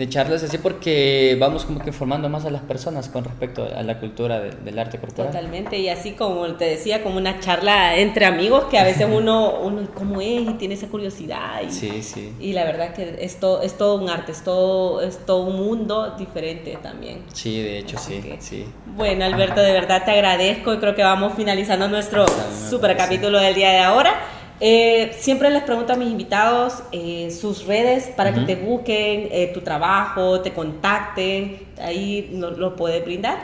de 0.00 0.08
charlas 0.08 0.42
así 0.42 0.56
porque 0.56 1.36
vamos 1.38 1.66
como 1.66 1.78
que 1.80 1.88
informando 1.90 2.30
más 2.30 2.46
a 2.46 2.50
las 2.50 2.62
personas 2.62 3.10
con 3.10 3.22
respecto 3.22 3.68
a 3.76 3.82
la 3.82 4.00
cultura 4.00 4.40
de- 4.40 4.52
del 4.52 4.78
arte 4.78 4.98
corporal. 4.98 5.30
Totalmente, 5.30 5.78
y 5.78 5.90
así 5.90 6.12
como 6.12 6.46
te 6.54 6.64
decía, 6.64 7.02
como 7.02 7.18
una 7.18 7.38
charla 7.38 7.96
entre 7.96 8.24
amigos 8.24 8.64
que 8.70 8.78
a 8.78 8.84
veces 8.84 9.06
uno, 9.12 9.60
uno 9.60 9.86
¿cómo 9.94 10.22
es? 10.22 10.40
Y 10.48 10.54
tiene 10.54 10.72
esa 10.72 10.88
curiosidad. 10.88 11.60
Y, 11.68 11.70
Sí, 11.70 12.02
sí. 12.02 12.32
y 12.40 12.54
la 12.54 12.64
verdad 12.64 12.94
que 12.94 13.18
es 13.20 13.38
todo, 13.38 13.60
es 13.60 13.76
todo 13.76 13.96
un 13.96 14.08
arte, 14.08 14.32
es 14.32 14.42
todo, 14.42 15.02
es 15.02 15.18
todo 15.26 15.42
un 15.42 15.56
mundo 15.56 16.14
diferente 16.18 16.78
también. 16.82 17.22
Sí, 17.34 17.60
de 17.60 17.78
hecho 17.80 17.98
Así 17.98 18.14
sí, 18.14 18.22
que- 18.28 18.40
sí. 18.40 18.64
Bueno, 18.96 19.26
Alberto, 19.26 19.60
de 19.60 19.72
verdad 19.72 20.02
te 20.04 20.12
agradezco 20.12 20.72
y 20.72 20.78
creo 20.78 20.94
que 20.94 21.02
vamos 21.02 21.34
finalizando 21.36 21.88
nuestro 21.88 22.24
super 22.70 22.96
capítulo 22.96 23.38
del 23.38 23.54
día 23.54 23.70
de 23.70 23.78
ahora. 23.80 24.14
Eh, 24.60 25.16
siempre 25.18 25.50
les 25.50 25.62
pregunto 25.62 25.94
a 25.94 25.96
mis 25.96 26.10
invitados 26.10 26.82
eh, 26.92 27.30
sus 27.30 27.64
redes 27.64 28.08
para 28.14 28.34
que 28.34 28.42
te 28.42 28.56
busquen, 28.56 29.28
eh, 29.32 29.50
tu 29.54 29.62
trabajo, 29.62 30.40
te 30.40 30.52
contacten, 30.52 31.60
ahí 31.82 32.30
nos 32.32 32.58
lo 32.58 32.76
puedes 32.76 33.02
brindar. 33.02 33.38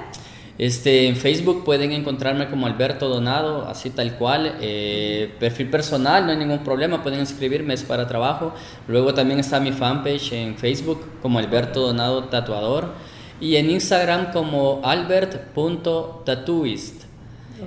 Este, 0.58 1.06
en 1.06 1.16
Facebook 1.16 1.64
pueden 1.64 1.92
encontrarme 1.92 2.48
como 2.48 2.66
Alberto 2.66 3.08
Donado, 3.08 3.66
así 3.66 3.90
tal 3.90 4.16
cual. 4.16 4.56
Eh, 4.60 5.34
perfil 5.38 5.68
personal, 5.68 6.24
no 6.24 6.32
hay 6.32 6.38
ningún 6.38 6.60
problema, 6.60 7.02
pueden 7.02 7.20
escribirme, 7.20 7.74
es 7.74 7.82
para 7.82 8.06
trabajo. 8.06 8.54
Luego 8.88 9.12
también 9.12 9.38
está 9.40 9.60
mi 9.60 9.72
fanpage 9.72 10.32
en 10.32 10.56
Facebook 10.56 11.00
como 11.20 11.38
Alberto 11.38 11.80
Donado 11.80 12.24
Tatuador 12.24 12.94
y 13.38 13.56
en 13.56 13.70
Instagram 13.70 14.32
como 14.32 14.80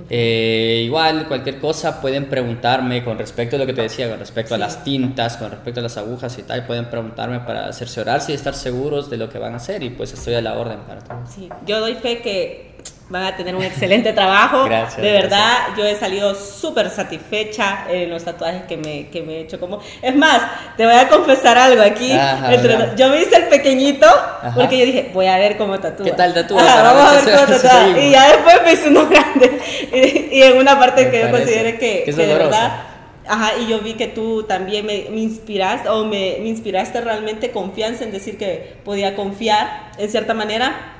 Eh, 0.08 0.82
igual, 0.84 1.26
cualquier 1.26 1.58
cosa 1.58 2.00
pueden 2.00 2.26
preguntarme 2.26 3.02
con 3.04 3.18
respecto 3.18 3.56
a 3.56 3.58
lo 3.58 3.66
que 3.66 3.72
te 3.72 3.82
decía, 3.82 4.08
con 4.08 4.18
respecto 4.18 4.54
a 4.54 4.58
las 4.58 4.84
tintas, 4.84 5.36
con 5.36 5.50
respecto 5.50 5.80
a 5.80 5.82
las 5.82 5.96
agujas 5.96 6.38
y 6.38 6.42
tal, 6.42 6.66
pueden 6.66 6.86
preguntarme 6.86 7.40
para 7.40 7.72
cerciorarse 7.72 8.32
y 8.32 8.34
estar 8.34 8.54
seguros 8.54 9.10
de 9.10 9.16
lo 9.16 9.28
que 9.28 9.38
van 9.38 9.54
a 9.54 9.56
hacer 9.56 9.82
y 9.82 9.90
pues 9.90 10.12
estoy 10.12 10.34
a 10.34 10.40
la 10.40 10.58
orden 10.58 10.80
para 10.80 11.00
todo. 11.00 11.18
Sí, 11.26 11.48
yo 11.66 11.80
doy 11.80 11.94
fe 11.94 12.18
que 12.18 12.69
van 13.08 13.24
a 13.24 13.36
tener 13.36 13.54
un 13.56 13.62
excelente 13.62 14.12
trabajo. 14.12 14.64
Gracias. 14.68 15.02
De 15.02 15.12
verdad, 15.12 15.68
yo 15.76 15.84
he 15.84 15.94
salido 15.96 16.34
súper 16.34 16.90
satisfecha 16.90 17.86
en 17.90 18.08
los 18.10 18.24
tatuajes 18.24 18.62
que 18.62 18.76
me, 18.76 19.08
que 19.08 19.22
me 19.22 19.34
he 19.36 19.40
hecho. 19.40 19.58
Como... 19.58 19.80
Es 20.00 20.14
más, 20.14 20.42
te 20.76 20.84
voy 20.86 20.94
a 20.94 21.08
confesar 21.08 21.58
algo 21.58 21.82
aquí. 21.82 22.12
Ajá, 22.12 22.54
Entre-. 22.54 22.78
Yo 22.96 23.08
me 23.08 23.20
hice 23.20 23.36
el 23.36 23.44
pequeñito 23.48 24.06
Ajá. 24.06 24.52
porque 24.54 24.78
yo 24.78 24.84
dije, 24.86 25.10
voy 25.12 25.26
a 25.26 25.36
ver 25.38 25.56
cómo 25.56 25.78
tatúa. 25.80 26.06
¿Qué 26.06 26.12
tal 26.12 26.32
tatúa? 26.34 26.62
Ajá, 26.62 26.82
vamos 26.82 27.02
a 27.02 27.12
ver 27.12 27.24
cómo 27.24 27.46
tatúa. 27.58 27.70
seguimos. 27.70 28.02
Y 28.04 28.10
ya 28.10 28.28
después 28.28 28.56
me 28.64 28.72
hice 28.72 28.88
uno 28.88 29.06
grande. 29.10 29.60
Y, 29.92 30.38
y 30.38 30.42
en 30.42 30.56
una 30.58 30.78
parte 30.78 31.04
Me 31.06 31.10
que 31.10 31.20
yo 31.20 31.30
parece. 31.30 31.42
considere 31.44 31.78
que, 31.78 32.02
Que 32.04 32.14
que 32.14 32.26
de 32.26 32.34
verdad 32.34 32.82
Ajá, 33.28 33.52
y 33.60 33.68
yo 33.68 33.78
vi 33.78 33.94
que 33.94 34.08
tú 34.08 34.42
también 34.42 34.84
me, 34.84 35.06
me 35.10 35.20
inspiraste 35.20 35.88
o 35.88 36.04
me, 36.04 36.38
me 36.40 36.48
inspiraste 36.48 37.00
realmente 37.00 37.52
confianza 37.52 38.02
en 38.02 38.10
decir 38.10 38.36
que 38.36 38.78
podía 38.84 39.14
confiar 39.14 39.92
en 39.98 40.10
cierta 40.10 40.34
manera 40.34 40.96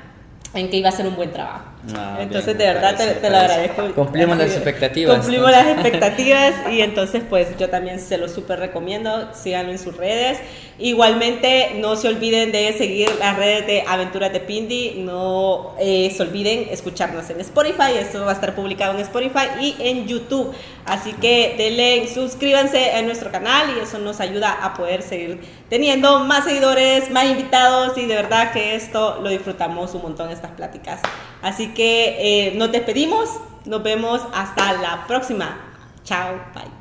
en 0.53 0.69
que 0.69 0.77
iba 0.77 0.87
a 0.87 0.91
ser 0.93 1.07
un 1.07 1.17
buen 1.17 1.31
trabajo. 1.33 1.65
Ah, 1.95 2.19
entonces, 2.19 2.57
bien, 2.57 2.57
de 2.57 2.65
verdad, 2.65 2.95
parece, 2.95 3.15
te, 3.15 3.19
te 3.21 3.29
lo 3.31 3.37
agradezco. 3.37 3.91
Cumplimos 3.95 4.37
las 4.37 4.51
expectativas, 4.51 5.17
Cumplimos 5.17 5.49
entonces. 5.49 5.65
las 5.65 5.85
expectativas 5.85 6.53
y 6.71 6.81
entonces, 6.81 7.23
pues 7.27 7.57
yo 7.57 7.69
también 7.69 7.99
se 7.99 8.17
lo 8.19 8.29
súper 8.29 8.59
recomiendo. 8.59 9.33
Síganlo 9.33 9.71
en 9.71 9.79
sus 9.79 9.97
redes. 9.97 10.39
Igualmente, 10.77 11.73
no 11.79 11.95
se 11.95 12.07
olviden 12.07 12.51
de 12.51 12.71
seguir 12.73 13.09
las 13.19 13.35
redes 13.35 13.65
de 13.65 13.83
Aventuras 13.87 14.31
de 14.31 14.41
Pindi. 14.41 14.95
No 14.99 15.75
eh, 15.79 16.13
se 16.15 16.21
olviden 16.21 16.67
escucharnos 16.69 17.27
en 17.31 17.41
Spotify. 17.41 17.93
Esto 17.99 18.25
va 18.25 18.31
a 18.31 18.35
estar 18.35 18.53
publicado 18.53 18.93
en 18.93 18.99
Spotify 18.99 19.47
y 19.59 19.75
en 19.79 20.07
YouTube. 20.07 20.53
Así 20.85 21.13
que 21.13 21.55
denle, 21.57 22.07
suscríbanse 22.07 22.91
a 22.91 23.01
nuestro 23.01 23.31
canal 23.31 23.75
y 23.75 23.79
eso 23.79 23.97
nos 23.97 24.19
ayuda 24.19 24.51
a 24.63 24.75
poder 24.75 25.01
seguir 25.01 25.39
teniendo 25.69 26.19
más 26.19 26.45
seguidores, 26.45 27.09
más 27.09 27.25
invitados 27.25 27.97
y 27.97 28.05
de 28.05 28.15
verdad 28.15 28.51
que 28.51 28.75
esto 28.75 29.19
lo 29.21 29.29
disfrutamos 29.29 29.95
un 29.95 30.03
montón 30.03 30.29
estas 30.29 30.51
pláticas. 30.51 31.01
Así 31.41 31.73
que 31.73 32.49
eh, 32.49 32.53
nos 32.55 32.71
despedimos, 32.71 33.29
nos 33.65 33.81
vemos 33.83 34.21
hasta 34.33 34.73
la 34.73 35.05
próxima. 35.07 35.59
Chao, 36.03 36.35
bye. 36.53 36.80